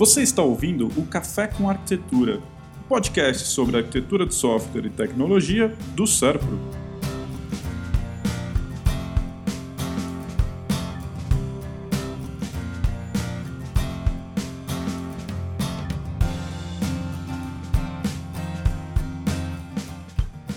Você 0.00 0.22
está 0.22 0.42
ouvindo 0.42 0.88
o 0.98 1.04
Café 1.04 1.46
com 1.46 1.68
Arquitetura, 1.68 2.38
um 2.38 2.88
podcast 2.88 3.46
sobre 3.46 3.76
arquitetura 3.76 4.24
de 4.24 4.34
software 4.34 4.86
e 4.86 4.88
tecnologia 4.88 5.76
do 5.94 6.06
Serpro. 6.06 6.58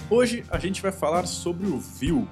Hoje 0.09 0.45
a 0.49 0.57
gente 0.57 0.81
vai 0.81 0.93
falar 0.93 1.25
sobre 1.25 1.67
o 1.67 1.77
Vue, 1.77 2.25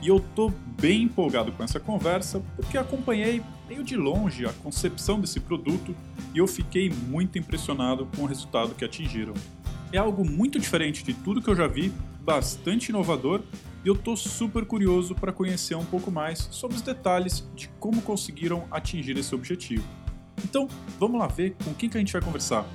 e 0.00 0.06
eu 0.06 0.20
tô 0.20 0.52
bem 0.80 1.02
empolgado 1.02 1.50
com 1.50 1.64
essa 1.64 1.80
conversa 1.80 2.40
porque 2.54 2.78
acompanhei 2.78 3.42
meio 3.72 3.82
de 3.82 3.96
longe 3.96 4.44
a 4.44 4.52
concepção 4.52 5.18
desse 5.18 5.40
produto 5.40 5.96
e 6.34 6.38
eu 6.38 6.46
fiquei 6.46 6.90
muito 6.90 7.38
impressionado 7.38 8.06
com 8.14 8.24
o 8.24 8.26
resultado 8.26 8.74
que 8.74 8.84
atingiram. 8.84 9.32
É 9.90 9.96
algo 9.96 10.28
muito 10.28 10.60
diferente 10.60 11.02
de 11.02 11.14
tudo 11.14 11.40
que 11.40 11.48
eu 11.48 11.56
já 11.56 11.66
vi, 11.66 11.90
bastante 12.20 12.90
inovador 12.90 13.40
e 13.82 13.88
eu 13.88 13.96
tô 13.96 14.14
super 14.14 14.66
curioso 14.66 15.14
para 15.14 15.32
conhecer 15.32 15.74
um 15.74 15.86
pouco 15.86 16.10
mais 16.10 16.48
sobre 16.50 16.76
os 16.76 16.82
detalhes 16.82 17.48
de 17.56 17.68
como 17.80 18.02
conseguiram 18.02 18.64
atingir 18.70 19.16
esse 19.16 19.34
objetivo. 19.34 19.84
Então, 20.44 20.68
vamos 21.00 21.18
lá 21.18 21.26
ver 21.26 21.56
com 21.64 21.72
quem 21.72 21.88
que 21.88 21.96
a 21.96 22.00
gente 22.00 22.12
vai 22.12 22.20
conversar. 22.20 22.66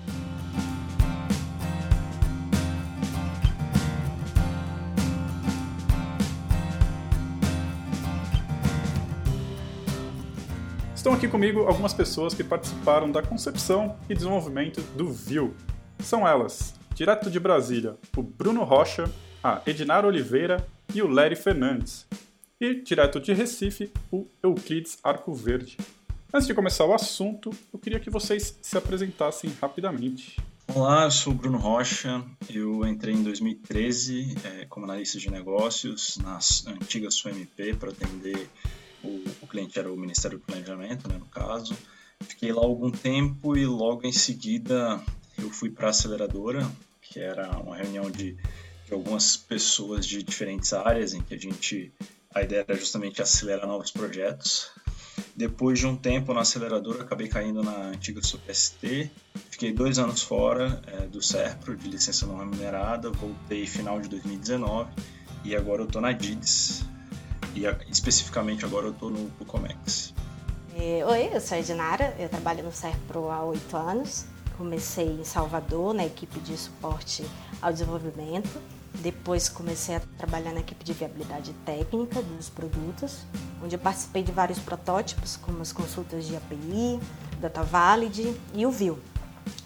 Estão 11.08 11.16
aqui 11.16 11.30
comigo 11.30 11.62
algumas 11.62 11.94
pessoas 11.94 12.34
que 12.34 12.44
participaram 12.44 13.10
da 13.10 13.22
concepção 13.22 13.98
e 14.10 14.14
desenvolvimento 14.14 14.81
do 14.98 15.08
Vue. 15.08 15.54
São 16.00 16.28
elas, 16.28 16.76
direto 16.94 17.31
de 17.31 17.40
Brasília, 17.40 17.95
o 18.18 18.22
Bruno 18.22 18.66
Rocha, 18.66 19.09
a 19.42 19.62
Edinara 19.66 20.06
Oliveira 20.06 20.68
e 20.94 21.02
o 21.02 21.08
Lery 21.08 21.38
Fernandes. 21.38 22.06
E, 22.59 22.81
direto 22.81 23.22
de 23.22 23.31
Recife, 23.31 23.90
o 24.12 24.28
Euclides 24.44 24.98
Arco 25.02 25.34
Verde. 25.34 25.78
Antes 26.34 26.46
de 26.46 26.54
começar 26.54 26.84
o 26.84 26.94
assunto, 26.94 27.52
eu 27.74 27.80
queria 27.80 28.02
que 28.02 28.09
vocês 28.09 28.59
se 28.62 28.78
apresentassem 28.78 29.50
rapidamente. 29.62 30.36
Olá, 30.76 31.06
eu 31.06 31.12
sou 31.12 31.31
o 31.31 31.36
Bruno 31.38 31.58
Rocha. 31.58 32.22
Eu 32.50 32.86
entrei 32.86 33.14
em 33.14 33.24
2013 33.24 34.36
é, 34.44 34.66
como 34.66 34.86
analista 34.86 35.18
de 35.18 35.31
negócios 35.31 36.18
na 36.18 36.38
antiga 36.74 37.09
SUMP 37.09 37.76
para 37.80 37.92
atender 37.92 38.50
o, 39.03 39.23
o 39.42 39.48
cliente 39.48 39.78
era 39.78 39.92
o 39.92 39.98
Ministério 39.98 40.38
do 40.38 40.44
Planejamento, 40.44 41.08
né, 41.08 41.17
no 41.17 41.26
caso. 41.26 41.76
Fiquei 42.22 42.52
lá 42.52 42.62
algum 42.62 42.92
tempo 42.92 43.56
e 43.56 43.66
logo 43.66 44.06
em 44.06 44.12
seguida 44.12 45.02
eu 45.38 45.50
fui 45.52 45.70
para 45.70 45.88
a 45.88 45.90
aceleradora, 45.92 46.70
que 47.02 47.20
era 47.20 47.50
uma 47.59 47.75
reunião 47.75 48.09
de, 48.09 48.34
de, 48.86 48.94
algumas 48.94 49.38
pessoas 49.38 50.06
de 50.06 50.23
diferentes 50.23 50.73
áreas 50.73 51.14
em 51.14 51.22
que 51.22 51.34
a 51.34 51.38
gente 51.38 51.94
a 52.34 52.42
ideia 52.42 52.66
era 52.68 52.78
justamente 52.78 53.22
acelerar 53.22 53.68
novos 53.68 53.92
projetos. 53.92 54.70
Depois 55.36 55.80
de 55.80 55.88
um 55.88 55.95
tempo 55.95 56.34
na 56.34 56.42
aceleradora, 56.42 57.03
acabei 57.03 57.28
caindo 57.28 57.64
na 57.64 57.88
antiga 57.88 58.22
SUPST. 58.22 59.09
Fiquei 59.50 59.72
dois 59.72 59.98
anos 59.98 60.22
fora 60.22 60.81
é, 60.88 61.08
do 61.08 61.22
SERPRO, 61.22 61.75
de 61.75 61.90
licença 61.90 62.25
não 62.25 62.38
remunerada. 62.38 63.09
Voltei 63.12 63.66
final 63.66 64.00
de 64.00 64.09
2019 64.09 64.90
e 65.44 65.56
agora 65.56 65.81
eu 65.81 65.86
estou 65.86 66.02
na 66.02 66.12
DIDS, 66.12 66.84
e 67.58 67.91
especificamente 67.91 68.63
agora 68.63 68.88
eu 68.88 68.91
estou 68.91 69.09
no, 69.09 69.30
Comex. 69.45 70.13
É, 70.75 71.03
oi, 71.05 71.30
eu 71.33 71.41
sou 71.41 71.58
a 71.58 71.59
Edinara, 71.59 72.16
eu 72.19 72.30
trabalho 72.30 72.63
no 72.63 72.72
Serpro 72.72 73.31
há 73.31 73.44
oito 73.44 73.75
anos. 73.75 74.25
Comecei 74.58 75.08
em 75.08 75.23
Salvador, 75.23 75.94
na 75.94 76.05
equipe 76.05 76.39
de 76.39 76.55
suporte 76.55 77.25
ao 77.61 77.72
desenvolvimento. 77.72 78.62
Depois 79.00 79.50
comecei 79.50 79.96
a 79.96 80.01
trabalhar 80.17 80.53
na 80.53 80.59
equipe 80.59 80.84
de 80.84 80.94
viabilidade 80.94 81.53
técnica 81.66 82.22
dos 82.22 82.50
produtos, 82.50 83.19
onde 83.63 83.75
eu 83.75 83.79
participei 83.79 84.23
de 84.23 84.31
vários 84.31 84.59
protótipos, 84.59 85.38
como 85.38 85.62
as 85.62 85.72
consultas 85.72 86.25
de 86.25 86.35
API, 86.35 87.00
DataValid 87.40 88.35
e 88.53 88.66
o 88.66 88.72
Vue. 88.72 88.97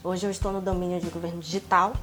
Hoje 0.04 0.26
eu 0.26 0.32
estou 0.32 0.52
no 0.52 0.62
domínio 0.62 1.00
de 1.00 1.10
governo 1.10 1.40
digital 1.40 1.94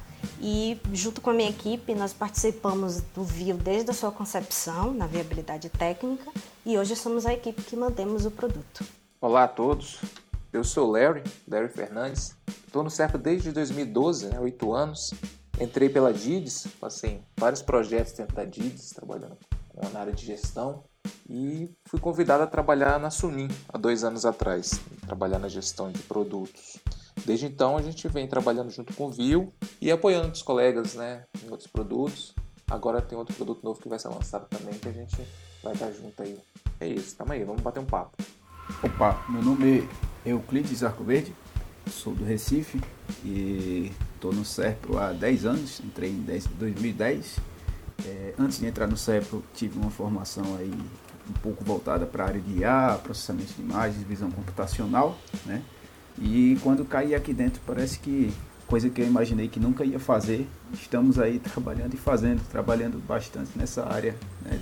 e 0.41 0.79
junto 0.93 1.21
com 1.21 1.29
a 1.29 1.33
minha 1.33 1.49
equipe 1.49 1.93
nós 1.93 2.13
participamos 2.13 3.01
do 3.15 3.23
VIO 3.23 3.57
desde 3.57 3.91
a 3.91 3.93
sua 3.93 4.11
concepção 4.11 4.93
na 4.93 5.05
viabilidade 5.05 5.69
técnica 5.69 6.31
e 6.65 6.77
hoje 6.77 6.95
somos 6.95 7.25
a 7.25 7.33
equipe 7.33 7.61
que 7.61 7.75
mantemos 7.75 8.25
o 8.25 8.31
produto. 8.31 8.85
Olá 9.21 9.43
a 9.43 9.47
todos, 9.47 9.99
eu 10.53 10.63
sou 10.63 10.87
o 10.87 10.91
Larry, 10.91 11.23
Larry 11.47 11.69
Fernandes, 11.69 12.35
estou 12.65 12.83
no 12.83 12.89
CERPA 12.89 13.17
desde 13.17 13.51
2012, 13.51 14.27
né, 14.27 14.39
8 14.39 14.73
anos. 14.73 15.13
Entrei 15.59 15.89
pela 15.89 16.13
DIDS, 16.13 16.67
passei 16.79 17.11
em 17.11 17.23
vários 17.37 17.61
projetos 17.61 18.13
dentro 18.13 18.33
da 18.33 18.45
DIDS, 18.45 18.91
trabalhando 18.91 19.37
na 19.91 19.99
área 19.99 20.13
de 20.13 20.25
gestão 20.25 20.83
e 21.29 21.69
fui 21.85 21.99
convidado 21.99 22.43
a 22.43 22.47
trabalhar 22.47 22.99
na 22.99 23.09
Sunim 23.09 23.47
há 23.67 23.77
dois 23.77 24.03
anos 24.03 24.25
atrás, 24.25 24.79
trabalhar 25.05 25.39
na 25.39 25.49
gestão 25.49 25.91
de 25.91 25.99
produtos. 26.03 26.77
Desde 27.25 27.45
então 27.45 27.77
a 27.77 27.81
gente 27.81 28.07
vem 28.07 28.27
trabalhando 28.27 28.69
junto 28.69 28.93
com 28.93 29.05
o 29.05 29.11
Viu 29.11 29.53
e 29.81 29.91
apoiando 29.91 30.31
os 30.31 30.41
colegas 30.41 30.95
né, 30.95 31.23
em 31.43 31.49
outros 31.49 31.67
produtos. 31.67 32.33
Agora 32.69 33.01
tem 33.01 33.17
outro 33.17 33.35
produto 33.35 33.63
novo 33.63 33.79
que 33.81 33.89
vai 33.89 33.97
ser 33.97 34.09
lançado 34.09 34.47
também 34.47 34.77
que 34.77 34.87
a 34.87 34.91
gente 34.91 35.17
vai 35.63 35.73
estar 35.73 35.91
junto 35.91 36.21
aí. 36.21 36.37
É 36.79 36.87
isso, 36.87 37.15
tamo 37.15 37.33
aí, 37.33 37.43
vamos 37.43 37.61
bater 37.61 37.79
um 37.79 37.85
papo. 37.85 38.15
Opa, 38.83 39.25
meu 39.27 39.41
nome 39.41 39.89
é 40.25 40.31
Euclides 40.31 40.83
Arco 40.83 41.03
Verde, 41.03 41.35
sou 41.89 42.13
do 42.13 42.23
Recife 42.23 42.79
e 43.23 43.91
estou 44.13 44.31
no 44.31 44.45
SERPRO 44.45 44.97
há 44.99 45.11
10 45.11 45.45
anos, 45.45 45.79
entrei 45.79 46.11
em 46.11 46.21
10, 46.21 46.45
2010. 46.45 47.37
É, 48.05 48.33
antes 48.37 48.59
de 48.59 48.67
entrar 48.67 48.87
no 48.87 48.95
SERPRO 48.95 49.43
tive 49.53 49.77
uma 49.77 49.89
formação 49.89 50.55
aí 50.57 50.71
um 51.29 51.33
pouco 51.41 51.63
voltada 51.63 52.05
para 52.05 52.23
a 52.23 52.27
área 52.27 52.41
de 52.41 52.59
IA, 52.59 52.99
processamento 53.03 53.53
de 53.53 53.61
imagens, 53.61 54.01
visão 54.03 54.31
computacional, 54.31 55.17
né? 55.45 55.63
E 56.21 56.57
quando 56.61 56.83
caí 56.83 57.15
aqui 57.15 57.33
dentro, 57.33 57.61
parece 57.65 57.99
que 57.99 58.33
coisa 58.67 58.87
que 58.89 59.01
eu 59.01 59.07
imaginei 59.07 59.47
que 59.47 59.59
nunca 59.59 59.83
ia 59.83 59.99
fazer, 59.99 60.47
estamos 60.73 61.17
aí 61.17 61.39
trabalhando 61.39 61.95
e 61.95 61.97
fazendo, 61.97 62.41
trabalhando 62.49 62.99
bastante 62.99 63.49
nessa 63.55 63.83
área 63.87 64.15
né, 64.43 64.59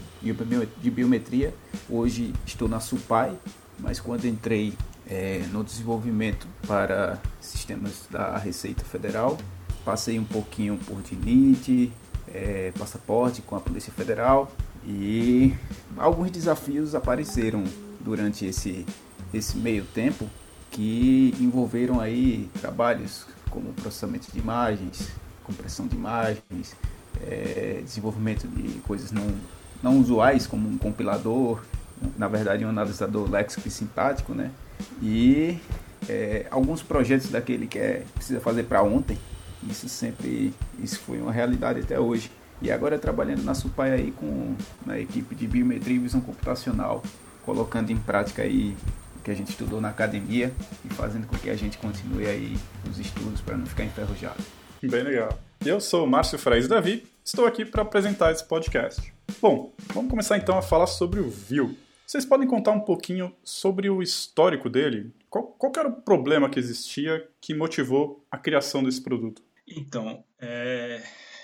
de 0.82 0.90
biometria. 0.90 1.54
Hoje 1.90 2.34
estou 2.46 2.70
na 2.70 2.80
SUPAI, 2.80 3.36
mas 3.78 4.00
quando 4.00 4.26
entrei 4.26 4.74
é, 5.10 5.46
no 5.52 5.62
desenvolvimento 5.62 6.48
para 6.66 7.20
sistemas 7.42 8.08
da 8.10 8.38
Receita 8.38 8.86
Federal, 8.86 9.38
passei 9.84 10.18
um 10.18 10.24
pouquinho 10.24 10.78
por 10.78 11.02
DINIT, 11.02 11.92
é, 12.34 12.72
passaporte 12.80 13.42
com 13.42 13.58
a 13.58 13.60
Polícia 13.60 13.92
Federal 13.92 14.50
e 14.86 15.54
alguns 15.98 16.32
desafios 16.32 16.96
apareceram 16.96 17.64
durante 18.00 18.46
esse, 18.46 18.86
esse 19.34 19.58
meio 19.58 19.84
tempo 19.84 20.30
que 20.72 21.34
envolveram 21.40 22.00
aí 22.00 22.50
trabalhos 22.60 23.26
como 23.50 23.74
processamento 23.74 24.32
de 24.32 24.40
imagens, 24.40 25.10
compressão 25.44 25.88
de 25.88 25.96
imagens, 25.96 26.76
é, 27.22 27.82
desenvolvimento 27.84 28.48
de 28.48 28.80
coisas 28.82 29.12
não, 29.12 29.28
não 29.82 30.00
usuais 30.00 30.46
como 30.46 30.70
um 30.70 30.78
compilador, 30.78 31.64
na 32.18 32.28
verdade 32.28 32.66
um 32.66 32.70
analisador 32.70 33.30
léxico 33.30 33.68
e 33.68 33.72
sintático, 33.72 34.34
né? 34.34 34.52
E 35.02 35.60
é, 36.08 36.46
alguns 36.52 36.84
projetos 36.84 37.30
daquele 37.30 37.68
que 37.68 37.80
é, 37.80 38.04
precisa 38.14 38.40
fazer 38.40 38.64
para 38.64 38.84
ontem, 38.84 39.18
isso 39.68 39.90
sempre 39.90 40.54
isso 40.80 41.00
foi 41.00 41.20
uma 41.20 41.32
realidade 41.32 41.80
até 41.80 42.00
hoje. 42.00 42.32
E 42.62 42.72
agora 42.72 42.98
trabalhando 42.98 43.44
na 43.44 43.54
Supai 43.54 43.92
aí 43.92 44.12
com 44.12 44.56
na 44.86 45.00
equipe 45.00 45.36
de 45.36 45.48
biometria 45.48 45.96
e 45.96 46.00
visão 46.00 46.22
computacional, 46.22 47.04
colocando 47.46 47.92
em 47.92 47.98
prática 47.98 48.42
aí 48.42 48.76
que 49.28 49.32
a 49.32 49.36
gente 49.36 49.50
estudou 49.50 49.82
na 49.82 49.90
academia 49.90 50.54
e 50.86 50.94
fazendo 50.94 51.28
com 51.28 51.38
que 51.38 51.50
a 51.50 51.56
gente 51.56 51.78
continue 51.78 52.26
aí 52.26 52.56
os 52.90 52.98
estudos 52.98 53.42
para 53.42 53.58
não 53.58 53.66
ficar 53.66 53.84
enferrujado. 53.84 54.42
Bem 54.82 55.04
legal. 55.04 55.38
Eu 55.66 55.82
sou 55.82 56.06
o 56.06 56.08
Márcio 56.08 56.40
Frais 56.40 56.66
Davi, 56.66 57.06
estou 57.26 57.46
aqui 57.46 57.66
para 57.66 57.82
apresentar 57.82 58.32
esse 58.32 58.48
podcast. 58.48 59.14
Bom, 59.42 59.74
vamos 59.94 60.10
começar 60.10 60.38
então 60.38 60.58
a 60.58 60.62
falar 60.62 60.88
sobre 60.88 61.20
o 61.20 61.30
Vue. 61.30 61.78
Vocês 62.06 62.26
podem 62.26 62.48
contar 62.48 62.72
um 62.72 62.80
pouquinho 62.80 63.36
sobre 63.44 63.90
o 63.90 64.02
histórico 64.02 64.70
dele? 64.70 65.12
Qual, 65.30 65.44
qual 65.44 65.74
era 65.78 65.90
o 65.90 66.02
problema 66.02 66.50
que 66.50 66.58
existia 66.58 67.28
que 67.42 67.54
motivou 67.54 68.26
a 68.32 68.38
criação 68.38 68.82
desse 68.82 69.02
produto? 69.02 69.42
Então, 69.68 70.24
é, 70.40 71.04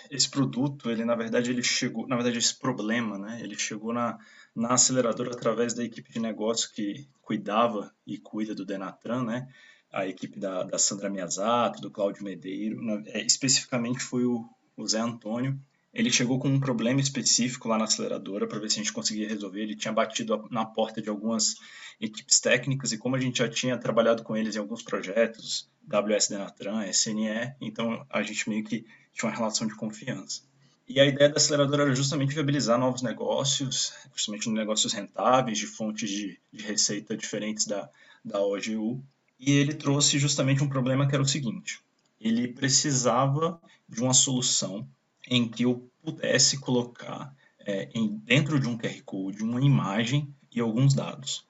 esse 0.10 0.30
produto, 0.30 0.90
ele 0.90 1.04
na 1.04 1.16
verdade 1.16 1.52
ele 1.52 1.62
chegou, 1.62 2.08
na 2.08 2.16
verdade 2.16 2.38
esse 2.38 2.58
problema, 2.58 3.18
né, 3.18 3.42
ele 3.44 3.60
chegou 3.60 3.92
na, 3.92 4.18
na 4.56 4.74
aceleradora 4.74 5.32
através 5.32 5.74
da 5.74 5.84
equipe 5.84 6.12
de 6.12 6.20
negócio 6.20 6.72
que 6.74 7.08
cuidava 7.22 7.94
e 8.06 8.18
cuida 8.18 8.54
do 8.54 8.66
Denatran, 8.66 9.24
né, 9.24 9.48
a 9.92 10.08
equipe 10.08 10.40
da, 10.40 10.64
da 10.64 10.78
Sandra 10.78 11.10
Miyazato, 11.10 11.82
do 11.82 11.92
Cláudio 11.92 12.24
Medeiro, 12.24 12.82
na, 12.82 13.02
é, 13.08 13.22
especificamente 13.22 14.00
foi 14.00 14.26
o, 14.26 14.48
o 14.76 14.88
Zé 14.88 15.00
Antônio, 15.00 15.60
ele 15.94 16.12
chegou 16.12 16.40
com 16.40 16.48
um 16.48 16.60
problema 16.60 17.00
específico 17.00 17.68
lá 17.68 17.78
na 17.78 17.84
aceleradora 17.84 18.48
para 18.48 18.58
ver 18.58 18.70
se 18.70 18.80
a 18.80 18.84
gente 18.84 18.92
conseguia 18.92 19.28
resolver. 19.28 19.62
Ele 19.62 19.76
tinha 19.76 19.94
batido 19.94 20.48
na 20.50 20.66
porta 20.66 21.00
de 21.00 21.08
algumas 21.08 21.54
equipes 22.02 22.40
técnicas 22.40 22.92
e 22.92 22.98
como 22.98 23.16
a 23.16 23.20
gente 23.20 23.38
já 23.38 23.48
tinha 23.48 23.78
trabalhado 23.78 24.24
com 24.24 24.36
eles 24.36 24.56
em 24.56 24.60
alguns 24.60 24.82
projetos, 24.82 25.70
WS 25.88 26.30
Denatran, 26.30 26.88
SNE, 26.88 27.54
então 27.62 28.04
a 28.10 28.24
gente 28.24 28.50
meio 28.50 28.64
que 28.64 28.84
tinha 29.14 29.30
uma 29.30 29.38
relação 29.38 29.68
de 29.68 29.76
confiança. 29.76 30.42
E 30.88 31.00
a 31.00 31.06
ideia 31.06 31.30
da 31.30 31.38
aceleradora 31.38 31.84
era 31.84 31.96
justamente 31.96 32.34
viabilizar 32.34 32.78
novos 32.78 33.02
negócios, 33.02 33.94
justamente 34.14 34.50
negócios 34.50 34.92
rentáveis, 34.92 35.58
de 35.58 35.66
fontes 35.66 36.10
de, 36.10 36.40
de 36.52 36.64
receita 36.64 37.16
diferentes 37.16 37.66
da, 37.66 37.90
da 38.24 38.42
OGU. 38.42 39.02
E 39.40 39.52
ele 39.52 39.74
trouxe 39.74 40.20
justamente 40.20 40.64
um 40.64 40.70
problema 40.70 41.08
que 41.08 41.16
era 41.16 41.24
o 41.24 41.28
seguinte: 41.28 41.80
ele 42.20 42.48
precisava 42.48 43.62
de 43.88 44.02
uma 44.02 44.14
solução 44.14 44.88
em 45.28 45.48
que 45.48 45.64
eu 45.64 45.90
pudesse 46.04 46.60
colocar 46.60 47.34
é, 47.60 47.90
em, 47.94 48.18
dentro 48.18 48.60
de 48.60 48.68
um 48.68 48.78
QR 48.78 49.02
Code 49.06 49.44
uma 49.44 49.62
imagem 49.62 50.34
e 50.52 50.60
alguns 50.60 50.94
dados. 50.94 51.46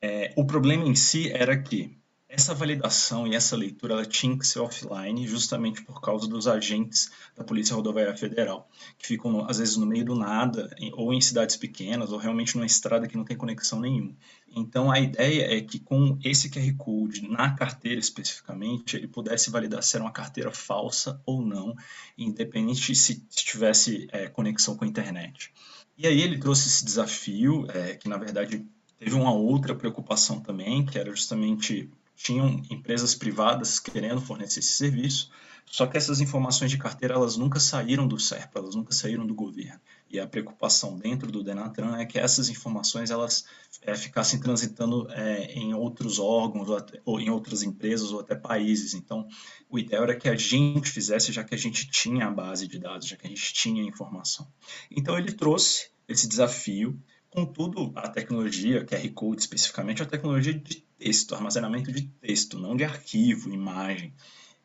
É, 0.00 0.32
o 0.36 0.44
problema 0.44 0.86
em 0.86 0.94
si 0.94 1.30
era 1.30 1.56
que 1.56 1.96
essa 2.34 2.52
validação 2.52 3.26
e 3.26 3.36
essa 3.36 3.56
leitura 3.56 3.94
ela 3.94 4.04
tinha 4.04 4.36
que 4.36 4.46
ser 4.46 4.58
offline, 4.58 5.26
justamente 5.26 5.82
por 5.82 6.00
causa 6.00 6.26
dos 6.26 6.48
agentes 6.48 7.10
da 7.36 7.44
Polícia 7.44 7.76
Rodoviária 7.76 8.16
Federal, 8.16 8.68
que 8.98 9.06
ficam, 9.06 9.48
às 9.48 9.58
vezes, 9.58 9.76
no 9.76 9.86
meio 9.86 10.04
do 10.04 10.16
nada, 10.16 10.74
ou 10.94 11.12
em 11.12 11.20
cidades 11.20 11.56
pequenas, 11.56 12.10
ou 12.10 12.18
realmente 12.18 12.56
numa 12.56 12.66
estrada 12.66 13.06
que 13.06 13.16
não 13.16 13.24
tem 13.24 13.36
conexão 13.36 13.80
nenhuma. 13.80 14.16
Então, 14.48 14.90
a 14.90 14.98
ideia 14.98 15.56
é 15.56 15.60
que, 15.60 15.78
com 15.78 16.18
esse 16.24 16.50
QR 16.50 16.76
Code, 16.76 17.28
na 17.28 17.54
carteira 17.54 18.00
especificamente, 18.00 18.96
ele 18.96 19.06
pudesse 19.06 19.48
validar 19.50 19.82
se 19.82 19.96
era 19.96 20.04
uma 20.04 20.12
carteira 20.12 20.50
falsa 20.50 21.20
ou 21.24 21.40
não, 21.40 21.76
independente 22.18 22.94
se 22.96 23.20
tivesse 23.30 24.08
é, 24.10 24.28
conexão 24.28 24.76
com 24.76 24.84
a 24.84 24.88
internet. 24.88 25.52
E 25.96 26.06
aí 26.06 26.20
ele 26.20 26.38
trouxe 26.38 26.66
esse 26.66 26.84
desafio, 26.84 27.66
é, 27.70 27.94
que 27.94 28.08
na 28.08 28.16
verdade 28.16 28.66
teve 28.98 29.14
uma 29.14 29.32
outra 29.32 29.74
preocupação 29.74 30.40
também, 30.40 30.84
que 30.84 30.98
era 30.98 31.10
justamente 31.14 31.88
tinham 32.16 32.62
empresas 32.70 33.14
privadas 33.14 33.78
querendo 33.78 34.20
fornecer 34.20 34.60
esse 34.60 34.72
serviço, 34.72 35.30
só 35.66 35.86
que 35.86 35.96
essas 35.96 36.20
informações 36.20 36.70
de 36.70 36.78
carteira 36.78 37.14
elas 37.14 37.36
nunca 37.36 37.58
saíram 37.58 38.06
do 38.06 38.18
SERP, 38.18 38.54
elas 38.54 38.74
nunca 38.74 38.92
saíram 38.92 39.26
do 39.26 39.34
governo. 39.34 39.80
E 40.08 40.20
a 40.20 40.26
preocupação 40.26 40.96
dentro 40.96 41.32
do 41.32 41.42
Denatran 41.42 41.96
é 41.96 42.06
que 42.06 42.18
essas 42.18 42.48
informações 42.48 43.10
elas 43.10 43.44
é, 43.82 43.96
ficassem 43.96 44.38
transitando 44.38 45.10
é, 45.10 45.52
em 45.52 45.74
outros 45.74 46.20
órgãos 46.20 46.68
ou, 46.68 46.76
até, 46.76 47.00
ou, 47.04 47.18
em 47.18 47.30
outras 47.30 47.62
empresas 47.62 48.12
ou 48.12 48.20
até 48.20 48.36
países. 48.36 48.94
Então, 48.94 49.26
o 49.68 49.78
ideal 49.78 50.04
era 50.04 50.14
que 50.14 50.28
a 50.28 50.36
gente 50.36 50.88
fizesse, 50.88 51.32
já 51.32 51.42
que 51.42 51.54
a 51.54 51.58
gente 51.58 51.90
tinha 51.90 52.26
a 52.26 52.30
base 52.30 52.68
de 52.68 52.78
dados, 52.78 53.08
já 53.08 53.16
que 53.16 53.26
a 53.26 53.30
gente 53.30 53.52
tinha 53.52 53.82
a 53.82 53.86
informação. 53.86 54.46
Então, 54.90 55.18
ele 55.18 55.32
trouxe 55.32 55.88
esse 56.06 56.28
desafio 56.28 56.96
Contudo, 57.34 57.90
a 57.96 58.08
tecnologia, 58.08 58.84
QR 58.84 59.08
Code 59.12 59.40
especificamente, 59.40 60.00
é 60.00 60.04
a 60.04 60.08
tecnologia 60.08 60.54
de 60.54 60.83
texto, 60.98 61.34
armazenamento 61.34 61.92
de 61.92 62.02
texto, 62.02 62.58
não 62.58 62.76
de 62.76 62.84
arquivo, 62.84 63.52
imagem. 63.52 64.12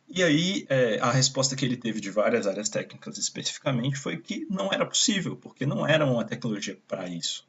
E 0.08 0.24
aí, 0.24 0.66
é, 0.70 1.00
a 1.00 1.12
resposta 1.12 1.56
que 1.56 1.64
ele 1.64 1.78
teve 1.78 2.02
de 2.02 2.10
várias 2.10 2.48
áreas 2.48 2.68
técnicas 2.68 3.18
especificamente 3.18 3.96
foi 3.98 4.18
que 4.18 4.48
não 4.50 4.74
era 4.74 4.86
possível, 4.86 5.36
porque 5.36 5.66
não 5.66 5.86
era 5.86 6.06
uma 6.06 6.24
tecnologia 6.24 6.78
para 6.88 7.08
isso. 7.08 7.48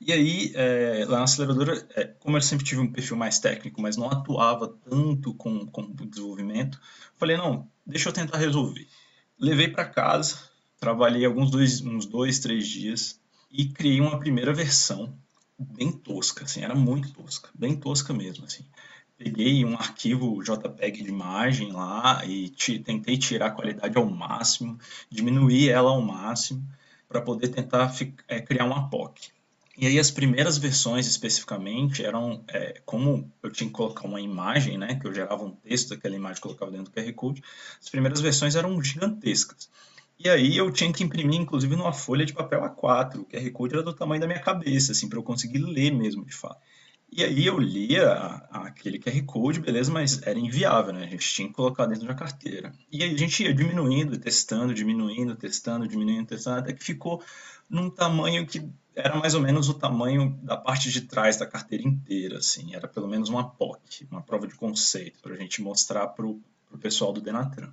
E 0.00 0.12
aí, 0.12 0.52
é, 0.54 1.04
lá 1.08 1.18
na 1.18 1.24
aceleradora, 1.24 1.88
é, 1.96 2.04
como 2.04 2.36
eu 2.36 2.40
sempre 2.40 2.64
tive 2.64 2.80
um 2.80 2.92
perfil 2.92 3.16
mais 3.16 3.40
técnico, 3.40 3.82
mas 3.82 3.96
não 3.96 4.08
atuava 4.08 4.68
tanto 4.88 5.34
com, 5.34 5.66
com 5.66 5.82
o 5.82 6.06
desenvolvimento, 6.06 6.80
falei, 7.16 7.36
não, 7.36 7.68
deixa 7.84 8.08
eu 8.08 8.12
tentar 8.12 8.38
resolver. 8.38 8.86
Levei 9.36 9.68
para 9.68 9.84
casa, 9.84 10.38
trabalhei 10.78 11.24
alguns 11.24 11.50
dois, 11.50 11.80
uns 11.80 12.06
dois, 12.06 12.38
três 12.38 12.68
dias, 12.68 13.20
e 13.50 13.68
criei 13.70 14.00
uma 14.00 14.20
primeira 14.20 14.52
versão 14.52 15.18
bem 15.58 15.90
tosca, 15.90 16.44
assim, 16.44 16.62
era 16.62 16.74
muito 16.74 17.10
tosca, 17.12 17.50
bem 17.54 17.76
tosca 17.76 18.12
mesmo, 18.14 18.44
assim. 18.44 18.64
Peguei 19.16 19.64
um 19.64 19.74
arquivo 19.74 20.42
JPEG 20.44 21.02
de 21.02 21.08
imagem 21.08 21.72
lá 21.72 22.24
e 22.24 22.50
tentei 22.84 23.18
tirar 23.18 23.46
a 23.48 23.50
qualidade 23.50 23.98
ao 23.98 24.06
máximo, 24.08 24.78
diminuir 25.10 25.70
ela 25.70 25.90
ao 25.90 26.00
máximo, 26.00 26.64
para 27.08 27.20
poder 27.20 27.48
tentar 27.48 27.92
é, 28.28 28.40
criar 28.40 28.64
uma 28.64 28.88
POC. 28.88 29.32
E 29.76 29.86
aí 29.86 29.98
as 29.98 30.10
primeiras 30.10 30.58
versões 30.58 31.06
especificamente 31.06 32.04
eram, 32.04 32.44
é, 32.48 32.80
como 32.84 33.30
eu 33.42 33.50
tinha 33.50 33.68
que 33.68 33.74
colocar 33.74 34.06
uma 34.06 34.20
imagem, 34.20 34.76
né, 34.76 34.96
que 34.96 35.06
eu 35.06 35.14
gerava 35.14 35.44
um 35.44 35.52
texto 35.52 35.90
daquela 35.90 36.16
imagem 36.16 36.42
colocava 36.42 36.70
dentro 36.70 36.86
do 36.86 36.90
QR 36.90 37.12
Code, 37.14 37.42
as 37.80 37.88
primeiras 37.88 38.20
versões 38.20 38.56
eram 38.56 38.82
gigantescas. 38.82 39.70
E 40.18 40.28
aí 40.28 40.56
eu 40.56 40.70
tinha 40.72 40.92
que 40.92 41.04
imprimir, 41.04 41.40
inclusive, 41.40 41.76
numa 41.76 41.92
folha 41.92 42.26
de 42.26 42.32
papel 42.32 42.60
A4. 42.62 43.20
O 43.20 43.24
QR 43.24 43.50
Code 43.52 43.74
era 43.74 43.82
do 43.82 43.92
tamanho 43.92 44.20
da 44.20 44.26
minha 44.26 44.40
cabeça, 44.40 44.92
assim, 44.92 45.08
para 45.08 45.18
eu 45.18 45.22
conseguir 45.22 45.58
ler 45.58 45.92
mesmo, 45.92 46.24
de 46.24 46.34
fato. 46.34 46.60
E 47.10 47.24
aí 47.24 47.46
eu 47.46 47.58
lia 47.58 48.12
aquele 48.50 48.98
QR 48.98 49.24
Code, 49.24 49.60
beleza, 49.60 49.90
mas 49.90 50.20
era 50.22 50.38
inviável, 50.38 50.92
né? 50.92 51.04
A 51.04 51.06
gente 51.06 51.26
tinha 51.26 51.48
que 51.48 51.54
colocar 51.54 51.86
dentro 51.86 52.06
da 52.06 52.14
carteira. 52.14 52.72
E 52.92 53.02
aí 53.02 53.14
a 53.14 53.16
gente 53.16 53.42
ia 53.42 53.54
diminuindo, 53.54 54.18
testando, 54.18 54.74
diminuindo, 54.74 55.34
testando, 55.34 55.88
diminuindo, 55.88 56.26
testando, 56.26 56.58
até 56.58 56.72
que 56.72 56.84
ficou 56.84 57.22
num 57.68 57.88
tamanho 57.88 58.46
que 58.46 58.68
era 58.94 59.16
mais 59.16 59.34
ou 59.34 59.40
menos 59.40 59.68
o 59.68 59.74
tamanho 59.74 60.38
da 60.42 60.56
parte 60.56 60.90
de 60.90 61.02
trás 61.02 61.38
da 61.38 61.46
carteira 61.46 61.86
inteira, 61.86 62.38
assim. 62.38 62.74
Era 62.74 62.86
pelo 62.86 63.08
menos 63.08 63.28
uma 63.28 63.48
POC, 63.48 64.06
uma 64.10 64.20
prova 64.20 64.46
de 64.46 64.54
conceito, 64.54 65.20
para 65.20 65.34
a 65.34 65.38
gente 65.38 65.62
mostrar 65.62 66.08
para 66.08 66.26
o 66.26 66.42
pessoal 66.80 67.12
do 67.12 67.20
Denatran. 67.20 67.72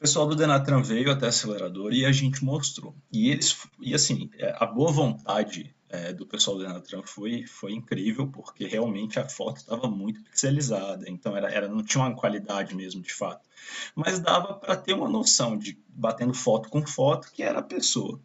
O 0.00 0.08
pessoal 0.08 0.26
do 0.26 0.34
Denatran 0.34 0.80
veio 0.80 1.12
até 1.12 1.26
a 1.26 1.28
aceleradora 1.28 1.94
e 1.94 2.06
a 2.06 2.10
gente 2.10 2.42
mostrou. 2.42 2.94
E 3.12 3.30
eles, 3.30 3.54
e 3.78 3.94
assim, 3.94 4.30
é, 4.38 4.56
a 4.58 4.64
boa 4.64 4.90
vontade 4.90 5.76
é, 5.90 6.10
do 6.10 6.26
pessoal 6.26 6.56
do 6.56 6.62
Denatran 6.62 7.02
foi, 7.02 7.44
foi 7.46 7.72
incrível, 7.72 8.26
porque 8.26 8.66
realmente 8.66 9.20
a 9.20 9.28
foto 9.28 9.58
estava 9.58 9.90
muito 9.90 10.22
pixelizada, 10.22 11.04
então 11.06 11.36
era, 11.36 11.52
era, 11.52 11.68
não 11.68 11.84
tinha 11.84 12.02
uma 12.02 12.16
qualidade 12.16 12.74
mesmo, 12.74 13.02
de 13.02 13.12
fato. 13.12 13.46
Mas 13.94 14.18
dava 14.18 14.54
para 14.54 14.74
ter 14.74 14.94
uma 14.94 15.06
noção 15.06 15.58
de, 15.58 15.78
batendo 15.90 16.32
foto 16.32 16.70
com 16.70 16.86
foto, 16.86 17.30
que 17.30 17.42
era 17.42 17.58
a 17.58 17.62
pessoa. 17.62 18.18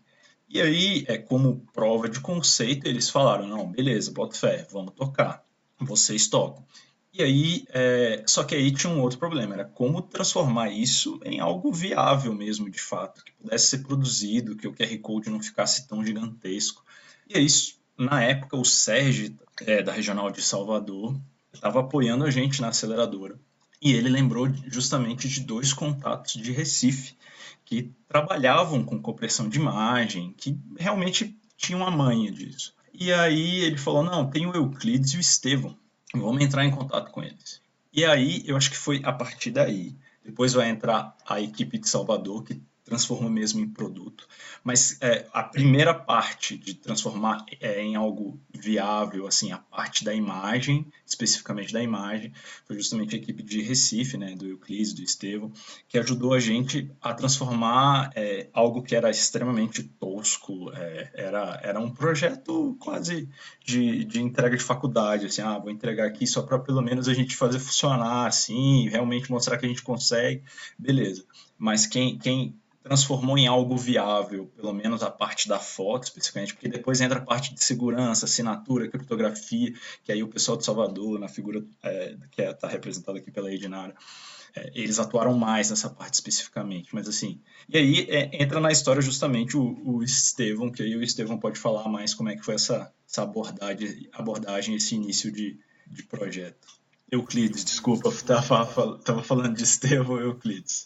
E 0.47 0.61
aí, 0.61 1.03
é, 1.09 1.17
como 1.17 1.59
prova 1.73 2.07
de 2.07 2.21
conceito, 2.21 2.87
eles 2.87 3.09
falaram, 3.09 3.49
não, 3.49 3.69
beleza, 3.69 4.13
bota 4.13 4.37
fé, 4.37 4.65
vamos 4.71 4.93
tocar. 4.93 5.43
Vocês 5.77 6.29
tocam. 6.29 6.65
E 7.17 7.23
aí, 7.23 7.65
é, 7.69 8.25
só 8.27 8.43
que 8.43 8.53
aí 8.53 8.73
tinha 8.73 8.91
um 8.91 8.99
outro 8.99 9.17
problema, 9.17 9.53
era 9.53 9.63
como 9.63 10.01
transformar 10.01 10.69
isso 10.69 11.17
em 11.23 11.39
algo 11.39 11.71
viável 11.71 12.33
mesmo, 12.33 12.69
de 12.69 12.81
fato, 12.81 13.23
que 13.23 13.31
pudesse 13.31 13.67
ser 13.67 13.77
produzido, 13.83 14.57
que 14.57 14.67
o 14.67 14.73
QR 14.73 14.97
Code 14.97 15.29
não 15.29 15.41
ficasse 15.41 15.87
tão 15.87 16.05
gigantesco. 16.05 16.83
E 17.29 17.37
aí, 17.37 17.47
na 17.97 18.21
época, 18.21 18.57
o 18.57 18.65
Sérgio, 18.65 19.33
é, 19.61 19.81
da 19.81 19.93
Regional 19.93 20.29
de 20.29 20.41
Salvador, 20.41 21.17
estava 21.53 21.79
apoiando 21.79 22.25
a 22.25 22.29
gente 22.29 22.59
na 22.59 22.67
aceleradora. 22.67 23.39
E 23.81 23.93
ele 23.93 24.09
lembrou 24.09 24.53
justamente 24.67 25.29
de 25.29 25.39
dois 25.39 25.71
contatos 25.71 26.33
de 26.33 26.51
Recife, 26.51 27.15
que 27.63 27.93
trabalhavam 28.09 28.83
com 28.83 29.01
compressão 29.01 29.47
de 29.47 29.57
imagem, 29.57 30.33
que 30.35 30.59
realmente 30.77 31.33
tinham 31.55 31.87
a 31.87 31.89
manha 31.89 32.29
disso. 32.29 32.75
E 32.93 33.13
aí 33.13 33.61
ele 33.61 33.77
falou, 33.77 34.03
não, 34.03 34.29
tem 34.29 34.45
o 34.45 34.53
Euclides 34.53 35.13
e 35.13 35.17
o 35.17 35.21
Estevão 35.21 35.77
Vamos 36.21 36.41
entrar 36.41 36.65
em 36.65 36.71
contato 36.71 37.11
com 37.11 37.23
eles. 37.23 37.61
E 37.93 38.03
aí, 38.05 38.43
eu 38.45 38.57
acho 38.57 38.69
que 38.69 38.77
foi 38.77 39.01
a 39.03 39.13
partir 39.13 39.51
daí. 39.51 39.95
Depois 40.23 40.53
vai 40.53 40.69
entrar 40.69 41.15
a 41.27 41.39
equipe 41.39 41.77
de 41.77 41.87
Salvador, 41.87 42.43
que 42.43 42.61
transforma 42.85 43.27
mesmo 43.29 43.59
em 43.59 43.67
produto. 43.67 44.27
Mas 44.63 44.97
é, 45.01 45.25
a 45.33 45.43
primeira 45.43 45.93
parte 45.93 46.55
de 46.55 46.75
transformar 46.75 47.43
é, 47.59 47.81
em 47.81 47.95
algo 47.95 48.39
viável, 48.53 49.25
assim, 49.25 49.51
a 49.51 49.57
parte 49.57 50.05
da 50.05 50.13
imagem, 50.13 50.85
especificamente 51.05 51.73
da 51.73 51.81
imagem, 51.81 52.31
foi 52.65 52.77
justamente 52.77 53.15
a 53.15 53.17
equipe 53.17 53.41
de 53.41 53.61
Recife, 53.63 54.17
né, 54.17 54.35
do 54.35 54.45
Euclides, 54.47 54.93
do 54.93 55.01
Estevão, 55.01 55.51
que 55.87 55.97
ajudou 55.97 56.33
a 56.33 56.39
gente 56.39 56.91
a 57.01 57.13
transformar 57.13 58.11
é, 58.15 58.49
algo 58.53 58.83
que 58.83 58.95
era 58.95 59.09
extremamente 59.09 59.81
tosco, 59.83 60.71
é, 60.71 61.09
era, 61.15 61.59
era 61.63 61.79
um 61.79 61.89
projeto 61.89 62.77
quase 62.79 63.27
de, 63.63 64.05
de 64.05 64.21
entrega 64.21 64.55
de 64.55 64.63
faculdade, 64.63 65.25
assim, 65.25 65.41
ah, 65.41 65.57
vou 65.57 65.71
entregar 65.71 66.05
aqui 66.05 66.27
só 66.27 66.43
para 66.43 66.59
pelo 66.59 66.83
menos 66.83 67.07
a 67.07 67.13
gente 67.15 67.35
fazer 67.35 67.57
funcionar, 67.57 68.27
assim, 68.27 68.87
realmente 68.89 69.31
mostrar 69.31 69.57
que 69.57 69.65
a 69.65 69.69
gente 69.69 69.81
consegue, 69.81 70.43
beleza. 70.77 71.25
Mas 71.57 71.85
quem, 71.85 72.17
quem 72.17 72.55
transformou 72.85 73.35
em 73.35 73.47
algo 73.47 73.75
viável, 73.75 74.45
pelo 74.55 74.71
menos 74.71 75.01
a 75.01 75.09
parte 75.09 75.47
da 75.47 75.57
foto, 75.57 76.03
especificamente, 76.03 76.53
porque 76.53 76.69
depois 76.69 77.01
entra 77.01 77.17
a 77.17 77.21
parte 77.21 77.51
de 77.51 77.63
segurança, 77.63 78.25
assinatura, 78.25 78.87
criptografia, 78.87 79.73
que 80.03 80.11
aí 80.11 80.21
o 80.21 80.27
pessoal 80.27 80.55
de 80.55 80.65
Salvador, 80.65 81.19
na 81.19 81.27
figura 81.27 81.65
é, 81.81 82.15
que 82.29 82.43
está 82.43 82.67
é, 82.67 82.71
representada 82.71 83.17
aqui 83.17 83.31
pela 83.31 83.51
Edinara, 83.51 83.95
é, 84.55 84.71
eles 84.75 84.99
atuaram 84.99 85.33
mais 85.33 85.71
nessa 85.71 85.89
parte 85.89 86.13
especificamente, 86.13 86.93
mas 86.93 87.07
assim, 87.07 87.41
e 87.67 87.75
aí 87.75 88.07
é, 88.07 88.43
entra 88.43 88.59
na 88.59 88.71
história 88.71 89.01
justamente 89.01 89.57
o, 89.57 89.81
o 89.83 90.03
Estevão, 90.03 90.71
que 90.71 90.83
aí 90.83 90.95
o 90.95 91.01
Estevão 91.01 91.39
pode 91.39 91.57
falar 91.57 91.89
mais 91.89 92.13
como 92.13 92.29
é 92.29 92.35
que 92.35 92.45
foi 92.45 92.53
essa, 92.53 92.93
essa 93.09 93.23
abordagem, 93.23 94.07
abordagem, 94.13 94.75
esse 94.75 94.93
início 94.93 95.31
de, 95.31 95.57
de 95.87 96.03
projeto. 96.03 96.67
Euclides, 97.11 97.65
desculpa, 97.65 98.09
estava 98.09 99.23
falando 99.23 99.55
de 99.55 99.63
Estevão 99.63 100.19
Euclides. 100.19 100.85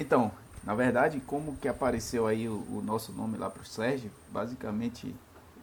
Então, 0.00 0.32
Na 0.62 0.74
verdade, 0.74 1.20
como 1.20 1.56
que 1.56 1.68
apareceu 1.68 2.26
aí 2.26 2.48
o, 2.48 2.52
o 2.70 2.82
nosso 2.84 3.12
nome 3.12 3.38
lá 3.38 3.48
para 3.48 3.62
o 3.62 3.66
Sérgio, 3.66 4.10
basicamente 4.30 5.14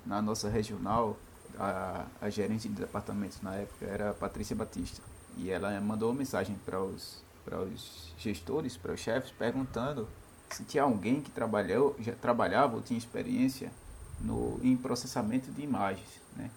na 0.05 0.21
nossa 0.21 0.49
regional, 0.49 1.17
a, 1.59 2.05
a 2.21 2.29
gerente 2.29 2.67
de 2.67 2.75
departamento 2.75 3.37
na 3.43 3.55
época 3.55 3.85
era 3.85 4.13
Patrícia 4.13 4.55
Batista. 4.55 5.01
E 5.35 5.51
ela 5.51 5.79
mandou 5.81 6.09
uma 6.09 6.17
mensagem 6.17 6.55
para 6.65 6.81
os, 6.81 7.23
para 7.45 7.59
os 7.61 8.13
gestores, 8.17 8.75
para 8.75 8.93
os 8.93 8.99
chefes, 8.99 9.31
perguntando 9.31 10.07
se 10.49 10.63
tinha 10.63 10.83
alguém 10.83 11.21
que 11.21 11.29
trabalhou, 11.29 11.95
já 11.99 12.13
trabalhava 12.13 12.75
ou 12.75 12.81
tinha 12.81 12.97
experiência 12.97 13.71
no, 14.19 14.59
em 14.63 14.75
processamento 14.75 15.51
de 15.51 15.61
imagens. 15.61 16.21
Né? 16.35 16.49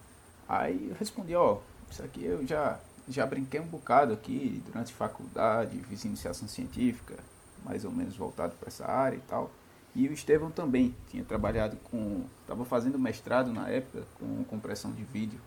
Aí 0.49 0.88
eu 0.90 0.96
respondi, 0.96 1.34
ó, 1.34 1.58
isso 1.90 2.02
aqui 2.02 2.25
eu 2.25 2.46
já, 2.46 2.80
já 3.08 3.26
brinquei 3.26 3.60
um 3.60 3.66
bocado 3.66 4.14
aqui 4.14 4.62
durante 4.66 4.94
faculdade, 4.94 5.82
fiz 5.88 6.04
iniciação 6.04 6.49
científica, 6.49 7.18
mais 7.64 7.85
ou 7.85 7.90
menos 7.90 8.17
voltado 8.17 8.55
para 8.57 8.69
essa 8.69 8.87
área 8.87 9.17
e 9.17 9.21
tal. 9.21 9.50
E 9.95 10.07
o 10.09 10.12
Estevão 10.12 10.50
também 10.50 10.95
tinha 11.09 11.25
trabalhado 11.25 11.76
com. 11.85 12.25
estava 12.40 12.64
fazendo 12.64 12.99
mestrado 12.99 13.52
na 13.52 13.69
época 13.69 14.05
com 14.19 14.45
compressão 14.45 14.93
de 14.93 15.02
vídeo. 15.02 15.40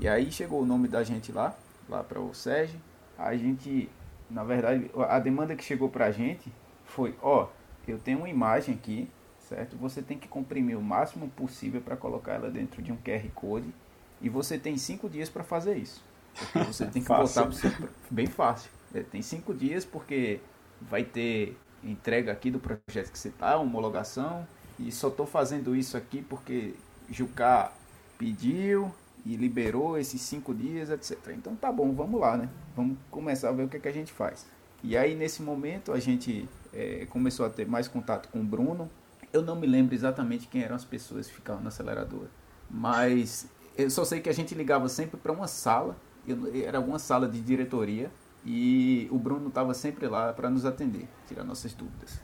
E 0.00 0.08
aí 0.08 0.32
chegou 0.32 0.62
o 0.62 0.66
nome 0.66 0.88
da 0.88 1.02
gente 1.02 1.30
lá, 1.30 1.54
lá 1.88 2.02
para 2.02 2.20
o 2.20 2.34
Sérgio. 2.34 2.80
A 3.18 3.36
gente, 3.36 3.88
na 4.30 4.44
verdade, 4.44 4.90
a 5.08 5.18
demanda 5.18 5.54
que 5.54 5.62
chegou 5.62 5.90
para 5.90 6.06
a 6.06 6.10
gente 6.10 6.50
foi: 6.86 7.14
ó, 7.20 7.48
eu 7.86 7.98
tenho 7.98 8.18
uma 8.18 8.28
imagem 8.28 8.74
aqui, 8.74 9.10
certo? 9.40 9.76
Você 9.76 10.00
tem 10.00 10.18
que 10.18 10.26
comprimir 10.26 10.78
o 10.78 10.82
máximo 10.82 11.28
possível 11.28 11.80
para 11.80 11.96
colocar 11.96 12.32
ela 12.32 12.50
dentro 12.50 12.80
de 12.80 12.92
um 12.92 12.96
QR 12.96 13.28
Code. 13.34 13.72
E 14.22 14.28
você 14.28 14.56
tem 14.56 14.76
cinco 14.78 15.08
dias 15.08 15.28
para 15.28 15.42
fazer 15.42 15.76
isso. 15.76 16.02
Porque 16.34 16.60
você 16.60 16.86
tem 16.86 17.02
que 17.02 17.08
botar 17.12 17.50
bem 18.10 18.26
fácil. 18.26 18.70
É, 18.94 19.00
tem 19.00 19.20
cinco 19.20 19.52
dias 19.52 19.84
porque 19.84 20.40
vai 20.88 21.04
ter 21.04 21.56
entrega 21.82 22.32
aqui 22.32 22.50
do 22.50 22.60
projeto 22.60 23.10
que 23.10 23.18
você 23.18 23.28
está, 23.28 23.56
homologação, 23.56 24.46
e 24.78 24.90
só 24.92 25.08
estou 25.08 25.26
fazendo 25.26 25.74
isso 25.74 25.96
aqui 25.96 26.22
porque 26.22 26.74
Jucá 27.10 27.72
pediu 28.18 28.92
e 29.24 29.36
liberou 29.36 29.98
esses 29.98 30.20
cinco 30.20 30.54
dias, 30.54 30.90
etc. 30.90 31.18
Então 31.36 31.54
tá 31.54 31.70
bom, 31.70 31.92
vamos 31.92 32.20
lá, 32.20 32.36
né? 32.36 32.48
Vamos 32.76 32.96
começar 33.10 33.48
a 33.48 33.52
ver 33.52 33.64
o 33.64 33.68
que, 33.68 33.76
é 33.76 33.80
que 33.80 33.88
a 33.88 33.92
gente 33.92 34.12
faz. 34.12 34.46
E 34.82 34.96
aí 34.96 35.14
nesse 35.14 35.42
momento 35.42 35.92
a 35.92 36.00
gente 36.00 36.48
é, 36.72 37.06
começou 37.10 37.46
a 37.46 37.50
ter 37.50 37.66
mais 37.66 37.86
contato 37.86 38.28
com 38.28 38.40
o 38.40 38.44
Bruno. 38.44 38.90
Eu 39.32 39.42
não 39.42 39.56
me 39.56 39.66
lembro 39.66 39.94
exatamente 39.94 40.46
quem 40.48 40.62
eram 40.62 40.76
as 40.76 40.84
pessoas 40.84 41.26
que 41.26 41.34
ficavam 41.34 41.62
na 41.62 41.68
aceleradora, 41.68 42.28
mas 42.70 43.46
eu 43.76 43.88
só 43.90 44.04
sei 44.04 44.20
que 44.20 44.28
a 44.28 44.32
gente 44.32 44.54
ligava 44.54 44.88
sempre 44.88 45.16
para 45.16 45.32
uma 45.32 45.46
sala, 45.46 45.96
era 46.64 46.78
uma 46.78 46.98
sala 46.98 47.26
de 47.26 47.40
diretoria, 47.40 48.10
e 48.44 49.08
o 49.10 49.18
Bruno 49.18 49.48
estava 49.48 49.74
sempre 49.74 50.08
lá 50.08 50.32
para 50.32 50.50
nos 50.50 50.64
atender, 50.64 51.08
tirar 51.26 51.44
nossas 51.44 51.72
dúvidas. 51.74 52.20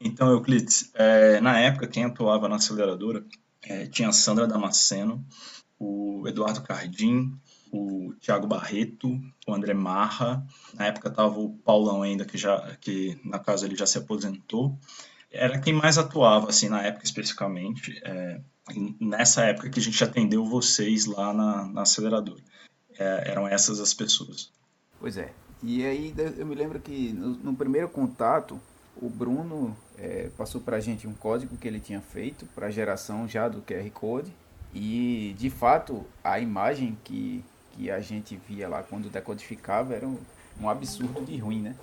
Então, 0.00 0.30
Euclides, 0.30 0.90
é, 0.94 1.40
na 1.40 1.58
época 1.58 1.86
quem 1.86 2.04
atuava 2.04 2.48
na 2.48 2.56
aceleradora 2.56 3.24
é, 3.62 3.86
tinha 3.86 4.08
a 4.08 4.12
Sandra 4.12 4.46
Damasceno, 4.46 5.24
o 5.78 6.24
Eduardo 6.26 6.62
Cardim, 6.62 7.38
o 7.72 8.14
Tiago 8.20 8.46
Barreto, 8.46 9.18
o 9.46 9.54
André 9.54 9.74
Marra, 9.74 10.46
na 10.74 10.86
época 10.86 11.08
estava 11.08 11.38
o 11.38 11.54
Paulão 11.58 12.02
ainda, 12.02 12.24
que 12.24 12.38
já 12.38 12.76
que 12.80 13.18
na 13.24 13.38
casa 13.38 13.66
ele 13.66 13.76
já 13.76 13.86
se 13.86 13.98
aposentou. 13.98 14.78
Era 15.30 15.58
quem 15.58 15.72
mais 15.72 15.98
atuava, 15.98 16.48
assim, 16.48 16.68
na 16.68 16.82
época 16.82 17.04
especificamente, 17.04 18.00
é, 18.04 18.40
nessa 19.00 19.44
época 19.44 19.70
que 19.70 19.80
a 19.80 19.82
gente 19.82 20.02
atendeu 20.02 20.44
vocês 20.44 21.06
lá 21.06 21.32
na, 21.32 21.66
na 21.66 21.82
aceleradora. 21.82 22.42
É, 22.98 23.30
eram 23.30 23.46
essas 23.46 23.80
as 23.80 23.92
pessoas. 23.92 24.50
Pois 24.98 25.18
é, 25.18 25.34
e 25.62 25.84
aí 25.84 26.14
eu 26.36 26.46
me 26.46 26.54
lembro 26.54 26.78
que 26.80 27.12
no, 27.12 27.30
no 27.30 27.54
primeiro 27.54 27.88
contato, 27.88 28.60
o 29.00 29.08
Bruno 29.08 29.76
é, 29.98 30.30
passou 30.36 30.60
para 30.60 30.76
a 30.76 30.80
gente 30.80 31.06
um 31.06 31.14
código 31.14 31.56
que 31.56 31.66
ele 31.66 31.80
tinha 31.80 32.00
feito 32.00 32.46
para 32.54 32.70
geração 32.70 33.28
já 33.28 33.48
do 33.48 33.62
QR 33.62 33.90
Code. 33.90 34.32
E 34.74 35.34
de 35.38 35.48
fato 35.48 36.04
a 36.22 36.38
imagem 36.38 36.98
que, 37.02 37.42
que 37.72 37.90
a 37.90 38.00
gente 38.00 38.36
via 38.48 38.68
lá 38.68 38.82
quando 38.82 39.08
decodificava 39.08 39.94
era 39.94 40.06
um, 40.06 40.18
um 40.60 40.68
absurdo 40.68 41.24
de 41.24 41.36
ruim, 41.38 41.62
né? 41.62 41.76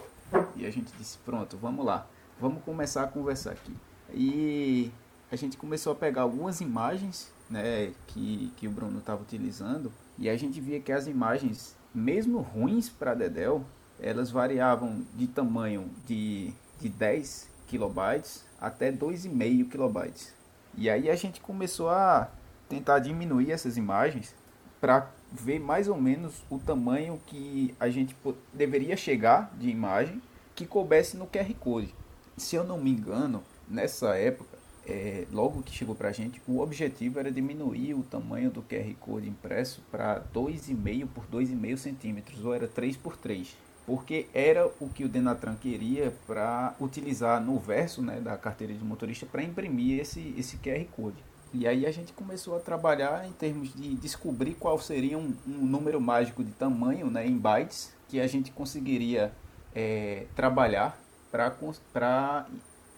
E 0.56 0.66
a 0.66 0.72
gente 0.72 0.92
disse, 0.98 1.18
pronto, 1.20 1.58
vamos 1.58 1.86
lá, 1.86 2.08
vamos 2.40 2.64
começar 2.64 3.04
a 3.04 3.08
conversar 3.08 3.52
aqui. 3.52 3.76
E 4.14 4.92
a 5.32 5.36
gente 5.36 5.58
começou 5.58 5.94
a 5.94 5.96
pegar 5.96 6.22
algumas 6.22 6.62
imagens 6.62 7.32
né, 7.50 7.92
que, 8.08 8.52
que 8.58 8.68
o 8.68 8.72
Bruno 8.72 9.00
estava 9.00 9.22
utilizando 9.22 9.92
e 10.18 10.30
a 10.30 10.38
gente 10.38 10.62
via 10.62 10.80
que 10.80 10.92
as 10.92 11.08
imagens 11.08 11.76
mesmo 11.94 12.40
ruins 12.40 12.90
para 12.90 13.14
Dedel, 13.14 13.64
elas 14.00 14.32
variavam 14.32 15.06
de 15.16 15.28
tamanho 15.28 15.90
de, 16.06 16.52
de 16.80 16.90
10 16.90 17.50
kilobytes 17.68 18.44
até 18.60 18.92
2,5 18.92 19.70
kilobytes. 19.70 20.34
E 20.76 20.90
aí 20.90 21.10
a 21.10 21.16
gente 21.16 21.40
começou 21.40 21.90
a 21.90 22.30
tentar 22.68 23.00
diminuir 23.00 23.52
essas 23.52 23.78
imagens 23.78 24.34
para 24.82 25.10
ver 25.32 25.60
mais 25.60 25.88
ou 25.88 25.96
menos 25.96 26.44
o 26.50 26.60
tamanho 26.60 27.20
que 27.28 27.76
a 27.80 27.90
gente 27.90 28.16
deveria 28.52 28.98
chegar 28.98 29.52
de 29.58 29.70
imagem 29.70 30.22
que 30.56 30.66
coubesse 30.66 31.18
no 31.18 31.28
QR 31.28 31.54
Code. 31.60 31.94
Se 32.38 32.56
eu 32.56 32.64
não 32.64 32.78
me 32.78 32.92
engano, 32.92 33.44
nessa 33.68 34.16
época 34.16 34.53
é, 34.86 35.26
logo 35.32 35.62
que 35.64 35.74
chegou 35.74 35.96
para 35.96 36.10
a 36.10 36.12
gente, 36.12 36.42
o 36.48 36.60
objetivo 36.60 37.20
era 37.20 37.32
diminuir 37.32 37.94
o 37.94 38.04
tamanho 38.04 38.52
do 38.52 38.62
QR 38.62 38.94
Code 39.00 39.30
impresso 39.30 39.82
para 39.92 40.22
2,5 40.34 41.08
por 41.08 41.26
2,5 41.28 41.78
centímetros, 41.78 42.44
ou 42.44 42.54
era 42.54 42.68
3 42.68 42.98
por 42.98 43.18
3 43.18 43.56
porque 43.86 44.28
era 44.34 44.66
o 44.80 44.88
que 44.88 45.04
o 45.04 45.10
Denatran 45.10 45.56
queria 45.56 46.14
para 46.26 46.74
utilizar 46.80 47.42
no 47.42 47.60
verso 47.60 48.02
né, 48.02 48.20
da 48.20 48.38
carteira 48.38 48.74
de 48.74 48.84
motorista 48.84 49.26
para 49.26 49.44
imprimir 49.44 50.00
esse, 50.00 50.34
esse 50.38 50.58
QR 50.58 50.86
Code. 50.96 51.18
E 51.54 51.68
aí 51.68 51.86
a 51.86 51.92
gente 51.92 52.14
começou 52.14 52.56
a 52.56 52.60
trabalhar 52.60 53.28
em 53.28 53.32
termos 53.32 53.74
de 53.74 53.94
descobrir 53.96 54.56
qual 54.56 54.80
seria 54.80 55.18
um, 55.18 55.34
um 55.46 55.66
número 55.66 56.02
mágico 56.02 56.44
de 56.44 56.52
tamanho 56.52 57.12
né, 57.12 57.28
em 57.28 57.38
bytes 57.38 57.94
que 58.10 58.20
a 58.20 58.28
gente 58.28 58.52
conseguiria 58.52 59.32
é, 59.76 60.26
trabalhar 60.36 60.98
para 61.32 62.48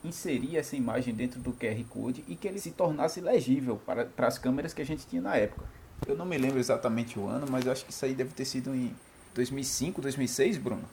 inserir 0.07 0.57
essa 0.57 0.75
imagem 0.75 1.13
dentro 1.13 1.39
do 1.39 1.51
QR 1.51 1.83
Code 1.89 2.23
e 2.27 2.35
que 2.35 2.47
ele 2.47 2.59
se 2.59 2.71
tornasse 2.71 3.21
legível 3.21 3.77
para, 3.85 4.05
para 4.05 4.27
as 4.27 4.37
câmeras 4.37 4.73
que 4.73 4.81
a 4.81 4.85
gente 4.85 5.05
tinha 5.05 5.21
na 5.21 5.35
época. 5.35 5.65
Eu 6.07 6.15
não 6.15 6.25
me 6.25 6.37
lembro 6.37 6.59
exatamente 6.59 7.17
o 7.17 7.27
ano, 7.27 7.45
mas 7.49 7.65
eu 7.65 7.71
acho 7.71 7.85
que 7.85 7.91
isso 7.91 8.05
aí 8.05 8.13
deve 8.13 8.31
ter 8.33 8.45
sido 8.45 8.73
em 8.75 8.93
2005, 9.33 10.01
2006, 10.01 10.57
Bruno? 10.57 10.83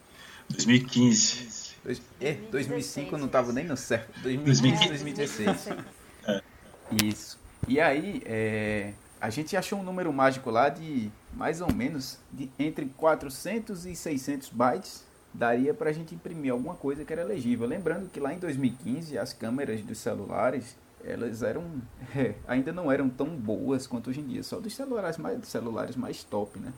2015. 0.50 1.72
Dois, 1.84 2.02
é, 2.20 2.34
2005 2.50 3.14
eu 3.14 3.18
não 3.18 3.26
estava 3.26 3.52
nem 3.52 3.64
no 3.64 3.76
certo. 3.76 4.20
2015, 4.20 4.88
2016. 4.88 5.68
É. 6.24 6.40
Isso. 7.04 7.38
E 7.66 7.80
aí, 7.80 8.22
é, 8.24 8.92
a 9.20 9.30
gente 9.30 9.56
achou 9.56 9.78
um 9.78 9.82
número 9.82 10.12
mágico 10.12 10.50
lá 10.50 10.68
de 10.68 11.10
mais 11.32 11.60
ou 11.60 11.72
menos 11.72 12.18
de 12.32 12.50
entre 12.58 12.86
400 12.96 13.86
e 13.86 13.96
600 13.96 14.48
bytes 14.48 15.04
daria 15.34 15.72
para 15.72 15.90
a 15.90 15.92
gente 15.92 16.14
imprimir 16.14 16.52
alguma 16.52 16.74
coisa 16.74 17.04
que 17.04 17.12
era 17.12 17.24
legível. 17.24 17.66
Lembrando 17.66 18.08
que 18.10 18.20
lá 18.20 18.32
em 18.32 18.38
2015 18.38 19.16
as 19.18 19.32
câmeras 19.32 19.80
dos 19.82 19.98
celulares 19.98 20.76
elas 21.04 21.42
eram 21.42 21.64
é, 22.14 22.34
ainda 22.46 22.72
não 22.72 22.90
eram 22.90 23.08
tão 23.08 23.28
boas 23.28 23.86
quanto 23.86 24.10
hoje 24.10 24.20
em 24.20 24.26
dia, 24.26 24.42
só 24.42 24.60
dos 24.60 24.74
celulares 24.74 25.16
mais 25.16 25.38
dos 25.38 25.48
celulares 25.48 25.96
mais 25.96 26.22
top, 26.22 26.58
né? 26.58 26.72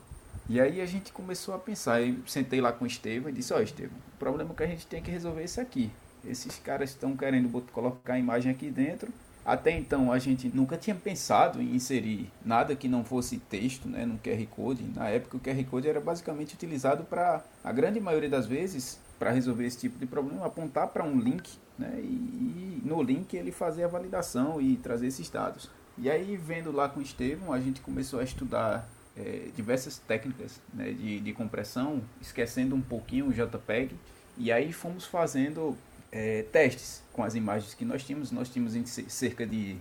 E 0.47 0.59
aí 0.61 0.79
a 0.79 0.85
gente 0.85 1.11
começou 1.11 1.55
a 1.55 1.59
pensar, 1.59 2.01
eu 2.01 2.17
sentei 2.27 2.61
lá 2.61 2.71
com 2.71 2.85
o 2.85 2.87
Estevam 2.87 3.29
e 3.29 3.33
disse, 3.33 3.51
ó 3.51 3.57
oh, 3.57 3.61
Estevam, 3.61 3.97
o 4.15 4.17
problema 4.19 4.51
é 4.51 4.55
que 4.55 4.63
a 4.63 4.67
gente 4.67 4.85
tem 4.85 5.01
que 5.01 5.09
resolver 5.09 5.41
é 5.41 5.45
isso 5.45 5.59
aqui. 5.59 5.91
Esses 6.23 6.57
caras 6.59 6.91
estão 6.91 7.15
querendo 7.15 7.49
colocar 7.71 8.13
a 8.13 8.19
imagem 8.19 8.51
aqui 8.51 8.69
dentro 8.69 9.11
até 9.45 9.71
então 9.71 10.11
a 10.11 10.17
gente 10.17 10.49
nunca 10.49 10.75
tinha 10.75 10.95
pensado 10.95 11.61
em 11.61 11.75
inserir 11.75 12.31
nada 12.43 12.75
que 12.75 12.87
não 12.87 13.05
fosse 13.05 13.37
texto 13.37 13.87
né, 13.87 14.03
no 14.03 14.17
QR 14.17 14.43
Code. 14.47 14.83
Na 14.95 15.07
época 15.09 15.37
o 15.37 15.39
QR 15.39 15.63
Code 15.65 15.87
era 15.87 16.01
basicamente 16.01 16.55
utilizado 16.55 17.03
para, 17.03 17.43
a 17.63 17.71
grande 17.71 17.99
maioria 17.99 18.29
das 18.29 18.47
vezes, 18.47 18.99
para 19.19 19.29
resolver 19.29 19.65
esse 19.67 19.77
tipo 19.77 19.99
de 19.99 20.07
problema, 20.07 20.47
apontar 20.47 20.87
para 20.87 21.03
um 21.03 21.19
link 21.19 21.57
né, 21.77 21.93
e, 21.99 22.05
e, 22.05 22.81
no 22.83 23.03
link 23.03 23.35
ele 23.35 23.51
fazer 23.51 23.83
a 23.83 23.87
validação 23.87 24.59
e 24.59 24.77
trazer 24.77 25.07
esses 25.07 25.29
dados. 25.29 25.69
E 25.95 26.09
aí 26.09 26.35
vendo 26.35 26.71
lá 26.71 26.89
com 26.89 26.99
o 26.99 27.03
Estevam, 27.03 27.53
a 27.53 27.59
gente 27.59 27.81
começou 27.81 28.19
a 28.19 28.23
estudar 28.23 28.89
é, 29.15 29.49
diversas 29.55 29.99
técnicas 29.99 30.59
né, 30.73 30.91
de, 30.91 31.19
de 31.19 31.33
compressão, 31.33 32.01
esquecendo 32.19 32.75
um 32.75 32.81
pouquinho 32.81 33.27
o 33.27 33.31
JPEG. 33.31 33.95
E 34.37 34.51
aí 34.51 34.73
fomos 34.73 35.05
fazendo 35.05 35.77
é, 36.15 36.43
testes 36.43 37.03
com 37.11 37.23
as 37.23 37.35
imagens 37.35 37.73
que 37.73 37.83
nós 37.83 38.01
tínhamos. 38.01 38.31
Nós 38.31 38.49
tínhamos 38.49 38.73
cerca 39.09 39.45
de, 39.45 39.75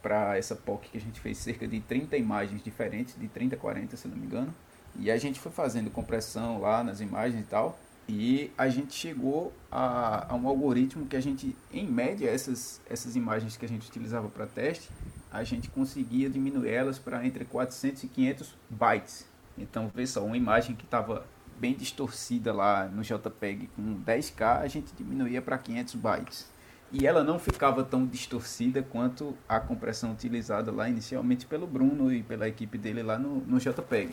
para 0.00 0.38
essa 0.38 0.56
POC 0.56 0.88
que 0.88 0.96
a 0.96 1.00
gente 1.00 1.20
fez, 1.20 1.36
cerca 1.36 1.68
de 1.68 1.78
30 1.80 2.16
imagens 2.16 2.62
diferentes, 2.64 3.14
de 3.20 3.28
30 3.28 3.54
a 3.54 3.58
40, 3.58 3.96
se 3.96 4.08
não 4.08 4.16
me 4.16 4.24
engano. 4.24 4.52
E 4.98 5.10
a 5.10 5.18
gente 5.18 5.38
foi 5.38 5.52
fazendo 5.52 5.90
compressão 5.90 6.58
lá 6.58 6.82
nas 6.82 7.02
imagens 7.02 7.42
e 7.42 7.46
tal. 7.46 7.78
E 8.08 8.50
a 8.56 8.70
gente 8.70 8.94
chegou 8.94 9.52
a, 9.70 10.32
a 10.32 10.34
um 10.34 10.48
algoritmo 10.48 11.04
que 11.04 11.14
a 11.14 11.20
gente, 11.20 11.54
em 11.70 11.86
média, 11.86 12.30
essas, 12.30 12.80
essas 12.88 13.14
imagens 13.14 13.58
que 13.58 13.66
a 13.66 13.68
gente 13.68 13.86
utilizava 13.86 14.30
para 14.30 14.46
teste, 14.46 14.88
a 15.30 15.44
gente 15.44 15.68
conseguia 15.68 16.30
diminuir 16.30 16.70
elas 16.70 16.98
para 16.98 17.24
entre 17.26 17.44
400 17.44 18.04
e 18.04 18.08
500 18.08 18.54
bytes. 18.70 19.26
Então, 19.58 19.92
vê 19.94 20.06
só, 20.06 20.24
uma 20.24 20.38
imagem 20.38 20.74
que 20.74 20.86
estava 20.86 21.26
bem 21.58 21.74
distorcida 21.74 22.52
lá 22.52 22.86
no 22.86 23.02
JPEG 23.02 23.68
com 23.74 24.00
10K, 24.02 24.60
a 24.60 24.66
gente 24.66 24.92
diminuía 24.94 25.42
para 25.42 25.58
500 25.58 25.94
bytes. 25.96 26.50
E 26.90 27.06
ela 27.06 27.22
não 27.22 27.38
ficava 27.38 27.84
tão 27.84 28.06
distorcida 28.06 28.82
quanto 28.82 29.36
a 29.46 29.60
compressão 29.60 30.12
utilizada 30.12 30.72
lá 30.72 30.88
inicialmente 30.88 31.44
pelo 31.44 31.66
Bruno 31.66 32.12
e 32.12 32.22
pela 32.22 32.48
equipe 32.48 32.78
dele 32.78 33.02
lá 33.02 33.18
no, 33.18 33.40
no 33.40 33.58
JPEG. 33.58 34.10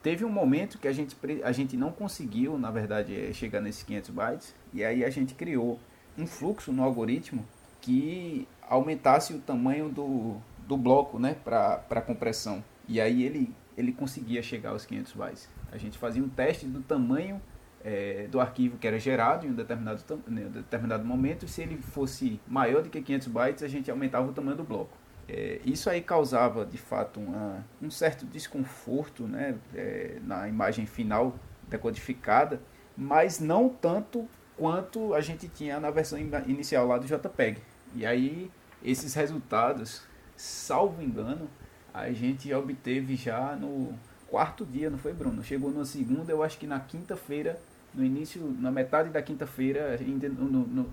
Teve 0.00 0.24
um 0.24 0.28
momento 0.28 0.78
que 0.78 0.86
a 0.86 0.92
gente, 0.92 1.16
a 1.42 1.50
gente 1.50 1.76
não 1.76 1.90
conseguiu, 1.90 2.58
na 2.58 2.70
verdade, 2.70 3.18
é, 3.18 3.32
chegar 3.32 3.60
nesses 3.60 3.82
500 3.82 4.10
bytes, 4.10 4.54
e 4.72 4.84
aí 4.84 5.04
a 5.04 5.10
gente 5.10 5.34
criou 5.34 5.80
um 6.16 6.26
fluxo 6.26 6.72
no 6.72 6.84
algoritmo 6.84 7.44
que 7.80 8.46
aumentasse 8.68 9.32
o 9.32 9.38
tamanho 9.38 9.88
do, 9.88 10.36
do 10.68 10.76
bloco 10.76 11.18
né, 11.18 11.34
para 11.42 12.02
compressão. 12.02 12.62
E 12.86 13.00
aí 13.00 13.22
ele, 13.22 13.52
ele 13.76 13.92
conseguia 13.92 14.42
chegar 14.42 14.70
aos 14.70 14.84
500 14.86 15.12
bytes. 15.12 15.48
A 15.70 15.76
gente 15.76 15.98
fazia 15.98 16.22
um 16.22 16.28
teste 16.28 16.66
do 16.66 16.80
tamanho 16.80 17.40
é, 17.84 18.26
do 18.30 18.40
arquivo 18.40 18.78
que 18.78 18.86
era 18.86 18.98
gerado 18.98 19.46
em 19.46 19.50
um 19.50 19.54
determinado, 19.54 20.02
em 20.28 20.46
um 20.46 20.50
determinado 20.50 21.04
momento. 21.04 21.46
Se 21.46 21.62
ele 21.62 21.76
fosse 21.76 22.40
maior 22.46 22.82
do 22.82 22.88
que 22.88 23.00
500 23.00 23.28
bytes, 23.28 23.62
a 23.62 23.68
gente 23.68 23.90
aumentava 23.90 24.28
o 24.28 24.32
tamanho 24.32 24.56
do 24.56 24.64
bloco. 24.64 24.96
É, 25.28 25.60
isso 25.64 25.88
aí 25.88 26.00
causava, 26.00 26.64
de 26.64 26.78
fato, 26.78 27.20
uma, 27.20 27.64
um 27.80 27.90
certo 27.90 28.26
desconforto 28.26 29.24
né, 29.24 29.56
é, 29.74 30.18
na 30.22 30.48
imagem 30.48 30.86
final 30.86 31.38
decodificada, 31.68 32.60
mas 32.96 33.40
não 33.40 33.68
tanto 33.68 34.28
quanto 34.56 35.14
a 35.14 35.20
gente 35.20 35.48
tinha 35.48 35.80
na 35.80 35.90
versão 35.90 36.18
inicial 36.18 36.86
lá 36.86 36.98
do 36.98 37.06
JPEG. 37.06 37.60
E 37.94 38.04
aí, 38.06 38.50
esses 38.82 39.14
resultados, 39.14 40.02
salvo 40.36 41.02
engano, 41.02 41.48
a 41.94 42.10
gente 42.10 42.52
obteve 42.52 43.14
já 43.14 43.54
no 43.54 43.94
quarto 44.26 44.66
dia, 44.66 44.90
não 44.90 44.98
foi, 44.98 45.12
Bruno? 45.12 45.44
Chegou 45.44 45.70
na 45.70 45.84
segunda, 45.84 46.32
eu 46.32 46.42
acho 46.42 46.58
que 46.58 46.66
na 46.66 46.80
quinta-feira, 46.80 47.60
no 47.94 48.04
início, 48.04 48.42
na 48.58 48.72
metade 48.72 49.10
da 49.10 49.22
quinta-feira, 49.22 49.96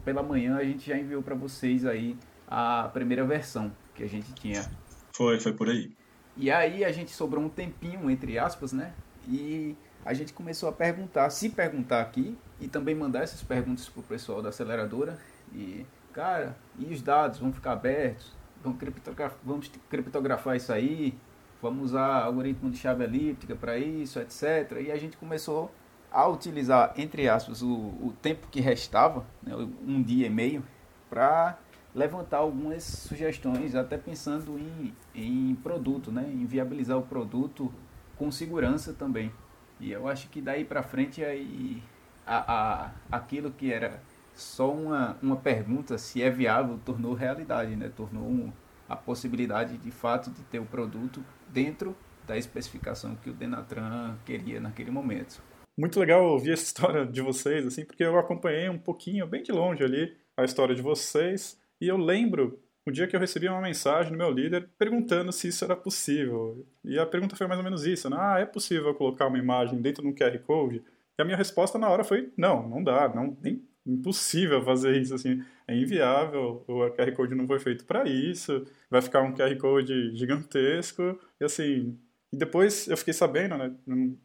pela 0.06 0.22
manhã, 0.22 0.58
a 0.58 0.64
gente 0.64 0.88
já 0.88 0.96
enviou 0.96 1.24
para 1.24 1.34
vocês 1.34 1.88
aí 1.88 2.16
a 2.48 2.88
primeira 2.94 3.26
versão 3.26 3.72
que 3.96 4.04
a 4.04 4.08
gente 4.08 4.32
tinha. 4.34 4.64
Foi, 5.12 5.40
foi 5.40 5.54
por 5.54 5.68
aí. 5.70 5.92
E 6.38 6.52
aí 6.52 6.86
a 6.86 6.92
gente 6.92 7.10
sobrou 7.10 7.44
um 7.44 7.50
tempinho, 7.50 8.10
entre 8.10 8.38
aspas, 8.38 8.72
né? 8.72 8.94
E 9.28 9.76
a 10.06 10.14
gente 10.14 10.34
começou 10.34 10.70
a 10.70 10.72
perguntar, 10.72 11.32
se 11.32 11.50
perguntar 11.50 12.02
aqui, 12.02 12.38
e 12.60 12.68
também 12.68 12.94
mandar 12.94 13.24
essas 13.24 13.42
perguntas 13.42 13.90
pro 13.90 14.04
pessoal 14.04 14.40
da 14.40 14.50
aceleradora. 14.50 15.18
E, 15.52 15.84
cara, 16.14 16.56
e 16.78 16.94
os 16.94 17.02
dados 17.02 17.40
vão 17.40 17.52
ficar 17.52 17.72
abertos? 17.72 18.40
Vamos 18.64 18.80
criptografar, 18.80 19.38
vamos 19.44 19.72
criptografar 19.90 20.56
isso 20.56 20.72
aí? 20.72 21.18
vamos 21.62 21.92
usar 21.92 22.24
algoritmo 22.24 22.70
de 22.70 22.78
chave 22.78 23.04
elíptica 23.04 23.56
para 23.56 23.78
isso, 23.78 24.20
etc. 24.20 24.82
E 24.82 24.92
a 24.92 24.98
gente 24.98 25.16
começou 25.16 25.72
a 26.12 26.28
utilizar, 26.28 26.94
entre 26.98 27.30
aspas, 27.30 27.62
o, 27.62 27.70
o 27.70 28.14
tempo 28.22 28.48
que 28.50 28.60
restava, 28.60 29.24
né, 29.44 29.56
um 29.56 30.02
dia 30.02 30.28
e 30.28 30.30
meio, 30.30 30.64
para 31.10 31.58
levantar 31.94 32.38
algumas 32.38 32.84
sugestões, 32.84 33.76
até 33.76 33.98
pensando 33.98 34.58
em, 34.58 34.94
em 35.14 35.56
produto, 35.56 36.12
né, 36.12 36.30
em 36.34 36.46
viabilizar 36.46 36.98
o 36.98 37.04
produto 37.04 37.72
com 38.18 38.32
segurança 38.32 38.94
também. 38.94 39.32
E 39.80 39.92
eu 39.92 40.08
acho 40.08 40.30
que 40.30 40.42
daí 40.42 40.66
para 40.66 40.84
frente 40.84 41.24
aí 41.24 41.82
a, 42.26 42.54
a, 42.54 42.92
aquilo 43.12 43.52
que 43.52 43.72
era 43.72 44.02
só 44.34 44.72
uma, 44.72 45.18
uma 45.22 45.36
pergunta 45.36 45.98
se 45.98 46.22
é 46.22 46.30
viável 46.30 46.80
tornou 46.86 47.14
realidade, 47.14 47.76
né? 47.76 47.90
Tornou 47.96 48.24
um, 48.24 48.52
a 48.88 48.96
possibilidade 48.96 49.78
de 49.78 49.92
fato 49.92 50.30
de 50.30 50.44
ter 50.44 50.60
o 50.60 50.66
produto 50.66 51.24
dentro 51.48 51.96
da 52.28 52.38
especificação 52.38 53.16
que 53.16 53.30
o 53.30 53.34
Denatran 53.34 54.18
queria 54.26 54.60
naquele 54.60 54.92
momento. 54.92 55.42
Muito 55.78 56.00
legal 56.00 56.24
ouvir 56.24 56.52
essa 56.54 56.64
história 56.66 57.06
de 57.06 57.22
vocês, 57.22 57.66
assim, 57.66 57.86
porque 57.86 58.04
eu 58.04 58.18
acompanhei 58.18 58.70
um 58.70 58.78
pouquinho, 58.78 59.28
bem 59.28 59.44
de 59.44 59.52
longe 59.52 59.84
ali, 59.84 60.16
a 60.38 60.44
história 60.44 60.76
de 60.76 60.82
vocês, 60.82 61.60
e 61.80 61.88
eu 61.88 61.98
lembro 61.98 62.60
o 62.86 62.92
dia 62.92 63.08
que 63.08 63.16
eu 63.16 63.20
recebi 63.20 63.48
uma 63.48 63.62
mensagem 63.62 64.12
do 64.12 64.18
meu 64.18 64.32
líder 64.32 64.70
perguntando 64.78 65.32
se 65.32 65.48
isso 65.48 65.64
era 65.64 65.76
possível. 65.76 66.66
E 66.84 66.98
a 66.98 67.06
pergunta 67.06 67.36
foi 67.36 67.48
mais 67.48 67.60
ou 67.60 67.64
menos 67.64 67.86
isso, 67.86 68.10
né? 68.10 68.18
Ah, 68.20 68.40
é 68.40 68.46
possível 68.46 68.94
colocar 68.96 69.28
uma 69.28 69.38
imagem 69.38 69.82
dentro 69.82 70.02
de 70.02 70.10
um 70.10 70.16
QR 70.16 70.38
Code? 70.40 70.84
E 71.18 71.22
a 71.22 71.26
minha 71.26 71.38
resposta 71.38 71.78
na 71.78 71.90
hora 71.90 72.04
foi, 72.04 72.32
não, 72.36 72.68
não 72.68 72.84
dá, 72.84 73.08
não, 73.10 73.38
nem 73.42 73.62
impossível 73.86 74.64
fazer 74.64 75.02
isso, 75.02 75.16
assim, 75.16 75.44
é 75.68 75.76
inviável, 75.76 76.64
o 76.68 76.90
QR 76.92 77.12
Code 77.14 77.36
não 77.36 77.48
foi 77.48 77.60
feito 77.60 77.86
para 77.86 78.08
isso, 78.08 78.66
vai 78.90 79.02
ficar 79.02 79.22
um 79.22 79.34
QR 79.34 79.56
Code 79.58 80.16
gigantesco, 80.16 81.20
e 81.40 81.44
assim, 81.44 81.98
e 82.34 82.38
depois 82.38 82.88
eu 82.88 82.96
fiquei 82.96 83.14
sabendo, 83.14 83.58
né, 83.58 83.74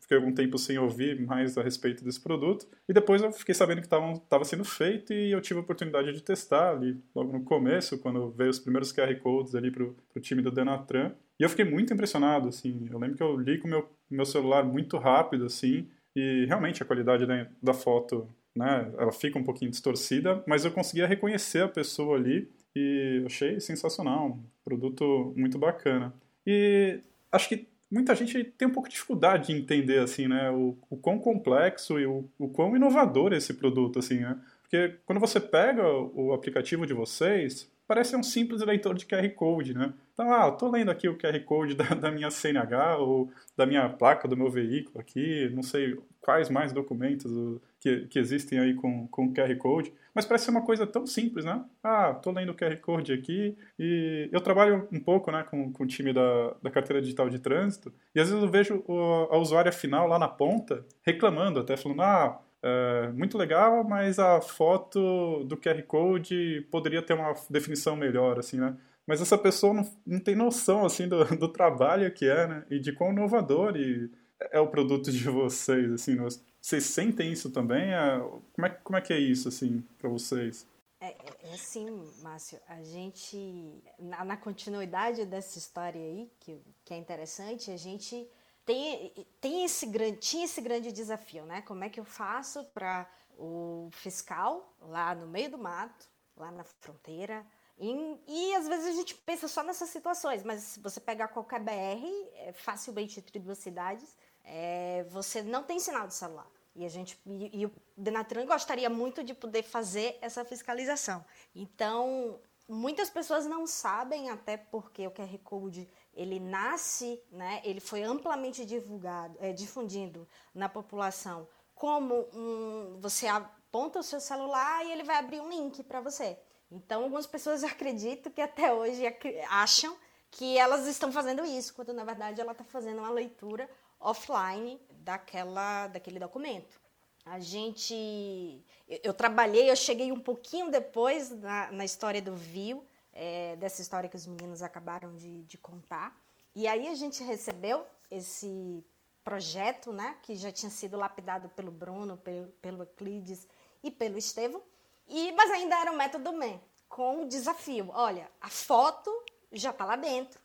fiquei 0.00 0.16
algum 0.16 0.32
tempo 0.32 0.56
sem 0.58 0.78
ouvir 0.78 1.20
mais 1.26 1.58
a 1.58 1.62
respeito 1.62 2.04
desse 2.04 2.20
produto, 2.20 2.66
e 2.88 2.92
depois 2.92 3.20
eu 3.20 3.32
fiquei 3.32 3.54
sabendo 3.54 3.80
que 3.80 3.86
estava 3.86 4.44
sendo 4.44 4.64
feito 4.64 5.12
e 5.12 5.32
eu 5.32 5.40
tive 5.40 5.58
a 5.58 5.62
oportunidade 5.62 6.12
de 6.12 6.22
testar 6.22 6.70
ali, 6.70 7.00
logo 7.14 7.32
no 7.32 7.42
começo, 7.42 7.98
quando 7.98 8.30
veio 8.30 8.50
os 8.50 8.60
primeiros 8.60 8.92
QR 8.92 9.14
Codes 9.20 9.54
ali 9.54 9.70
para 9.70 9.84
o 9.84 10.20
time 10.20 10.40
do 10.40 10.52
Denatran, 10.52 11.12
e 11.38 11.42
eu 11.42 11.48
fiquei 11.48 11.64
muito 11.64 11.92
impressionado, 11.92 12.48
assim, 12.48 12.86
eu 12.90 12.98
lembro 12.98 13.16
que 13.16 13.22
eu 13.22 13.36
li 13.36 13.58
com 13.58 13.66
o 13.66 13.70
meu, 13.70 13.88
meu 14.08 14.24
celular 14.24 14.64
muito 14.64 14.96
rápido, 14.98 15.46
assim, 15.46 15.88
e 16.14 16.46
realmente 16.46 16.82
a 16.82 16.86
qualidade 16.86 17.26
da, 17.26 17.46
da 17.62 17.74
foto 17.74 18.28
né? 18.56 18.90
Ela 18.98 19.12
fica 19.12 19.38
um 19.38 19.44
pouquinho 19.44 19.70
distorcida, 19.70 20.42
mas 20.46 20.64
eu 20.64 20.72
conseguia 20.72 21.06
reconhecer 21.06 21.62
a 21.62 21.68
pessoa 21.68 22.16
ali 22.16 22.50
e 22.74 23.22
achei 23.26 23.60
sensacional, 23.60 24.28
um 24.28 24.42
produto 24.64 25.32
muito 25.36 25.58
bacana. 25.58 26.12
E 26.46 27.00
acho 27.30 27.48
que 27.48 27.68
muita 27.90 28.14
gente 28.14 28.42
tem 28.44 28.66
um 28.66 28.72
pouco 28.72 28.88
de 28.88 28.94
dificuldade 28.94 29.48
de 29.48 29.52
entender 29.52 29.98
assim, 29.98 30.26
né, 30.26 30.50
o, 30.50 30.76
o 30.90 30.96
quão 30.96 31.18
complexo 31.18 31.98
e 31.98 32.06
o, 32.06 32.28
o 32.38 32.48
quão 32.48 32.74
inovador 32.74 33.32
é 33.32 33.36
esse 33.36 33.54
produto 33.54 33.98
assim, 33.98 34.20
né? 34.20 34.38
Porque 34.62 34.96
quando 35.06 35.20
você 35.20 35.38
pega 35.38 35.86
o 35.88 36.32
aplicativo 36.32 36.84
de 36.86 36.92
vocês, 36.92 37.70
parece 37.86 38.16
um 38.16 38.22
simples 38.22 38.60
leitor 38.62 38.94
de 38.94 39.06
QR 39.06 39.28
Code, 39.30 39.74
né? 39.74 39.92
Então, 40.12 40.32
ah, 40.32 40.48
estou 40.48 40.70
lendo 40.70 40.90
aqui 40.90 41.08
o 41.08 41.16
QR 41.16 41.38
Code 41.44 41.74
da, 41.74 41.84
da, 41.94 42.10
minha 42.10 42.30
CNH 42.30 42.96
ou 42.98 43.30
da 43.56 43.64
minha 43.64 43.88
placa 43.88 44.26
do 44.26 44.36
meu 44.36 44.50
veículo 44.50 44.98
aqui, 45.00 45.48
não 45.54 45.62
sei 45.62 45.96
quais 46.20 46.50
mais 46.50 46.72
documentos 46.72 47.60
que, 47.80 48.06
que 48.06 48.18
existem 48.18 48.58
aí 48.58 48.74
com, 48.74 49.06
com 49.08 49.32
QR 49.32 49.54
Code, 49.56 49.92
mas 50.14 50.24
parece 50.24 50.46
ser 50.46 50.50
uma 50.50 50.62
coisa 50.62 50.86
tão 50.86 51.06
simples, 51.06 51.44
né? 51.44 51.62
Ah, 51.82 52.14
estou 52.16 52.32
lendo 52.32 52.50
o 52.50 52.54
QR 52.54 52.76
Code 52.78 53.12
aqui 53.12 53.56
e 53.78 54.28
eu 54.32 54.40
trabalho 54.40 54.88
um 54.90 55.00
pouco 55.00 55.30
né, 55.30 55.44
com, 55.48 55.72
com 55.72 55.84
o 55.84 55.86
time 55.86 56.12
da, 56.12 56.54
da 56.62 56.70
carteira 56.70 57.02
digital 57.02 57.28
de 57.28 57.38
trânsito 57.38 57.92
e 58.14 58.20
às 58.20 58.28
vezes 58.28 58.42
eu 58.42 58.50
vejo 58.50 58.82
o, 58.86 59.28
a 59.30 59.38
usuária 59.38 59.72
final 59.72 60.08
lá 60.08 60.18
na 60.18 60.28
ponta 60.28 60.84
reclamando, 61.02 61.60
até 61.60 61.76
falando, 61.76 62.02
ah, 62.02 62.40
é, 62.62 63.12
muito 63.12 63.38
legal, 63.38 63.84
mas 63.84 64.18
a 64.18 64.40
foto 64.40 65.44
do 65.44 65.56
QR 65.56 65.82
Code 65.82 66.66
poderia 66.70 67.02
ter 67.02 67.14
uma 67.14 67.34
definição 67.50 67.94
melhor, 67.94 68.38
assim, 68.38 68.58
né? 68.58 68.76
Mas 69.06 69.20
essa 69.20 69.38
pessoa 69.38 69.72
não, 69.72 69.88
não 70.04 70.18
tem 70.18 70.34
noção, 70.34 70.84
assim, 70.84 71.06
do, 71.06 71.24
do 71.36 71.48
trabalho 71.48 72.10
que 72.12 72.28
é, 72.28 72.46
né? 72.46 72.64
E 72.70 72.80
de 72.80 72.92
quão 72.92 73.12
inovador 73.12 73.76
e 73.76 74.10
é 74.40 74.60
o 74.60 74.68
produto 74.68 75.10
de 75.10 75.28
vocês, 75.28 75.92
assim, 75.92 76.16
vocês 76.60 76.84
sentem 76.84 77.32
isso 77.32 77.50
também? 77.50 77.92
É, 77.92 78.18
como, 78.52 78.66
é, 78.66 78.70
como 78.70 78.96
é 78.96 79.00
que 79.00 79.12
é 79.12 79.18
isso, 79.18 79.48
assim, 79.48 79.82
para 79.98 80.08
vocês? 80.08 80.66
É, 81.00 81.08
é, 81.08 81.16
é, 81.42 81.54
assim, 81.54 81.86
Márcio, 82.22 82.58
a 82.68 82.82
gente, 82.82 83.82
na, 83.98 84.24
na, 84.24 84.36
continuidade 84.36 85.24
dessa 85.26 85.58
história 85.58 86.00
aí, 86.00 86.30
que, 86.40 86.60
que 86.84 86.94
é 86.94 86.96
interessante, 86.96 87.70
a 87.70 87.76
gente 87.76 88.26
tem, 88.64 89.12
tem 89.40 89.64
esse 89.64 89.86
grande, 89.86 90.16
tinha 90.18 90.44
esse 90.44 90.60
grande 90.60 90.90
desafio, 90.90 91.44
né? 91.44 91.62
Como 91.62 91.84
é 91.84 91.88
que 91.88 92.00
eu 92.00 92.04
faço 92.04 92.64
para 92.72 93.08
o 93.38 93.90
fiscal 93.92 94.74
lá 94.80 95.14
no 95.14 95.26
meio 95.26 95.50
do 95.50 95.58
mato, 95.58 96.06
lá 96.36 96.50
na 96.50 96.64
fronteira, 96.64 97.44
e, 97.78 98.20
e, 98.26 98.54
às 98.54 98.66
vezes 98.66 98.86
a 98.86 98.92
gente 98.92 99.14
pensa 99.14 99.46
só 99.48 99.62
nessas 99.62 99.90
situações, 99.90 100.42
mas 100.42 100.62
se 100.62 100.80
você 100.80 100.98
pegar 100.98 101.28
qualquer 101.28 101.60
BR, 101.60 102.06
é 102.36 102.52
facilmente 102.54 103.20
entre 103.20 103.38
duas 103.38 103.58
cidades, 103.58 104.16
é, 104.46 105.04
você 105.10 105.42
não 105.42 105.62
tem 105.62 105.78
sinal 105.78 106.06
de 106.06 106.14
celular. 106.14 106.50
E 106.74 106.84
a 106.84 106.88
gente 106.88 107.18
e, 107.26 107.60
e 107.60 107.66
o 107.66 107.72
Denatran 107.96 108.46
gostaria 108.46 108.88
muito 108.88 109.24
de 109.24 109.34
poder 109.34 109.62
fazer 109.62 110.18
essa 110.20 110.44
fiscalização. 110.44 111.24
Então, 111.54 112.38
muitas 112.68 113.10
pessoas 113.10 113.46
não 113.46 113.66
sabem 113.66 114.30
até 114.30 114.56
porque 114.56 115.06
o 115.06 115.10
QR 115.10 115.38
Code 115.42 115.88
ele 116.14 116.38
nasce, 116.38 117.22
né, 117.30 117.60
ele 117.64 117.80
foi 117.80 118.02
amplamente 118.02 118.64
divulgado, 118.64 119.36
é, 119.40 119.52
difundido 119.52 120.26
na 120.54 120.68
população 120.68 121.46
como 121.76 122.26
um, 122.32 122.98
você 123.00 123.26
aponta 123.26 124.00
o 124.00 124.02
seu 124.02 124.18
celular 124.18 124.84
e 124.84 124.92
ele 124.92 125.04
vai 125.04 125.16
abrir 125.16 125.40
um 125.40 125.50
link 125.50 125.82
para 125.82 126.00
você. 126.00 126.38
Então, 126.70 127.04
algumas 127.04 127.26
pessoas 127.26 127.62
acreditam 127.64 128.32
que 128.32 128.40
até 128.40 128.72
hoje 128.72 129.02
acham 129.50 129.96
que 130.30 130.58
elas 130.58 130.86
estão 130.86 131.12
fazendo 131.12 131.44
isso, 131.44 131.72
quando 131.74 131.92
na 131.92 132.04
verdade 132.04 132.40
ela 132.40 132.52
está 132.52 132.64
fazendo 132.64 132.98
uma 132.98 133.10
leitura 133.10 133.70
offline 134.06 134.80
daquela, 134.90 135.88
daquele 135.88 136.18
documento. 136.18 136.80
A 137.24 137.40
gente. 137.40 138.64
Eu, 138.88 139.00
eu, 139.02 139.14
trabalhei, 139.14 139.68
eu 139.68 139.76
cheguei 139.76 140.12
um 140.12 140.20
pouquinho 140.20 140.70
depois 140.70 141.30
na, 141.30 141.72
na 141.72 141.84
história 141.84 142.22
do 142.22 142.34
Vio, 142.36 142.86
é, 143.12 143.56
dessa 143.56 143.82
história 143.82 144.08
que 144.08 144.16
os 144.16 144.26
meninos 144.26 144.62
acabaram 144.62 145.12
de, 145.16 145.42
de 145.42 145.58
contar. 145.58 146.16
E 146.54 146.68
aí 146.68 146.86
a 146.86 146.94
gente 146.94 147.22
recebeu 147.24 147.84
esse 148.10 148.84
projeto, 149.24 149.92
né, 149.92 150.16
que 150.22 150.36
já 150.36 150.52
tinha 150.52 150.70
sido 150.70 150.96
lapidado 150.96 151.48
pelo 151.48 151.72
Bruno, 151.72 152.16
pelo, 152.16 152.46
pelo 152.62 152.82
Euclides 152.82 153.48
e 153.82 153.90
pelo 153.90 154.16
Estevam, 154.16 154.62
e, 155.08 155.32
mas 155.32 155.50
ainda 155.50 155.80
era 155.80 155.90
um 155.90 155.96
método 155.96 156.32
MEN, 156.32 156.60
com 156.88 157.22
o 157.22 157.28
desafio, 157.28 157.90
olha, 157.92 158.30
a 158.40 158.48
foto 158.48 159.10
já 159.50 159.70
está 159.70 159.84
lá 159.84 159.96
dentro, 159.96 160.40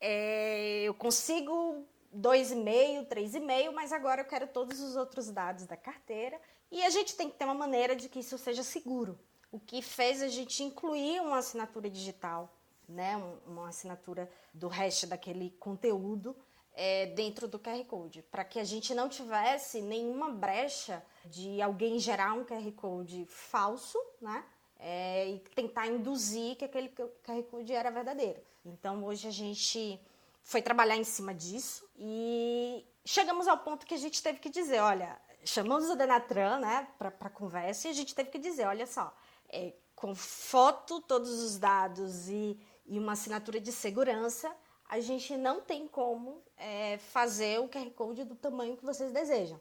é, 0.00 0.82
eu 0.84 0.94
consigo 0.94 1.84
2,5, 2.14 3.06
3,5, 3.08 3.72
mas 3.72 3.92
agora 3.92 4.22
eu 4.22 4.24
quero 4.24 4.46
todos 4.46 4.80
os 4.80 4.96
outros 4.96 5.30
dados 5.30 5.66
da 5.66 5.76
carteira 5.76 6.40
e 6.70 6.82
a 6.82 6.90
gente 6.90 7.16
tem 7.16 7.28
que 7.28 7.36
ter 7.36 7.44
uma 7.44 7.54
maneira 7.54 7.94
de 7.94 8.08
que 8.08 8.20
isso 8.20 8.38
seja 8.38 8.62
seguro. 8.62 9.18
O 9.50 9.58
que 9.58 9.82
fez 9.82 10.22
a 10.22 10.28
gente 10.28 10.62
incluir 10.62 11.20
uma 11.20 11.38
assinatura 11.38 11.88
digital, 11.90 12.52
né, 12.88 13.16
uma 13.46 13.68
assinatura 13.68 14.30
do 14.52 14.68
resto 14.68 15.06
daquele 15.06 15.50
conteúdo 15.58 16.36
é, 16.74 17.06
dentro 17.06 17.46
do 17.46 17.58
QR 17.58 17.84
Code, 17.84 18.22
para 18.22 18.44
que 18.44 18.58
a 18.58 18.64
gente 18.64 18.94
não 18.94 19.08
tivesse 19.08 19.80
nenhuma 19.80 20.30
brecha 20.30 21.04
de 21.24 21.62
alguém 21.62 21.98
gerar 21.98 22.32
um 22.34 22.44
QR 22.44 22.72
Code 22.72 23.24
falso, 23.26 23.98
né? 24.20 24.44
É, 24.76 25.30
e 25.30 25.38
tentar 25.54 25.86
induzir 25.86 26.56
que 26.56 26.64
aquele 26.64 26.88
QR 26.88 27.42
Code 27.48 27.72
era 27.72 27.90
verdadeiro. 27.90 28.40
Então 28.64 29.04
hoje 29.04 29.28
a 29.28 29.30
gente 29.30 30.00
foi 30.44 30.60
trabalhar 30.60 30.96
em 30.96 31.04
cima 31.04 31.34
disso 31.34 31.88
e 31.96 32.86
chegamos 33.04 33.48
ao 33.48 33.58
ponto 33.58 33.86
que 33.86 33.94
a 33.94 33.98
gente 33.98 34.22
teve 34.22 34.38
que 34.38 34.50
dizer, 34.50 34.78
olha, 34.80 35.18
chamamos 35.42 35.88
o 35.88 35.96
Denatran, 35.96 36.58
né, 36.60 36.86
para 36.98 37.30
conversa 37.30 37.88
e 37.88 37.90
a 37.90 37.94
gente 37.94 38.14
teve 38.14 38.30
que 38.30 38.38
dizer, 38.38 38.66
olha 38.66 38.86
só, 38.86 39.12
é, 39.48 39.72
com 39.96 40.14
foto, 40.14 41.00
todos 41.00 41.42
os 41.42 41.56
dados 41.58 42.28
e, 42.28 42.60
e 42.86 42.98
uma 42.98 43.12
assinatura 43.12 43.58
de 43.58 43.72
segurança, 43.72 44.54
a 44.86 45.00
gente 45.00 45.34
não 45.34 45.62
tem 45.62 45.88
como 45.88 46.42
é, 46.58 46.98
fazer 46.98 47.58
o 47.60 47.68
QR 47.68 47.90
Code 47.92 48.24
do 48.24 48.34
tamanho 48.34 48.76
que 48.76 48.84
vocês 48.84 49.10
desejam. 49.12 49.58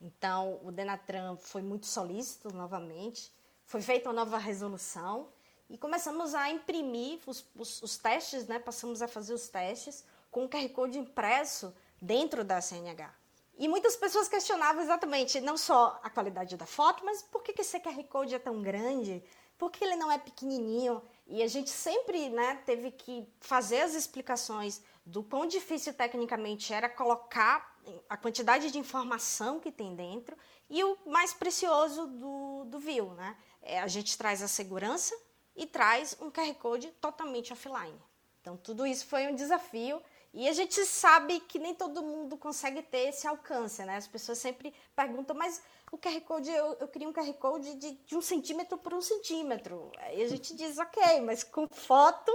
Então, 0.00 0.58
o 0.64 0.72
Denatran 0.72 1.36
foi 1.36 1.62
muito 1.62 1.86
solícito 1.86 2.52
novamente, 2.52 3.32
foi 3.64 3.80
feita 3.80 4.08
uma 4.08 4.14
nova 4.14 4.36
resolução 4.36 5.28
e 5.70 5.78
começamos 5.78 6.34
a 6.34 6.50
imprimir 6.50 7.20
os, 7.24 7.46
os, 7.54 7.80
os 7.82 7.96
testes, 7.96 8.48
né? 8.48 8.58
passamos 8.58 9.00
a 9.00 9.06
fazer 9.06 9.32
os 9.32 9.48
testes 9.48 10.04
com 10.34 10.46
o 10.46 10.48
QR 10.48 10.68
Code 10.70 10.98
impresso 10.98 11.72
dentro 12.02 12.42
da 12.42 12.60
CNH. 12.60 13.14
E 13.56 13.68
muitas 13.68 13.94
pessoas 13.94 14.26
questionavam 14.26 14.82
exatamente 14.82 15.40
não 15.40 15.56
só 15.56 16.00
a 16.02 16.10
qualidade 16.10 16.56
da 16.56 16.66
foto, 16.66 17.04
mas 17.04 17.22
por 17.22 17.40
que, 17.40 17.52
que 17.52 17.60
esse 17.60 17.78
QR 17.78 18.02
Code 18.08 18.34
é 18.34 18.38
tão 18.40 18.60
grande? 18.60 19.22
Por 19.56 19.70
que 19.70 19.84
ele 19.84 19.94
não 19.94 20.10
é 20.10 20.18
pequenininho? 20.18 21.00
E 21.28 21.40
a 21.40 21.46
gente 21.46 21.70
sempre 21.70 22.30
né, 22.30 22.60
teve 22.66 22.90
que 22.90 23.24
fazer 23.38 23.82
as 23.82 23.94
explicações 23.94 24.82
do 25.06 25.22
quão 25.22 25.46
difícil 25.46 25.94
tecnicamente 25.94 26.74
era 26.74 26.88
colocar 26.88 27.72
a 28.08 28.16
quantidade 28.16 28.72
de 28.72 28.78
informação 28.78 29.60
que 29.60 29.70
tem 29.70 29.94
dentro 29.94 30.36
e 30.68 30.82
o 30.82 30.98
mais 31.06 31.32
precioso 31.32 32.08
do, 32.08 32.64
do 32.64 32.80
View. 32.80 33.12
Né? 33.12 33.36
É, 33.62 33.78
a 33.78 33.86
gente 33.86 34.18
traz 34.18 34.42
a 34.42 34.48
segurança 34.48 35.16
e 35.54 35.64
traz 35.64 36.16
um 36.20 36.28
QR 36.28 36.52
Code 36.54 36.88
totalmente 37.00 37.52
offline. 37.52 38.02
Então, 38.40 38.56
tudo 38.56 38.84
isso 38.84 39.06
foi 39.06 39.28
um 39.28 39.34
desafio 39.34 40.02
e 40.34 40.48
a 40.48 40.52
gente 40.52 40.84
sabe 40.84 41.38
que 41.38 41.60
nem 41.60 41.72
todo 41.72 42.02
mundo 42.02 42.36
consegue 42.36 42.82
ter 42.82 43.08
esse 43.08 43.24
alcance, 43.24 43.84
né? 43.84 43.96
As 43.96 44.08
pessoas 44.08 44.38
sempre 44.38 44.74
perguntam, 44.94 45.36
mas 45.36 45.62
o 45.92 45.96
QR 45.96 46.20
Code, 46.22 46.50
eu, 46.50 46.76
eu 46.80 46.88
queria 46.88 47.08
um 47.08 47.12
QR 47.12 47.32
Code 47.34 47.76
de, 47.76 47.92
de 47.92 48.16
um 48.16 48.20
centímetro 48.20 48.76
por 48.76 48.92
um 48.92 49.00
centímetro. 49.00 49.92
Aí 49.98 50.20
a 50.20 50.28
gente 50.28 50.52
diz, 50.56 50.76
ok, 50.76 51.20
mas 51.20 51.44
com 51.44 51.68
foto 51.68 52.32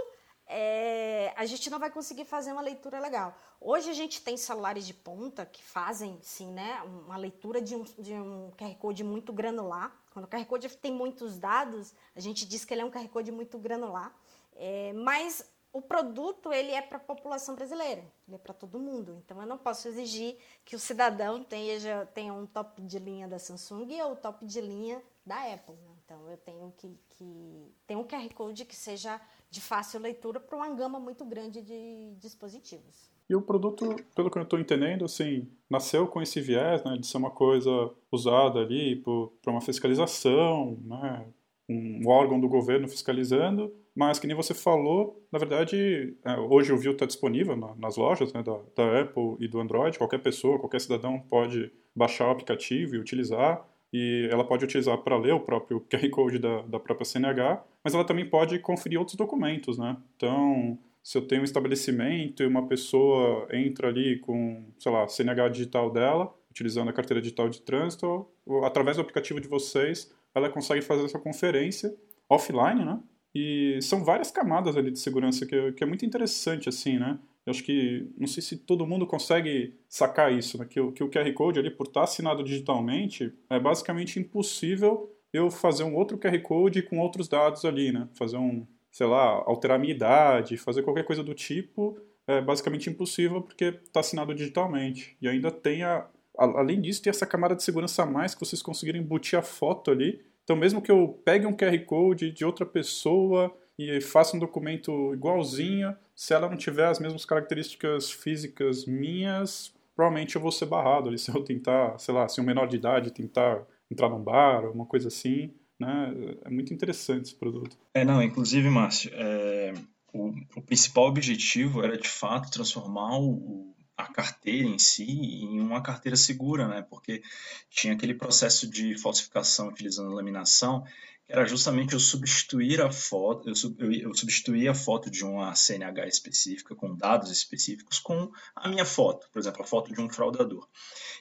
é, 0.47 1.33
a 1.35 1.45
gente 1.45 1.69
não 1.69 1.77
vai 1.77 1.91
conseguir 1.91 2.23
fazer 2.23 2.53
uma 2.53 2.61
leitura 2.61 3.01
legal. 3.01 3.37
Hoje 3.59 3.89
a 3.89 3.93
gente 3.93 4.23
tem 4.23 4.37
celulares 4.37 4.87
de 4.87 4.93
ponta 4.93 5.45
que 5.45 5.61
fazem, 5.61 6.17
sim, 6.21 6.53
né, 6.53 6.81
uma 6.85 7.17
leitura 7.17 7.61
de 7.61 7.75
um, 7.75 7.83
de 7.83 8.13
um 8.13 8.49
QR 8.57 8.75
Code 8.75 9.03
muito 9.03 9.33
granular. 9.33 9.93
Quando 10.13 10.23
o 10.23 10.27
QR 10.29 10.45
Code 10.45 10.69
tem 10.77 10.93
muitos 10.93 11.37
dados, 11.37 11.93
a 12.15 12.21
gente 12.21 12.47
diz 12.47 12.63
que 12.63 12.73
ele 12.73 12.81
é 12.81 12.85
um 12.85 12.89
QR 12.89 13.09
Code 13.09 13.29
muito 13.29 13.59
granular. 13.59 14.15
É, 14.55 14.93
mas 14.93 15.43
o 15.71 15.81
produto 15.81 16.51
ele 16.51 16.71
é 16.71 16.81
para 16.81 16.97
a 16.97 17.01
população 17.01 17.55
brasileira, 17.55 18.03
ele 18.27 18.35
é 18.35 18.39
para 18.39 18.53
todo 18.53 18.79
mundo. 18.79 19.21
Então 19.23 19.39
eu 19.39 19.47
não 19.47 19.57
posso 19.57 19.87
exigir 19.87 20.37
que 20.65 20.75
o 20.75 20.79
cidadão 20.79 21.43
tenha, 21.43 22.05
tenha 22.07 22.33
um 22.33 22.45
top 22.45 22.81
de 22.81 22.97
linha 22.97 23.27
da 23.27 23.37
Samsung 23.37 24.01
ou 24.01 24.15
top 24.15 24.45
de 24.45 24.61
linha 24.61 25.01
da 25.25 25.53
Apple. 25.53 25.75
Né? 25.75 25.91
Então 26.03 26.29
eu 26.29 26.37
tenho 26.37 26.73
que, 26.77 26.99
que 27.09 27.73
ter 27.85 27.95
um 27.95 28.03
QR 28.03 28.33
Code 28.33 28.65
que 28.65 28.75
seja 28.75 29.21
de 29.49 29.61
fácil 29.61 29.99
leitura 29.99 30.39
para 30.39 30.57
uma 30.57 30.69
gama 30.69 30.99
muito 30.99 31.23
grande 31.23 31.61
de 31.61 32.15
dispositivos. 32.17 33.09
E 33.29 33.35
o 33.35 33.41
produto, 33.41 33.95
pelo 34.15 34.31
que 34.31 34.39
eu 34.39 34.43
estou 34.43 34.59
entendendo, 34.59 35.05
assim, 35.05 35.47
nasceu 35.69 36.07
com 36.07 36.19
esse 36.19 36.41
viés 36.41 36.83
né, 36.83 36.97
de 36.97 37.05
ser 37.05 37.17
uma 37.17 37.29
coisa 37.29 37.69
usada 38.11 38.59
ali 38.59 38.95
para 38.95 39.51
uma 39.51 39.61
fiscalização, 39.61 40.79
né, 40.83 41.27
um 41.69 42.07
órgão 42.07 42.39
do 42.39 42.49
governo 42.49 42.87
fiscalizando, 42.87 43.71
mas 43.99 44.17
que 44.17 44.25
nem 44.25 44.33
você 44.33 44.53
falou, 44.53 45.21
na 45.29 45.37
verdade, 45.37 46.15
é, 46.23 46.39
hoje 46.39 46.71
o 46.71 46.77
View 46.77 46.93
está 46.93 47.05
disponível 47.05 47.57
nas 47.77 47.97
lojas 47.97 48.31
né, 48.31 48.41
da, 48.41 48.57
da, 48.73 49.01
Apple 49.01 49.35
e 49.41 49.45
do 49.45 49.59
Android. 49.59 49.97
Qualquer 49.97 50.19
pessoa, 50.19 50.57
qualquer 50.57 50.79
cidadão 50.79 51.19
pode 51.19 51.69
baixar 51.93 52.29
o 52.29 52.31
aplicativo 52.31 52.95
e 52.95 52.97
utilizar. 52.97 53.61
E 53.91 54.29
ela 54.31 54.45
pode 54.45 54.63
utilizar 54.63 54.99
para 54.99 55.17
ler 55.17 55.33
o 55.33 55.41
próprio 55.41 55.81
QR 55.91 56.09
Code 56.11 56.39
da, 56.39 56.61
da 56.61 56.79
própria 56.79 57.03
CNH, 57.03 57.61
mas 57.83 57.93
ela 57.93 58.05
também 58.05 58.25
pode 58.25 58.57
conferir 58.59 58.97
outros 58.97 59.17
documentos, 59.17 59.77
né? 59.77 59.97
Então, 60.15 60.79
se 61.03 61.17
eu 61.17 61.27
tenho 61.27 61.41
um 61.41 61.43
estabelecimento 61.43 62.41
e 62.41 62.47
uma 62.47 62.65
pessoa 62.69 63.49
entra 63.51 63.89
ali 63.89 64.17
com, 64.19 64.63
sei 64.79 64.93
lá, 64.93 65.09
CNH 65.09 65.49
digital 65.49 65.91
dela, 65.91 66.33
utilizando 66.49 66.87
a 66.87 66.93
carteira 66.93 67.21
digital 67.21 67.49
de 67.49 67.61
trânsito, 67.63 68.25
através 68.63 68.95
do 68.95 69.01
aplicativo 69.01 69.41
de 69.41 69.49
vocês, 69.49 70.09
ela 70.33 70.49
consegue 70.49 70.81
fazer 70.81 71.03
essa 71.03 71.19
conferência 71.19 71.93
offline, 72.29 72.85
né? 72.85 72.97
E 73.33 73.79
são 73.81 74.03
várias 74.03 74.31
camadas 74.31 74.75
ali 74.75 74.91
de 74.91 74.99
segurança 74.99 75.45
que, 75.45 75.71
que 75.73 75.83
é 75.83 75.87
muito 75.87 76.05
interessante, 76.05 76.67
assim, 76.67 76.97
né? 76.97 77.19
Eu 77.45 77.51
acho 77.51 77.63
que, 77.63 78.07
não 78.17 78.27
sei 78.27 78.43
se 78.43 78.57
todo 78.57 78.85
mundo 78.85 79.07
consegue 79.07 79.75
sacar 79.87 80.31
isso, 80.31 80.57
né? 80.57 80.65
Que, 80.65 80.91
que 80.91 81.03
o 81.03 81.09
QR 81.09 81.31
Code 81.33 81.59
ali, 81.59 81.69
por 81.69 81.87
estar 81.87 82.03
assinado 82.03 82.43
digitalmente, 82.43 83.33
é 83.49 83.59
basicamente 83.59 84.19
impossível 84.19 85.15
eu 85.31 85.49
fazer 85.49 85.83
um 85.83 85.95
outro 85.95 86.17
QR 86.17 86.39
Code 86.41 86.81
com 86.83 86.99
outros 86.99 87.27
dados 87.27 87.65
ali, 87.65 87.91
né? 87.91 88.07
Fazer 88.13 88.37
um, 88.37 88.65
sei 88.91 89.07
lá, 89.07 89.43
alterar 89.45 89.77
a 89.77 89.79
minha 89.79 89.93
idade, 89.93 90.57
fazer 90.57 90.83
qualquer 90.83 91.05
coisa 91.05 91.23
do 91.23 91.33
tipo, 91.33 91.99
é 92.27 92.41
basicamente 92.41 92.89
impossível 92.89 93.41
porque 93.41 93.65
está 93.65 93.99
assinado 93.99 94.33
digitalmente. 94.33 95.15
E 95.21 95.27
ainda 95.27 95.51
tem 95.51 95.83
a, 95.83 96.07
além 96.37 96.81
disso, 96.81 97.01
tem 97.01 97.09
essa 97.09 97.25
camada 97.25 97.55
de 97.55 97.63
segurança 97.63 98.03
a 98.03 98.05
mais 98.05 98.33
que 98.33 98.41
vocês 98.41 98.61
conseguirem 98.61 99.01
embutir 99.01 99.37
a 99.37 99.41
foto 99.41 99.91
ali 99.91 100.21
então, 100.49 100.57
mesmo 100.57 100.81
que 100.81 100.89
eu 100.89 101.21
pegue 101.23 101.45
um 101.45 101.55
QR 101.55 101.77
Code 101.85 102.31
de 102.31 102.43
outra 102.43 102.65
pessoa 102.65 103.55
e 103.77 104.01
faça 104.01 104.35
um 104.35 104.39
documento 104.39 105.13
igualzinho, 105.13 105.95
se 106.15 106.33
ela 106.33 106.49
não 106.49 106.57
tiver 106.57 106.87
as 106.87 106.99
mesmas 106.99 107.23
características 107.23 108.09
físicas 108.09 108.87
minhas, 108.87 109.71
provavelmente 109.95 110.35
eu 110.35 110.41
vou 110.41 110.51
ser 110.51 110.65
barrado 110.65 111.07
ali. 111.07 111.19
Se 111.21 111.29
eu 111.29 111.43
tentar, 111.43 111.99
sei 111.99 112.15
lá, 112.15 112.27
se 112.27 112.41
um 112.41 112.43
menor 112.43 112.67
de 112.67 112.77
idade 112.77 113.11
tentar 113.11 113.61
entrar 113.91 114.09
num 114.09 114.23
bar, 114.23 114.65
uma 114.71 114.87
coisa 114.87 115.09
assim, 115.09 115.53
né? 115.79 116.15
É 116.43 116.49
muito 116.49 116.73
interessante 116.73 117.25
esse 117.25 117.35
produto. 117.35 117.77
É, 117.93 118.03
não, 118.03 118.19
inclusive, 118.19 118.67
Márcio, 118.71 119.11
é, 119.13 119.71
o, 120.11 120.29
o, 120.55 120.61
principal 120.63 121.05
objetivo 121.05 121.83
era 121.83 121.95
de 121.95 122.09
fato 122.09 122.49
transformar 122.49 123.19
o, 123.19 123.75
a 123.99 124.07
carteira 124.07 124.65
em 124.65 124.79
si 124.79 125.03
em 125.03 125.59
uma 125.59 125.81
carteira 125.81 126.15
segura, 126.15 126.69
né? 126.69 126.81
Porque 126.89 127.21
tinha 127.69 127.93
aquele 127.93 128.13
processo 128.13 128.65
de 128.65 128.97
falsificação 128.97 129.67
utilizando 129.67 130.13
laminação, 130.13 130.85
que 131.25 131.33
era 131.33 131.45
justamente 131.45 131.93
eu 131.93 131.99
substituir 131.99 132.81
a 132.81 132.89
foto, 132.89 133.49
eu, 133.49 133.53
eu, 133.77 133.91
eu 133.91 134.13
substituir 134.13 134.69
a 134.69 134.73
foto 134.73 135.11
de 135.11 135.25
uma 135.25 135.53
CNH 135.53 136.07
específica 136.07 136.73
com 136.73 136.95
dados 136.95 137.29
específicos 137.29 137.99
com 137.99 138.31
a 138.55 138.69
minha 138.69 138.85
foto, 138.85 139.29
por 139.33 139.39
exemplo, 139.39 139.61
a 139.63 139.67
foto 139.67 139.93
de 139.93 139.99
um 139.99 140.09
fraudador. 140.09 140.65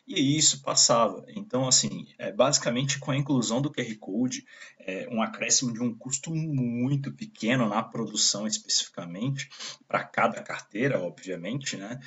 E 0.07 0.39
isso 0.39 0.63
passava. 0.63 1.25
Então, 1.29 1.67
assim, 1.67 2.07
é, 2.17 2.31
basicamente 2.31 3.01
com 3.01 3.11
a 3.11 3.17
inclusão 3.17 3.61
do 3.61 3.73
QR 3.73 3.93
Code, 3.99 4.47
é, 4.79 5.09
um 5.11 5.21
acréscimo 5.21 5.73
de 5.73 5.83
um 5.83 5.93
custo 5.93 6.33
muito 6.33 7.13
pequeno 7.13 7.69
na 7.69 7.83
produção 7.83 8.47
especificamente, 8.47 9.51
para 9.89 10.05
cada 10.05 10.41
carteira, 10.43 11.03
obviamente, 11.03 11.77
né? 11.77 11.99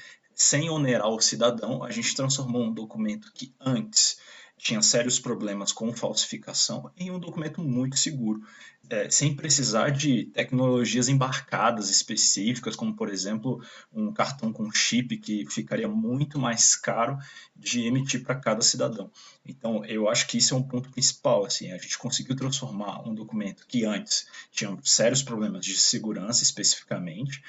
Sem 0.42 0.72
onerar 0.72 1.08
o 1.08 1.22
cidadão, 1.22 1.84
a 1.84 1.92
gente 1.92 2.16
transformou 2.16 2.64
um 2.64 2.74
documento 2.74 3.32
que 3.32 3.54
antes 3.60 4.18
tinha 4.58 4.82
sérios 4.82 5.20
problemas 5.20 5.72
com 5.72 5.94
falsificação 5.94 6.92
em 6.98 7.10
um 7.12 7.20
documento 7.20 7.62
muito 7.62 7.98
seguro, 7.98 8.42
é, 8.90 9.10
sem 9.10 9.36
precisar 9.36 9.90
de 9.90 10.26
tecnologias 10.26 11.08
embarcadas 11.08 11.90
específicas, 11.90 12.76
como 12.76 12.96
por 12.96 13.10
exemplo 13.10 13.64
um 13.94 14.12
cartão 14.12 14.52
com 14.52 14.72
chip 14.72 15.18
que 15.18 15.46
ficaria 15.48 15.88
muito 15.88 16.40
mais 16.40 16.76
caro 16.76 17.18
de 17.56 17.86
emitir 17.86 18.24
para 18.24 18.36
cada 18.36 18.62
cidadão. 18.62 19.12
Então, 19.46 19.86
eu 19.86 20.10
acho 20.10 20.28
que 20.28 20.38
isso 20.38 20.54
é 20.54 20.58
um 20.58 20.64
ponto 20.64 20.90
principal. 20.92 21.46
Assim, 21.46 21.72
a 21.72 21.78
gente 21.78 21.98
conseguiu 21.98 22.36
transformar 22.36 23.08
um 23.08 23.14
documento 23.14 23.66
que 23.68 23.86
antes 23.86 24.28
tinha 24.52 24.76
sérios 24.84 25.24
problemas 25.24 25.66
de 25.66 25.76
segurança 25.76 26.44
especificamente 26.44 27.42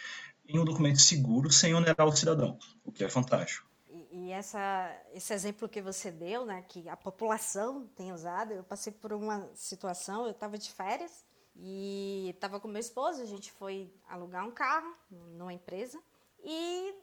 em 0.48 0.58
um 0.58 0.64
documento 0.64 1.00
seguro 1.00 1.50
sem 1.50 1.74
onerar 1.74 2.06
o 2.06 2.16
cidadão, 2.16 2.58
o 2.84 2.92
que 2.92 3.04
é 3.04 3.08
fantástico. 3.08 3.68
E, 3.88 4.08
E 4.10 4.30
essa, 4.30 4.90
esse 5.14 5.32
exemplo 5.32 5.68
que 5.68 5.80
você 5.80 6.10
deu, 6.10 6.44
né, 6.44 6.64
que 6.68 6.88
a 6.88 6.96
população 6.96 7.86
tem 7.96 8.12
usado, 8.12 8.52
eu 8.52 8.64
passei 8.64 8.92
por 8.92 9.12
uma 9.12 9.48
situação, 9.54 10.24
eu 10.24 10.32
estava 10.32 10.58
de 10.58 10.70
férias 10.70 11.24
e 11.56 12.30
estava 12.34 12.58
com 12.58 12.68
meu 12.68 12.80
esposo, 12.80 13.22
a 13.22 13.26
gente 13.26 13.52
foi 13.52 13.92
alugar 14.08 14.46
um 14.46 14.50
carro 14.50 14.94
numa 15.10 15.52
empresa 15.52 16.00
e 16.42 16.94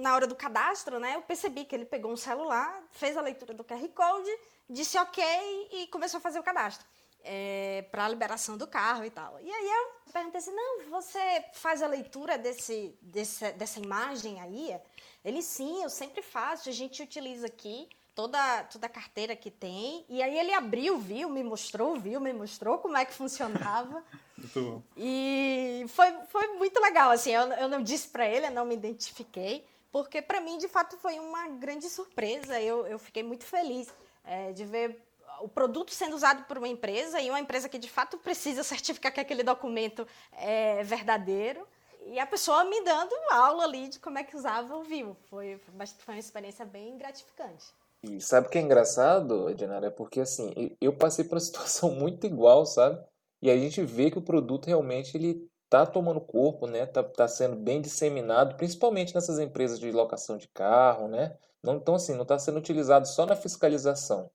na 0.00 0.14
hora 0.14 0.26
do 0.26 0.36
cadastro, 0.36 1.00
né, 1.00 1.16
eu 1.16 1.22
percebi 1.22 1.64
que 1.64 1.74
ele 1.74 1.86
pegou 1.86 2.12
um 2.12 2.16
celular, 2.16 2.82
fez 2.90 3.16
a 3.16 3.20
leitura 3.20 3.54
do 3.54 3.64
QR 3.64 3.88
Code, 3.88 4.30
disse 4.68 4.98
ok 4.98 5.24
e 5.72 5.86
começou 5.88 6.18
a 6.18 6.20
fazer 6.20 6.38
o 6.38 6.42
cadastro 6.42 6.86
é, 7.24 7.84
para 7.90 8.04
a 8.04 8.08
liberação 8.08 8.56
do 8.56 8.66
carro 8.66 9.04
e 9.04 9.10
tal. 9.10 9.38
E 9.40 9.50
aí 9.50 9.68
eu 9.68 10.12
perguntei 10.12 10.38
assim, 10.38 10.54
não, 10.54 10.90
você 10.90 11.44
faz 11.54 11.82
a 11.82 11.86
leitura 11.86 12.36
desse, 12.36 12.94
desse, 13.00 13.52
dessa 13.52 13.78
imagem 13.78 14.40
aí? 14.40 14.78
Ele, 15.24 15.42
sim, 15.42 15.82
eu 15.82 15.90
sempre 15.90 16.22
faço, 16.22 16.68
a 16.68 16.72
gente 16.72 17.02
utiliza 17.02 17.46
aqui 17.46 17.88
toda, 18.14 18.64
toda 18.64 18.86
a 18.86 18.90
carteira 18.90 19.36
que 19.36 19.50
tem. 19.50 20.04
E 20.08 20.22
aí 20.22 20.38
ele 20.38 20.52
abriu, 20.52 20.98
viu, 20.98 21.28
me 21.28 21.42
mostrou, 21.42 21.98
viu, 21.98 22.20
me 22.20 22.32
mostrou 22.32 22.78
como 22.78 22.96
é 22.96 23.04
que 23.04 23.14
funcionava. 23.14 24.04
muito 24.36 24.62
bom. 24.62 24.82
E 24.96 25.84
foi, 25.88 26.12
foi 26.28 26.48
muito 26.56 26.80
legal, 26.80 27.10
assim, 27.10 27.30
eu, 27.30 27.42
eu 27.52 27.68
não 27.68 27.82
disse 27.82 28.08
para 28.08 28.28
ele, 28.28 28.46
eu 28.46 28.50
não 28.50 28.64
me 28.64 28.74
identifiquei, 28.74 29.64
porque 29.92 30.22
para 30.22 30.40
mim, 30.40 30.58
de 30.58 30.68
fato, 30.68 30.96
foi 30.96 31.18
uma 31.18 31.48
grande 31.48 31.88
surpresa. 31.88 32.60
Eu, 32.60 32.86
eu 32.86 32.98
fiquei 32.98 33.22
muito 33.22 33.44
feliz 33.44 33.88
é, 34.24 34.52
de 34.52 34.64
ver 34.64 35.02
o 35.40 35.48
produto 35.48 35.92
sendo 35.92 36.14
usado 36.14 36.44
por 36.44 36.58
uma 36.58 36.68
empresa 36.68 37.20
e 37.20 37.28
uma 37.30 37.40
empresa 37.40 37.68
que 37.68 37.78
de 37.78 37.88
fato 37.88 38.18
precisa 38.18 38.62
certificar 38.62 39.12
que 39.12 39.20
aquele 39.20 39.42
documento 39.42 40.06
é 40.32 40.82
verdadeiro 40.82 41.66
e 42.06 42.18
a 42.18 42.26
pessoa 42.26 42.64
me 42.64 42.82
dando 42.82 43.14
aula 43.30 43.64
ali 43.64 43.88
de 43.88 43.98
como 43.98 44.18
é 44.18 44.24
que 44.24 44.36
usava 44.36 44.76
o 44.76 44.82
Vivo. 44.82 45.16
Foi, 45.28 45.58
foi 45.58 45.74
uma 46.08 46.18
experiência 46.18 46.64
bem 46.64 46.96
gratificante. 46.96 47.66
E 48.02 48.20
sabe 48.20 48.46
o 48.46 48.50
que 48.50 48.58
é 48.58 48.62
engraçado, 48.62 49.50
Edinara? 49.50 49.88
É 49.88 49.90
porque 49.90 50.20
assim, 50.20 50.74
eu 50.80 50.92
passei 50.92 51.24
por 51.24 51.34
uma 51.34 51.40
situação 51.40 51.90
muito 51.90 52.26
igual, 52.26 52.64
sabe? 52.64 53.02
E 53.42 53.50
a 53.50 53.56
gente 53.56 53.82
vê 53.82 54.10
que 54.10 54.18
o 54.18 54.22
produto 54.22 54.66
realmente 54.66 55.16
ele 55.16 55.48
tá 55.68 55.86
tomando 55.86 56.20
corpo, 56.20 56.66
né? 56.66 56.86
Tá, 56.86 57.02
tá 57.02 57.28
sendo 57.28 57.56
bem 57.56 57.80
disseminado, 57.80 58.56
principalmente 58.56 59.14
nessas 59.14 59.38
empresas 59.38 59.78
de 59.78 59.92
locação 59.92 60.36
de 60.36 60.48
carro, 60.48 61.08
né? 61.08 61.36
Não, 61.62 61.76
então 61.76 61.94
assim, 61.94 62.14
não 62.14 62.22
está 62.22 62.38
sendo 62.38 62.58
utilizado 62.58 63.06
só 63.06 63.26
na 63.26 63.36
fiscalização, 63.36 64.30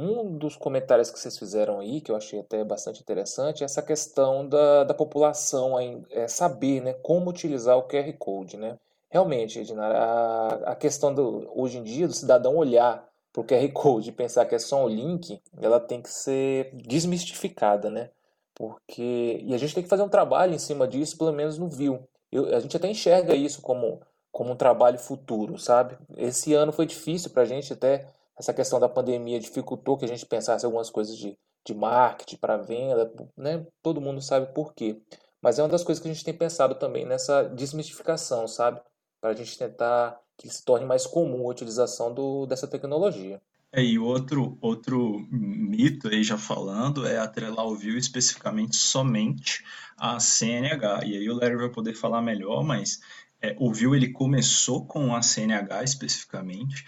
um 0.00 0.36
dos 0.38 0.56
comentários 0.56 1.10
que 1.10 1.18
vocês 1.18 1.38
fizeram 1.38 1.80
aí, 1.80 2.00
que 2.00 2.10
eu 2.10 2.16
achei 2.16 2.40
até 2.40 2.64
bastante 2.64 3.00
interessante, 3.00 3.62
é 3.62 3.66
essa 3.66 3.82
questão 3.82 4.48
da, 4.48 4.84
da 4.84 4.94
população 4.94 5.76
é, 6.10 6.26
saber 6.26 6.80
né, 6.80 6.92
como 6.94 7.30
utilizar 7.30 7.76
o 7.76 7.82
QR 7.82 8.12
Code. 8.18 8.56
Né? 8.56 8.78
Realmente, 9.10 9.58
Edinara, 9.58 9.98
a, 9.98 10.72
a 10.72 10.76
questão 10.76 11.14
do, 11.14 11.50
hoje 11.54 11.78
em 11.78 11.82
dia 11.82 12.06
do 12.06 12.14
cidadão 12.14 12.56
olhar 12.56 13.08
para 13.32 13.42
o 13.42 13.44
QR 13.44 13.68
Code 13.72 14.08
e 14.08 14.12
pensar 14.12 14.46
que 14.46 14.54
é 14.54 14.58
só 14.58 14.84
um 14.84 14.88
link, 14.88 15.40
ela 15.60 15.78
tem 15.78 16.00
que 16.00 16.10
ser 16.10 16.70
desmistificada, 16.74 17.90
né? 17.90 18.10
Porque, 18.54 19.40
e 19.42 19.54
a 19.54 19.58
gente 19.58 19.74
tem 19.74 19.82
que 19.82 19.88
fazer 19.88 20.02
um 20.02 20.08
trabalho 20.08 20.54
em 20.54 20.58
cima 20.58 20.86
disso, 20.86 21.16
pelo 21.16 21.32
menos 21.32 21.56
no 21.56 21.68
View. 21.68 22.02
Eu, 22.30 22.54
a 22.54 22.60
gente 22.60 22.76
até 22.76 22.88
enxerga 22.88 23.34
isso 23.34 23.62
como, 23.62 24.00
como 24.30 24.52
um 24.52 24.56
trabalho 24.56 24.98
futuro, 24.98 25.58
sabe? 25.58 25.96
Esse 26.16 26.52
ano 26.54 26.72
foi 26.72 26.86
difícil 26.86 27.30
para 27.30 27.42
a 27.42 27.46
gente 27.46 27.72
até 27.72 28.06
essa 28.40 28.54
questão 28.54 28.80
da 28.80 28.88
pandemia 28.88 29.38
dificultou 29.38 29.98
que 29.98 30.04
a 30.06 30.08
gente 30.08 30.24
pensasse 30.24 30.64
algumas 30.64 30.88
coisas 30.88 31.14
de, 31.16 31.36
de 31.66 31.74
marketing 31.74 32.36
para 32.38 32.56
venda, 32.56 33.12
né? 33.36 33.66
Todo 33.82 34.00
mundo 34.00 34.22
sabe 34.22 34.52
por 34.54 34.72
quê. 34.72 34.98
Mas 35.42 35.58
é 35.58 35.62
uma 35.62 35.68
das 35.68 35.84
coisas 35.84 36.02
que 36.02 36.08
a 36.08 36.12
gente 36.12 36.24
tem 36.24 36.32
pensado 36.32 36.74
também 36.74 37.04
nessa 37.04 37.42
desmistificação, 37.44 38.48
sabe? 38.48 38.80
Para 39.20 39.30
a 39.30 39.34
gente 39.34 39.58
tentar 39.58 40.18
que 40.38 40.48
se 40.48 40.64
torne 40.64 40.86
mais 40.86 41.06
comum 41.06 41.46
a 41.46 41.50
utilização 41.50 42.14
do, 42.14 42.46
dessa 42.46 42.66
tecnologia. 42.66 43.40
É, 43.72 43.84
e 43.84 43.98
outro, 43.98 44.56
outro 44.60 45.28
mito 45.30 46.08
aí 46.08 46.24
já 46.24 46.38
falando 46.38 47.06
é 47.06 47.18
atrelar 47.18 47.66
o 47.66 47.76
View 47.76 47.98
especificamente 47.98 48.76
somente 48.76 49.62
a 49.98 50.18
CNH. 50.18 51.04
E 51.04 51.16
aí 51.18 51.28
o 51.28 51.34
Larry 51.34 51.56
vai 51.56 51.68
poder 51.68 51.92
falar 51.92 52.22
melhor, 52.22 52.64
mas 52.64 53.00
é, 53.42 53.54
o 53.58 53.70
View 53.70 53.94
ele 53.94 54.08
começou 54.08 54.86
com 54.86 55.14
a 55.14 55.20
CNH 55.20 55.84
especificamente, 55.84 56.86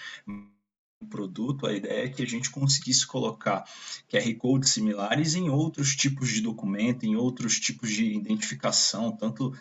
produto, 1.03 1.67
a 1.67 1.73
ideia 1.73 2.07
é 2.07 2.09
que 2.09 2.23
a 2.23 2.27
gente 2.27 2.51
conseguisse 2.51 3.07
colocar 3.07 3.65
QR 4.09 4.35
codes 4.39 4.71
similares 4.71 5.35
em 5.35 5.49
outros 5.51 5.95
tipos 5.95 6.31
de 6.31 6.41
documento, 6.41 7.05
em 7.05 7.17
outros 7.17 7.59
tipos 7.59 7.91
de 7.91 8.05
identificação, 8.05 9.13
tanto 9.13 9.53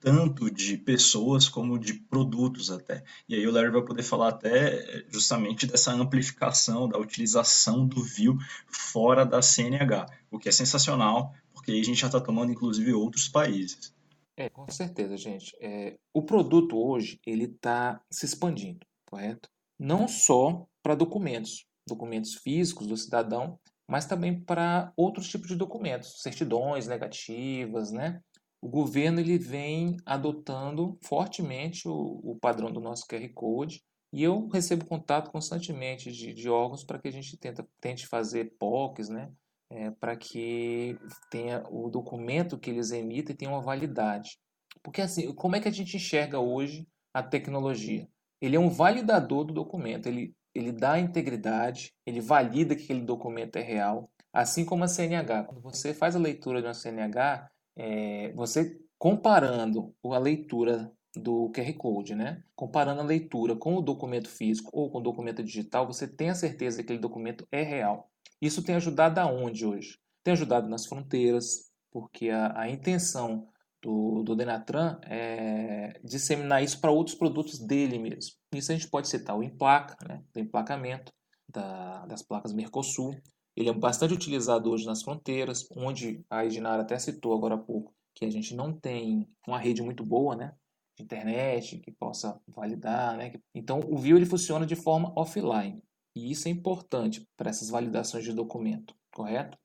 tanto 0.00 0.50
de 0.50 0.76
pessoas 0.76 1.48
como 1.48 1.78
de 1.78 1.94
produtos 1.94 2.70
até. 2.70 3.02
E 3.28 3.34
aí 3.34 3.46
o 3.46 3.50
Larry 3.50 3.70
vai 3.70 3.82
poder 3.82 4.02
falar 4.02 4.28
até 4.28 5.04
justamente 5.08 5.66
dessa 5.66 5.92
amplificação, 5.92 6.88
da 6.88 6.98
utilização 6.98 7.86
do 7.86 8.02
View 8.02 8.38
fora 8.66 9.26
da 9.26 9.42
CNH, 9.42 10.06
o 10.30 10.38
que 10.38 10.48
é 10.48 10.52
sensacional, 10.52 11.34
porque 11.52 11.72
aí 11.72 11.80
a 11.80 11.84
gente 11.84 12.00
já 12.00 12.06
está 12.06 12.20
tomando 12.20 12.52
inclusive 12.52 12.92
outros 12.92 13.28
países. 13.28 13.92
É, 14.36 14.48
com 14.48 14.70
certeza, 14.70 15.16
gente. 15.16 15.52
É, 15.60 15.98
o 16.14 16.22
produto 16.22 16.78
hoje 16.78 17.18
ele 17.26 17.44
está 17.46 18.00
se 18.08 18.24
expandindo, 18.24 18.86
correto? 19.04 19.48
Não 19.78 20.08
só 20.08 20.66
para 20.82 20.94
documentos, 20.94 21.66
documentos 21.86 22.34
físicos 22.34 22.86
do 22.86 22.96
cidadão, 22.96 23.58
mas 23.88 24.06
também 24.06 24.38
para 24.38 24.92
outros 24.96 25.28
tipos 25.28 25.48
de 25.48 25.56
documentos, 25.56 26.20
certidões 26.20 26.86
negativas, 26.86 27.90
né? 27.90 28.20
O 28.60 28.68
governo 28.68 29.20
ele 29.20 29.38
vem 29.38 29.96
adotando 30.04 30.98
fortemente 31.02 31.88
o, 31.88 32.20
o 32.22 32.36
padrão 32.40 32.72
do 32.72 32.80
nosso 32.80 33.06
QR 33.06 33.26
Code 33.32 33.82
e 34.12 34.22
eu 34.22 34.48
recebo 34.48 34.84
contato 34.84 35.30
constantemente 35.30 36.10
de, 36.10 36.34
de 36.34 36.48
órgãos 36.48 36.84
para 36.84 36.98
que 36.98 37.08
a 37.08 37.12
gente 37.12 37.36
tenta, 37.36 37.66
tente 37.80 38.06
fazer 38.06 38.56
POCs, 38.58 39.08
né? 39.08 39.30
É, 39.70 39.90
para 39.90 40.16
que 40.16 40.98
tenha 41.30 41.62
o 41.70 41.90
documento 41.90 42.58
que 42.58 42.70
eles 42.70 42.90
emitem 42.90 43.36
tenha 43.36 43.50
uma 43.50 43.60
validade. 43.60 44.38
Porque 44.82 45.02
assim, 45.02 45.32
como 45.34 45.56
é 45.56 45.60
que 45.60 45.68
a 45.68 45.72
gente 45.72 45.96
enxerga 45.96 46.40
hoje 46.40 46.88
a 47.12 47.22
tecnologia? 47.22 48.08
Ele 48.40 48.56
é 48.56 48.60
um 48.60 48.70
validador 48.70 49.44
do 49.44 49.52
documento, 49.52 50.06
ele 50.06 50.34
ele 50.54 50.72
dá 50.72 50.98
integridade, 50.98 51.94
ele 52.04 52.20
valida 52.20 52.74
que 52.74 52.84
aquele 52.84 53.02
documento 53.02 53.56
é 53.56 53.62
real, 53.62 54.10
assim 54.32 54.64
como 54.64 54.84
a 54.84 54.88
CNH. 54.88 55.44
Quando 55.44 55.60
você 55.60 55.94
faz 55.94 56.16
a 56.16 56.18
leitura 56.18 56.60
de 56.60 56.66
uma 56.66 56.74
CNH, 56.74 57.48
é, 57.76 58.32
você 58.32 58.76
comparando 58.98 59.94
a 60.04 60.18
leitura 60.18 60.90
do 61.14 61.50
QR 61.50 61.72
Code, 61.74 62.14
né? 62.14 62.42
Comparando 62.54 63.00
a 63.00 63.04
leitura 63.04 63.56
com 63.56 63.76
o 63.76 63.82
documento 63.82 64.28
físico 64.28 64.70
ou 64.72 64.90
com 64.90 64.98
o 64.98 65.02
documento 65.02 65.42
digital, 65.42 65.86
você 65.86 66.06
tem 66.06 66.30
a 66.30 66.34
certeza 66.34 66.78
que 66.78 66.82
aquele 66.82 66.98
documento 66.98 67.46
é 67.52 67.62
real. 67.62 68.10
Isso 68.40 68.62
tem 68.62 68.74
ajudado 68.74 69.18
aonde 69.18 69.64
hoje? 69.64 69.98
Tem 70.22 70.32
ajudado 70.32 70.68
nas 70.68 70.86
fronteiras, 70.86 71.70
porque 71.90 72.30
a, 72.30 72.60
a 72.60 72.68
intenção 72.68 73.48
do, 73.82 74.22
do 74.22 74.34
Denatran 74.34 74.98
é 75.04 75.98
disseminar 76.04 76.62
isso 76.62 76.80
para 76.80 76.90
outros 76.90 77.16
produtos 77.16 77.58
dele 77.58 77.98
mesmo. 77.98 78.32
Isso 78.54 78.72
a 78.72 78.74
gente 78.74 78.88
pode 78.88 79.08
citar 79.08 79.36
o 79.36 79.42
Emplaca, 79.42 79.96
né, 80.06 80.22
do 80.32 80.40
emplacamento 80.40 81.12
da, 81.48 82.04
das 82.06 82.22
placas 82.22 82.52
Mercosul. 82.52 83.14
Ele 83.56 83.68
é 83.68 83.72
bastante 83.72 84.14
utilizado 84.14 84.70
hoje 84.70 84.86
nas 84.86 85.02
fronteiras, 85.02 85.66
onde 85.76 86.24
a 86.30 86.44
Edinara 86.44 86.82
até 86.82 86.98
citou 86.98 87.34
agora 87.34 87.54
há 87.54 87.58
pouco 87.58 87.92
que 88.14 88.24
a 88.24 88.30
gente 88.30 88.54
não 88.54 88.72
tem 88.72 89.28
uma 89.46 89.58
rede 89.58 89.82
muito 89.82 90.04
boa, 90.04 90.34
né, 90.34 90.52
de 90.96 91.04
internet 91.04 91.78
que 91.78 91.92
possa 91.92 92.40
validar, 92.48 93.16
né. 93.16 93.32
Então 93.54 93.80
o 93.88 93.96
View 93.96 94.16
ele 94.16 94.26
funciona 94.26 94.66
de 94.66 94.74
forma 94.74 95.12
offline 95.16 95.82
e 96.16 96.32
isso 96.32 96.48
é 96.48 96.50
importante 96.50 97.24
para 97.36 97.50
essas 97.50 97.70
validações 97.70 98.24
de 98.24 98.32
documento, 98.32 98.94
correto? 99.14 99.56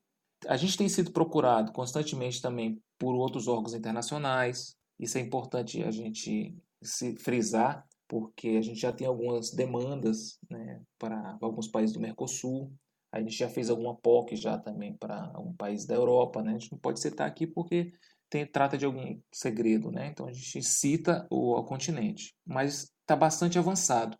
A 0.47 0.57
gente 0.57 0.77
tem 0.77 0.89
sido 0.89 1.11
procurado 1.11 1.71
constantemente 1.71 2.41
também 2.41 2.79
por 3.03 3.15
outros 3.15 3.49
órgãos 3.49 3.73
internacionais. 3.73 4.77
Isso 4.97 5.17
é 5.17 5.21
importante 5.21 5.83
a 5.83 5.91
gente 5.91 6.55
se 6.81 7.17
frisar, 7.17 7.85
porque 8.07 8.51
a 8.51 8.61
gente 8.61 8.79
já 8.79 8.93
tem 8.93 9.05
algumas 9.05 9.51
demandas 9.51 10.39
né, 10.49 10.81
para 10.97 11.37
alguns 11.41 11.67
países 11.67 11.93
do 11.93 11.99
Mercosul. 11.99 12.71
A 13.11 13.19
gente 13.19 13.33
já 13.33 13.49
fez 13.49 13.69
alguma 13.69 13.93
POC 13.93 14.37
já 14.37 14.57
também 14.57 14.93
para 14.93 15.29
algum 15.33 15.53
país 15.53 15.85
da 15.85 15.95
Europa. 15.95 16.41
Né? 16.41 16.51
A 16.51 16.57
gente 16.57 16.71
não 16.71 16.79
pode 16.79 17.01
citar 17.01 17.27
aqui 17.27 17.45
porque 17.45 17.91
tem, 18.29 18.47
trata 18.47 18.77
de 18.77 18.85
algum 18.85 19.19
segredo, 19.33 19.91
né? 19.91 20.07
então 20.07 20.25
a 20.25 20.31
gente 20.31 20.63
cita 20.63 21.27
o, 21.29 21.57
o 21.59 21.63
continente. 21.65 22.33
Mas 22.45 22.89
está 23.01 23.17
bastante 23.17 23.59
avançado. 23.59 24.17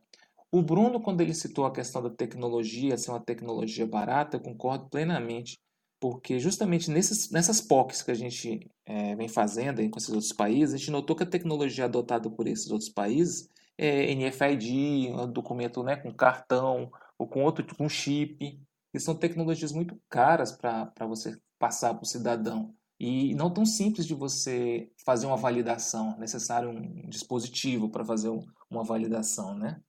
O 0.52 0.62
Bruno, 0.62 1.00
quando 1.00 1.22
ele 1.22 1.34
citou 1.34 1.66
a 1.66 1.72
questão 1.72 2.02
da 2.02 2.10
tecnologia 2.10 2.98
ser 2.98 3.12
uma 3.12 3.22
tecnologia 3.22 3.88
barata, 3.88 4.36
eu 4.36 4.42
concordo 4.42 4.90
plenamente 4.90 5.58
porque 6.04 6.38
justamente 6.38 6.92
nesses, 6.92 7.32
nessas 7.32 7.62
POCs 7.62 8.02
que 8.02 8.12
a 8.12 8.14
gente 8.14 8.70
é, 8.86 9.16
vem 9.16 9.30
fazendo 9.30 9.90
com 9.90 9.98
esses 9.98 10.10
outros 10.10 10.34
países, 10.34 10.76
a 10.76 10.78
gente 10.78 10.92
notou 10.92 11.16
que 11.16 11.24
a 11.24 11.26
tecnologia 11.26 11.86
adotada 11.86 12.30
por 12.30 12.46
esses 12.46 12.70
outros 12.70 12.90
países 12.90 13.50
é 13.78 14.14
NFID, 14.14 15.14
um 15.14 15.32
documento 15.32 15.82
né, 15.82 15.96
com 15.96 16.14
cartão 16.14 16.92
ou 17.18 17.26
com 17.26 17.42
outro 17.42 17.66
com 17.78 17.88
chip, 17.88 18.60
que 18.92 19.00
são 19.00 19.16
tecnologias 19.16 19.72
muito 19.72 19.98
caras 20.10 20.52
para 20.52 20.92
você 21.08 21.40
passar 21.58 21.94
para 21.94 22.04
o 22.04 22.06
cidadão 22.06 22.76
e 23.00 23.34
não 23.36 23.50
tão 23.50 23.66
simples 23.66 24.06
de 24.06 24.14
você 24.14 24.92
fazer 25.06 25.26
uma 25.26 25.38
validação, 25.38 26.16
é 26.18 26.20
necessário 26.20 26.70
um 26.70 27.08
dispositivo 27.08 27.88
para 27.88 28.04
fazer 28.04 28.30
uma 28.70 28.84
validação, 28.84 29.58
né? 29.58 29.80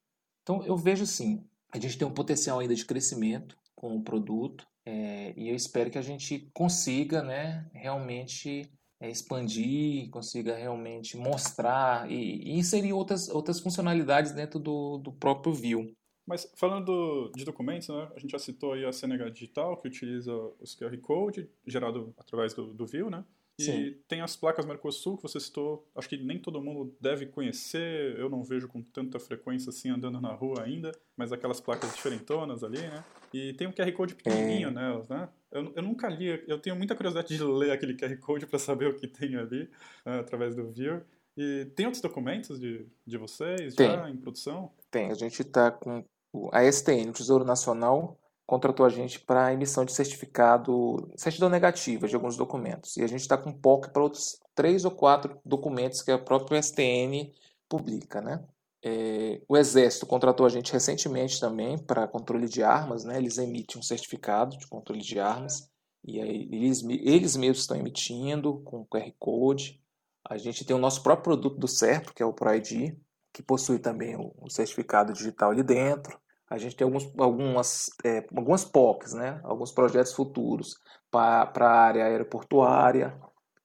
Então 0.44 0.62
eu 0.62 0.76
vejo 0.76 1.06
sim, 1.06 1.44
a 1.72 1.78
gente 1.80 1.98
tem 1.98 2.06
um 2.06 2.14
potencial 2.14 2.60
ainda 2.60 2.72
de 2.76 2.86
crescimento 2.86 3.58
com 3.74 3.96
o 3.96 4.02
produto 4.04 4.64
é, 4.86 5.32
e 5.36 5.48
eu 5.48 5.54
espero 5.54 5.90
que 5.90 5.98
a 5.98 6.02
gente 6.02 6.50
consiga 6.52 7.22
né, 7.22 7.68
realmente 7.72 8.70
é, 9.00 9.10
expandir, 9.10 10.10
consiga 10.10 10.54
realmente 10.54 11.16
mostrar 11.16 12.10
e, 12.10 12.42
e, 12.42 12.58
inserir 12.58 12.92
outras, 12.92 13.28
outras 13.28 13.60
funcionalidades 13.60 14.32
dentro 14.32 14.58
do, 14.58 14.98
do 14.98 15.12
próprio 15.12 15.54
View. 15.54 15.94
Mas 16.26 16.50
falando 16.56 17.30
de 17.34 17.44
documentos, 17.44 17.88
né, 17.88 18.08
a 18.14 18.18
gente 18.18 18.32
já 18.32 18.38
citou 18.38 18.72
aí 18.72 18.84
a 18.84 18.92
CNH 18.92 19.30
Digital, 19.30 19.76
que 19.76 19.88
utiliza 19.88 20.32
os 20.60 20.74
QR 20.74 20.96
Code 20.98 21.48
gerado 21.66 22.14
através 22.18 22.54
do, 22.54 22.72
do 22.72 22.86
View, 22.86 23.10
né? 23.10 23.24
E 23.58 23.64
Sim. 23.64 23.94
tem 24.08 24.20
as 24.20 24.34
placas 24.34 24.66
Mercosul 24.66 25.16
que 25.16 25.22
você 25.22 25.38
citou, 25.38 25.88
acho 25.94 26.08
que 26.08 26.16
nem 26.16 26.40
todo 26.40 26.60
mundo 26.60 26.96
deve 27.00 27.26
conhecer, 27.26 28.18
eu 28.18 28.28
não 28.28 28.42
vejo 28.42 28.66
com 28.66 28.82
tanta 28.82 29.20
frequência 29.20 29.70
assim 29.70 29.90
andando 29.90 30.20
na 30.20 30.32
rua 30.32 30.64
ainda, 30.64 30.90
mas 31.16 31.32
aquelas 31.32 31.60
placas 31.60 31.94
diferentonas 31.94 32.64
ali, 32.64 32.80
né? 32.80 33.04
E 33.32 33.52
tem 33.52 33.68
um 33.68 33.72
QR 33.72 33.92
Code 33.92 34.16
pequenininho 34.16 34.72
nelas, 34.72 35.08
né? 35.08 35.28
Eu, 35.52 35.72
eu 35.76 35.82
nunca 35.82 36.08
li, 36.08 36.42
eu 36.48 36.58
tenho 36.58 36.74
muita 36.74 36.96
curiosidade 36.96 37.36
de 37.36 37.44
ler 37.44 37.70
aquele 37.70 37.94
QR 37.94 38.16
Code 38.18 38.46
para 38.46 38.58
saber 38.58 38.88
o 38.88 38.96
que 38.96 39.06
tem 39.06 39.36
ali, 39.36 39.62
uh, 40.04 40.20
através 40.20 40.56
do 40.56 40.68
View. 40.68 41.00
E 41.36 41.66
tem 41.76 41.86
outros 41.86 42.02
documentos 42.02 42.58
de, 42.58 42.86
de 43.06 43.18
vocês 43.18 43.74
tem. 43.74 43.88
já 43.88 44.10
em 44.10 44.16
produção? 44.16 44.72
Tem, 44.90 45.10
a 45.10 45.14
gente 45.14 45.42
está 45.42 45.70
com 45.70 46.04
a 46.52 46.64
STN, 46.64 47.10
o 47.10 47.12
Tesouro 47.12 47.44
Nacional, 47.44 48.18
contratou 48.46 48.84
a 48.84 48.90
gente 48.90 49.20
para 49.20 49.52
emissão 49.52 49.84
de 49.84 49.92
certificado, 49.92 51.10
certidão 51.16 51.48
negativa 51.48 52.06
de 52.06 52.14
alguns 52.14 52.36
documentos. 52.36 52.96
E 52.96 53.02
a 53.02 53.06
gente 53.06 53.20
está 53.20 53.38
com 53.38 53.52
POC 53.52 53.90
para 53.90 54.02
outros 54.02 54.38
três 54.54 54.84
ou 54.84 54.90
quatro 54.90 55.38
documentos 55.44 56.02
que 56.02 56.10
a 56.10 56.18
própria 56.18 56.60
STN 56.60 57.32
publica, 57.68 58.20
né? 58.20 58.44
É, 58.86 59.40
o 59.48 59.56
Exército 59.56 60.04
contratou 60.04 60.44
a 60.44 60.50
gente 60.50 60.70
recentemente 60.70 61.40
também 61.40 61.78
para 61.78 62.06
controle 62.06 62.46
de 62.46 62.62
armas, 62.62 63.02
né? 63.02 63.16
Eles 63.16 63.38
emitem 63.38 63.80
um 63.80 63.82
certificado 63.82 64.58
de 64.58 64.66
controle 64.66 65.00
de 65.00 65.18
armas 65.18 65.70
e 66.04 66.20
aí 66.20 66.48
eles, 66.52 66.82
eles 66.82 67.34
mesmos 67.34 67.60
estão 67.60 67.78
emitindo 67.78 68.60
com 68.60 68.84
QR 68.84 69.10
Code. 69.18 69.82
A 70.28 70.36
gente 70.36 70.64
tem 70.64 70.76
o 70.76 70.78
nosso 70.78 71.02
próprio 71.02 71.24
produto 71.24 71.58
do 71.58 71.66
CERPO, 71.66 72.12
que 72.12 72.22
é 72.22 72.26
o 72.26 72.32
ProID, 72.32 72.98
que 73.32 73.42
possui 73.42 73.78
também 73.78 74.16
o, 74.16 74.34
o 74.38 74.50
certificado 74.50 75.14
digital 75.14 75.50
ali 75.50 75.62
dentro. 75.62 76.18
A 76.48 76.58
gente 76.58 76.76
tem 76.76 76.84
alguns, 76.84 77.10
algumas, 77.18 77.90
é, 78.04 78.18
algumas 78.36 78.64
POCs, 78.64 79.14
né? 79.14 79.40
alguns 79.44 79.72
projetos 79.72 80.12
futuros 80.12 80.78
para 81.10 81.50
a 81.56 81.80
área 81.80 82.04
aeroportuária, 82.04 83.18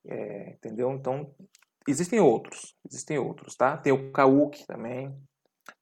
é, 0.05 0.51
entendeu? 0.51 0.91
Então, 0.91 1.33
existem 1.87 2.19
outros, 2.19 2.75
existem 2.89 3.17
outros, 3.17 3.55
tá? 3.55 3.77
Tem 3.77 3.91
o 3.91 4.11
CAUC 4.11 4.65
também, 4.65 5.15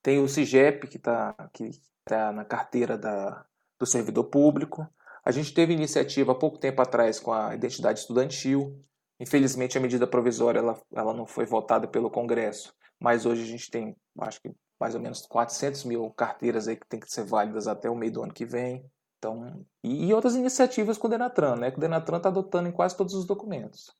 tem 0.01 0.19
o 0.19 0.27
CIGEP, 0.27 0.87
que 0.87 0.97
está 0.97 1.33
que 1.53 1.69
tá 2.03 2.31
na 2.31 2.45
carteira 2.45 2.97
da, 2.97 3.45
do 3.79 3.85
servidor 3.85 4.25
público. 4.25 4.87
A 5.23 5.31
gente 5.31 5.53
teve 5.53 5.73
iniciativa 5.73 6.31
há 6.31 6.35
pouco 6.35 6.57
tempo 6.57 6.81
atrás 6.81 7.19
com 7.19 7.33
a 7.33 7.53
identidade 7.53 7.99
estudantil. 7.99 8.81
Infelizmente, 9.19 9.77
a 9.77 9.81
medida 9.81 10.07
provisória 10.07 10.59
ela, 10.59 10.81
ela 10.93 11.13
não 11.13 11.25
foi 11.25 11.45
votada 11.45 11.87
pelo 11.87 12.09
Congresso, 12.09 12.73
mas 12.99 13.25
hoje 13.25 13.43
a 13.43 13.47
gente 13.47 13.69
tem, 13.69 13.95
acho 14.21 14.41
que 14.41 14.51
mais 14.79 14.95
ou 14.95 15.01
menos 15.01 15.21
400 15.21 15.83
mil 15.85 16.09
carteiras 16.11 16.67
aí 16.67 16.75
que 16.75 16.87
tem 16.87 16.99
que 16.99 17.11
ser 17.11 17.23
válidas 17.23 17.67
até 17.67 17.89
o 17.89 17.95
meio 17.95 18.11
do 18.11 18.23
ano 18.23 18.33
que 18.33 18.45
vem. 18.45 18.85
Então, 19.17 19.65
e, 19.83 20.13
outras 20.13 20.35
iniciativas 20.35 20.97
com 20.97 21.07
o 21.07 21.09
Denatran, 21.09 21.55
né? 21.55 21.71
Que 21.71 21.77
o 21.77 21.81
Denatran 21.81 22.17
está 22.17 22.29
adotando 22.29 22.69
em 22.69 22.71
quase 22.71 22.95
todos 22.95 23.13
os 23.15 23.25
documentos. 23.25 23.91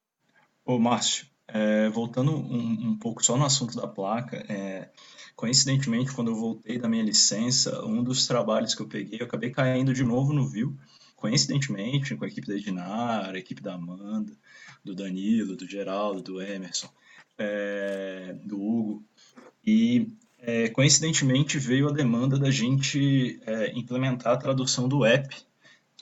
Ô, 0.64 0.78
Márcio, 0.78 1.26
é, 1.48 1.90
voltando 1.90 2.32
um, 2.32 2.90
um, 2.90 2.98
pouco 3.00 3.24
só 3.24 3.36
no 3.36 3.46
assunto 3.46 3.76
da 3.76 3.88
placa, 3.88 4.38
é, 4.48 4.90
coincidentemente, 5.36 6.14
quando 6.14 6.30
eu 6.30 6.36
voltei 6.36 6.78
da 6.78 6.88
minha 6.88 7.04
licença, 7.04 7.84
um 7.84 8.04
dos 8.04 8.28
trabalhos 8.28 8.76
que 8.76 8.82
eu 8.82 8.88
peguei, 8.88 9.20
eu 9.20 9.26
acabei 9.26 9.50
caindo 9.50 9.94
de 9.94 10.04
novo 10.04 10.34
no 10.34 10.48
Viu, 10.48 10.78
coincidentemente, 11.16 12.16
com 12.16 12.26
a 12.26 12.28
equipe 12.28 12.48
da 12.48 12.56
Edinara, 12.56 13.36
a 13.36 13.40
equipe 13.40 13.62
da 13.62 13.74
Amanda, 13.74 14.34
do 14.84 14.94
Danilo, 14.94 15.56
do 15.56 15.66
Geraldo, 15.66 16.22
do 16.22 16.42
Emerson, 16.42 16.90
é, 17.38 18.36
do 18.44 18.62
Hugo. 18.62 19.04
E 19.66 20.16
é, 20.48 20.70
coincidentemente 20.70 21.60
veio 21.60 21.90
a 21.90 21.92
demanda 21.92 22.40
da 22.40 22.50
gente 22.50 23.38
é, 23.46 23.74
implementar 23.78 24.32
a 24.32 24.38
tradução 24.38 24.88
do 24.88 25.04
app. 25.04 25.36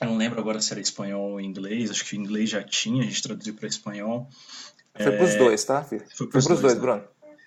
Eu 0.00 0.06
não 0.06 0.16
lembro 0.16 0.38
agora 0.38 0.60
se 0.60 0.72
era 0.72 0.80
espanhol 0.80 1.32
ou 1.32 1.40
inglês, 1.40 1.90
acho 1.90 2.04
que 2.04 2.16
inglês 2.16 2.50
já 2.50 2.62
tinha, 2.62 3.02
a 3.02 3.06
gente 3.06 3.20
traduziu 3.20 3.54
para 3.54 3.66
espanhol. 3.66 4.30
Foi 4.94 5.06
é, 5.06 5.16
para 5.16 5.24
os 5.24 5.34
dois, 5.34 5.64
tá, 5.64 5.82
filho? 5.82 6.04
Foi 6.14 6.28
para 6.28 6.38
os 6.38 6.46
dois, 6.46 6.60
dois 6.60 6.74
tá? 6.74 6.80
Bruno. 6.80 7.02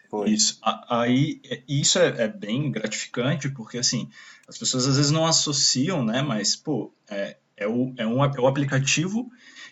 Foi. 0.10 0.30
Isso. 0.30 0.60
Aí, 0.90 1.40
é, 1.50 1.62
isso 1.70 1.98
é, 2.00 2.24
é, 2.24 2.28
bem 2.28 2.70
gratificante, 2.70 3.48
porque, 3.48 3.78
assim, 3.78 4.10
as 4.46 4.58
pessoas 4.58 4.86
às 4.86 4.98
vezes 4.98 5.12
não 5.12 5.26
associam, 5.26 6.04
né? 6.04 6.22
Mas, 6.22 6.58
pô, 6.58 6.92
é, 7.10 7.38
é, 7.60 7.68
o, 7.68 7.94
é, 7.98 8.08
um, 8.08 8.24
é 8.24 8.40
o 8.40 8.48
aplicativo 8.48 9.30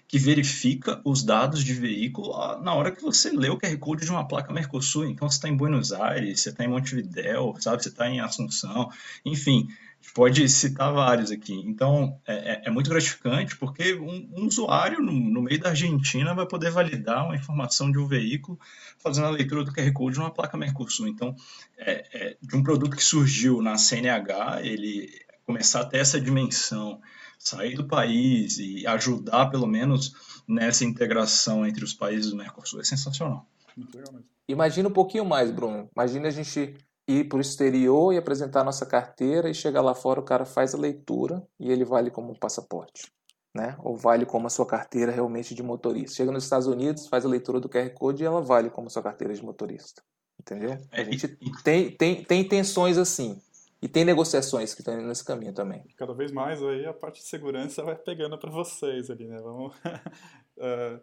que 0.08 0.18
verifica 0.18 1.02
os 1.04 1.22
dados 1.22 1.64
de 1.64 1.74
veículo 1.74 2.32
na 2.62 2.74
hora 2.74 2.92
que 2.92 3.02
você 3.02 3.30
lê 3.30 3.50
o 3.50 3.58
QR 3.58 3.78
Code 3.78 4.06
de 4.06 4.12
uma 4.12 4.26
placa 4.26 4.54
Mercosul. 4.54 5.06
Então, 5.06 5.30
você 5.30 5.36
está 5.36 5.50
em 5.50 5.58
Buenos 5.58 5.92
Aires, 5.92 6.40
você 6.40 6.50
está 6.50 6.64
em 6.64 6.70
Montevidéu, 6.70 7.56
sabe? 7.60 7.84
Você 7.84 7.90
está 7.90 8.08
em 8.08 8.22
Assunção, 8.22 8.90
enfim, 9.26 9.68
pode 10.14 10.48
citar 10.48 10.94
vários 10.94 11.30
aqui. 11.30 11.54
Então, 11.66 12.18
é, 12.26 12.36
é, 12.36 12.62
é 12.66 12.72
muito 12.72 12.90
gratificante 12.90 13.58
porque 13.58 13.96
um, 13.96 14.30
um 14.34 14.46
usuário 14.46 15.02
no, 15.02 15.12
no, 15.12 15.42
meio 15.42 15.60
da 15.60 15.70
Argentina 15.70 16.34
vai 16.34 16.46
poder 16.46 16.72
validar 16.72 17.26
uma 17.26 17.36
informação 17.36 17.92
de 17.92 18.00
um 18.00 18.08
veículo 18.08 18.58
fazendo 18.98 19.28
a 19.28 19.32
leitura 19.32 19.66
do 19.66 19.74
QR 19.74 19.92
Code 19.92 20.14
de 20.14 20.22
uma 20.22 20.32
placa 20.32 20.58
Mercosul. 20.58 21.10
Então, 21.10 21.36
é, 21.78 22.06
é 22.14 22.38
de 22.42 22.56
um 22.56 22.64
produto 22.64 22.96
que 22.96 23.04
surgiu 23.04 23.62
na 23.62 23.78
CNH, 23.78 24.62
ele 24.62 25.10
começar 25.46 25.82
a 25.82 25.86
ter 25.86 25.98
essa 25.98 26.20
dimensão 26.20 27.02
sair 27.38 27.76
do 27.76 27.88
país 27.88 28.58
e 28.58 28.86
ajudar, 28.88 29.48
pelo 29.48 29.68
menos, 29.68 30.14
nessa 30.48 30.84
integração 30.84 31.66
entre 31.66 31.84
os 31.84 31.94
países 31.94 32.32
do 32.32 32.38
Mercosul 32.38 32.82
é 32.82 32.84
sensacional. 32.84 33.46
Imagina 34.48 34.90
um 34.90 34.94
pouquinho 34.94 35.26
mais, 35.26 35.52
Bruno. 35.52 35.90
Imagina 35.96 36.28
a 36.30 36.32
gente 36.32 36.76
ir 37.08 37.30
para 37.30 37.38
o 37.38 37.42
exterior 37.42 38.14
e 38.14 38.18
apresentar 38.18 38.64
nossa 38.64 38.86
carteira 38.86 39.50
e 39.50 39.54
chegar 39.54 39.82
lá 39.82 39.96
fora, 39.96 40.20
o 40.20 40.24
cara 40.24 40.46
faz 40.46 40.76
a 40.76 40.78
leitura 40.78 41.42
e 41.60 41.72
ele 41.72 41.86
vale 41.86 42.12
como 42.12 42.32
um 42.32 42.36
passaporte. 42.36 43.12
Né? 43.56 43.76
Ou 43.80 43.96
vale 43.96 44.26
como 44.26 44.46
a 44.46 44.50
sua 44.50 44.68
carteira 44.68 45.12
realmente 45.12 45.56
de 45.56 45.64
motorista. 45.64 46.18
Chega 46.18 46.32
nos 46.32 46.44
Estados 46.44 46.68
Unidos, 46.68 47.08
faz 47.08 47.26
a 47.26 47.30
leitura 47.30 47.60
do 47.60 47.70
QR 47.70 47.90
Code 47.92 48.22
e 48.22 48.26
ela 48.26 48.42
vale 48.42 48.70
como 48.70 48.88
a 48.88 48.90
sua 48.90 49.02
carteira 49.02 49.34
de 49.34 49.44
motorista. 49.44 50.04
Entendeu? 50.40 50.78
A 50.92 51.02
é, 51.02 51.06
gente 51.06 51.28
tem, 51.64 51.90
tem, 51.92 52.24
tem 52.24 52.42
intenções 52.42 52.98
assim. 52.98 53.42
E 53.82 53.88
tem 53.88 54.04
negociações 54.04 54.74
que 54.74 54.82
estão 54.82 54.96
indo 54.96 55.08
nesse 55.08 55.24
caminho 55.24 55.54
também. 55.54 55.84
Cada 55.96 56.14
vez 56.14 56.32
mais 56.32 56.62
aí 56.64 56.86
a 56.86 56.94
parte 56.94 57.20
de 57.22 57.28
segurança 57.28 57.84
vai 57.84 57.96
pegando 57.96 58.38
para 58.38 58.50
vocês 58.50 59.10
ali, 59.10 59.28
né? 59.28 59.40
Vamos, 59.40 59.76
é, 60.58 61.00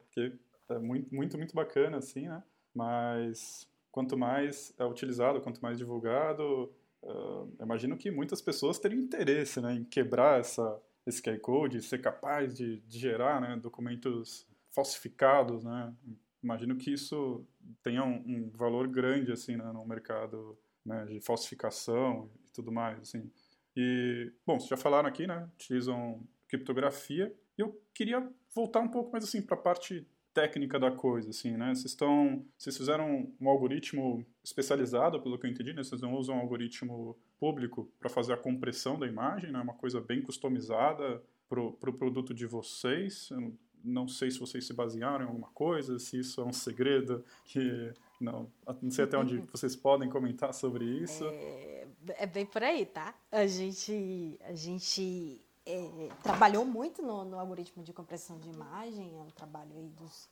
é 0.70 0.78
muito, 0.78 1.14
muito, 1.14 1.38
muito 1.38 1.54
bacana 1.54 1.98
assim, 1.98 2.28
né? 2.28 2.42
Mas 2.74 3.68
quanto 3.92 4.16
mais 4.16 4.74
é 4.76 4.84
utilizado, 4.84 5.40
quanto 5.40 5.60
mais 5.62 5.78
divulgado, 5.78 6.72
uh, 7.02 7.48
imagino 7.62 7.96
que 7.96 8.10
muitas 8.10 8.42
pessoas 8.42 8.78
teriam 8.78 9.00
interesse, 9.00 9.60
né, 9.60 9.74
em 9.74 9.84
quebrar 9.84 10.40
essa 10.40 10.80
esse 11.06 11.22
QR 11.22 11.38
code, 11.38 11.82
ser 11.82 12.00
capaz 12.00 12.54
de, 12.54 12.80
de 12.80 12.98
gerar, 12.98 13.38
né, 13.40 13.56
documentos 13.56 14.46
falsificados, 14.70 15.62
né? 15.62 15.94
Imagino 16.42 16.76
que 16.76 16.92
isso 16.92 17.44
tenha 17.82 18.02
um, 18.02 18.16
um 18.26 18.50
valor 18.54 18.88
grande 18.88 19.30
assim 19.30 19.56
né, 19.56 19.64
no 19.72 19.84
mercado 19.86 20.58
né, 20.84 21.04
de 21.06 21.20
falsificação 21.20 22.30
tudo 22.54 22.72
mais, 22.72 23.00
assim. 23.00 23.30
E, 23.76 24.32
bom, 24.46 24.58
vocês 24.58 24.70
já 24.70 24.76
falaram 24.76 25.08
aqui, 25.08 25.26
né? 25.26 25.48
Utilizam 25.54 26.22
criptografia. 26.48 27.34
E 27.58 27.60
eu 27.60 27.78
queria 27.92 28.26
voltar 28.54 28.80
um 28.80 28.88
pouco 28.88 29.10
mais, 29.10 29.24
assim, 29.24 29.42
para 29.42 29.56
a 29.56 29.60
parte 29.60 30.06
técnica 30.32 30.78
da 30.78 30.90
coisa, 30.90 31.30
assim, 31.30 31.56
né? 31.56 31.74
Vocês 31.74 31.86
estão... 31.86 32.44
Vocês 32.56 32.76
fizeram 32.76 33.32
um 33.40 33.48
algoritmo 33.48 34.24
especializado, 34.42 35.20
pelo 35.20 35.38
que 35.38 35.46
eu 35.46 35.50
entendi, 35.50 35.72
né? 35.72 35.82
Vocês 35.82 36.00
não 36.00 36.14
usam 36.14 36.36
um 36.36 36.40
algoritmo 36.40 37.18
público 37.38 37.92
para 37.98 38.08
fazer 38.08 38.32
a 38.32 38.36
compressão 38.36 38.98
da 38.98 39.06
imagem, 39.06 39.50
né? 39.50 39.60
Uma 39.60 39.74
coisa 39.74 40.00
bem 40.00 40.22
customizada 40.22 41.22
para 41.48 41.60
o 41.60 41.72
pro 41.72 41.92
produto 41.92 42.32
de 42.32 42.46
vocês. 42.46 43.30
Eu 43.30 43.56
não 43.82 44.08
sei 44.08 44.30
se 44.30 44.38
vocês 44.38 44.66
se 44.66 44.72
basearam 44.72 45.24
em 45.24 45.28
alguma 45.28 45.50
coisa, 45.50 45.98
se 45.98 46.18
isso 46.18 46.40
é 46.40 46.44
um 46.44 46.52
segredo 46.52 47.24
que 47.44 47.92
não, 48.20 48.50
não 48.80 48.90
sei 48.90 49.04
até 49.04 49.18
onde 49.18 49.38
vocês 49.52 49.74
podem 49.74 50.08
comentar 50.08 50.54
sobre 50.54 50.84
isso. 50.84 51.24
É, 51.26 51.86
é 52.18 52.26
bem 52.26 52.46
por 52.46 52.62
aí, 52.62 52.86
tá? 52.86 53.14
A 53.30 53.46
gente, 53.46 54.38
a 54.44 54.54
gente 54.54 55.40
é, 55.66 56.08
trabalhou 56.22 56.64
muito 56.64 57.02
no, 57.02 57.24
no, 57.24 57.38
algoritmo 57.38 57.82
de 57.82 57.92
compressão 57.92 58.38
de 58.38 58.48
imagem, 58.48 59.16
é 59.16 59.20
um 59.20 59.30
trabalho 59.30 59.72
aí 59.76 59.88
dos, 59.88 60.28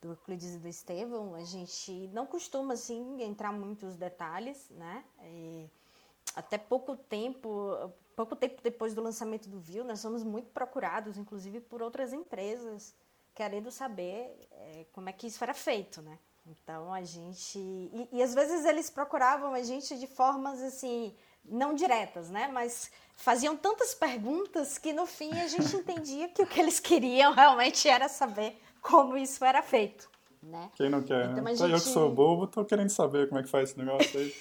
do 0.00 0.08
Euclides 0.08 0.54
e 0.54 0.58
do 0.58 0.68
Estevão. 0.68 1.34
A 1.34 1.44
gente 1.44 2.08
não 2.08 2.26
costuma, 2.26 2.74
assim, 2.74 3.22
entrar 3.22 3.52
muito 3.52 3.86
nos 3.86 3.96
detalhes, 3.96 4.68
né? 4.70 5.04
É, 5.20 5.66
até 6.34 6.58
pouco 6.58 6.96
tempo, 6.96 7.92
pouco 8.14 8.36
tempo 8.36 8.60
depois 8.62 8.94
do 8.94 9.02
lançamento 9.02 9.48
do 9.48 9.58
View, 9.58 9.84
nós 9.84 10.00
somos 10.00 10.22
muito 10.22 10.50
procurados, 10.50 11.16
inclusive 11.16 11.60
por 11.60 11.82
outras 11.82 12.12
empresas, 12.12 12.94
querendo 13.34 13.70
saber 13.70 14.36
é, 14.50 14.86
como 14.92 15.08
é 15.08 15.12
que 15.12 15.26
isso 15.26 15.42
era 15.42 15.54
feito, 15.54 16.02
né? 16.02 16.18
Então 16.46 16.92
a 16.92 17.02
gente. 17.02 17.58
E, 17.58 18.08
e, 18.12 18.22
às 18.22 18.34
vezes 18.34 18.64
eles 18.64 18.88
procuravam 18.88 19.52
a 19.52 19.62
gente 19.62 19.98
de 19.98 20.06
formas 20.06 20.62
assim, 20.62 21.14
não 21.44 21.74
diretas, 21.74 22.30
né? 22.30 22.48
Mas 22.52 22.90
faziam 23.16 23.56
tantas 23.56 23.94
perguntas 23.94 24.78
que 24.78 24.92
no 24.92 25.06
fim 25.06 25.32
a 25.40 25.48
gente 25.48 25.74
entendia 25.76 26.28
que 26.28 26.42
o 26.42 26.46
que 26.46 26.60
eles 26.60 26.78
queriam 26.78 27.32
realmente 27.32 27.88
era 27.88 28.08
saber 28.08 28.60
como 28.80 29.16
isso 29.16 29.44
era 29.44 29.62
feito. 29.62 30.08
Né? 30.42 30.70
Quem 30.76 30.88
não 30.88 31.02
quer, 31.02 31.30
então, 31.30 31.42
né? 31.42 31.56
Gente... 31.56 31.72
Eu 31.72 31.78
que 31.78 31.88
sou 31.88 32.08
bobo, 32.08 32.46
tô 32.46 32.64
querendo 32.64 32.90
saber 32.90 33.28
como 33.28 33.40
é 33.40 33.42
que 33.42 33.48
faz 33.48 33.70
esse 33.70 33.78
negócio 33.78 34.20
aí. 34.20 34.32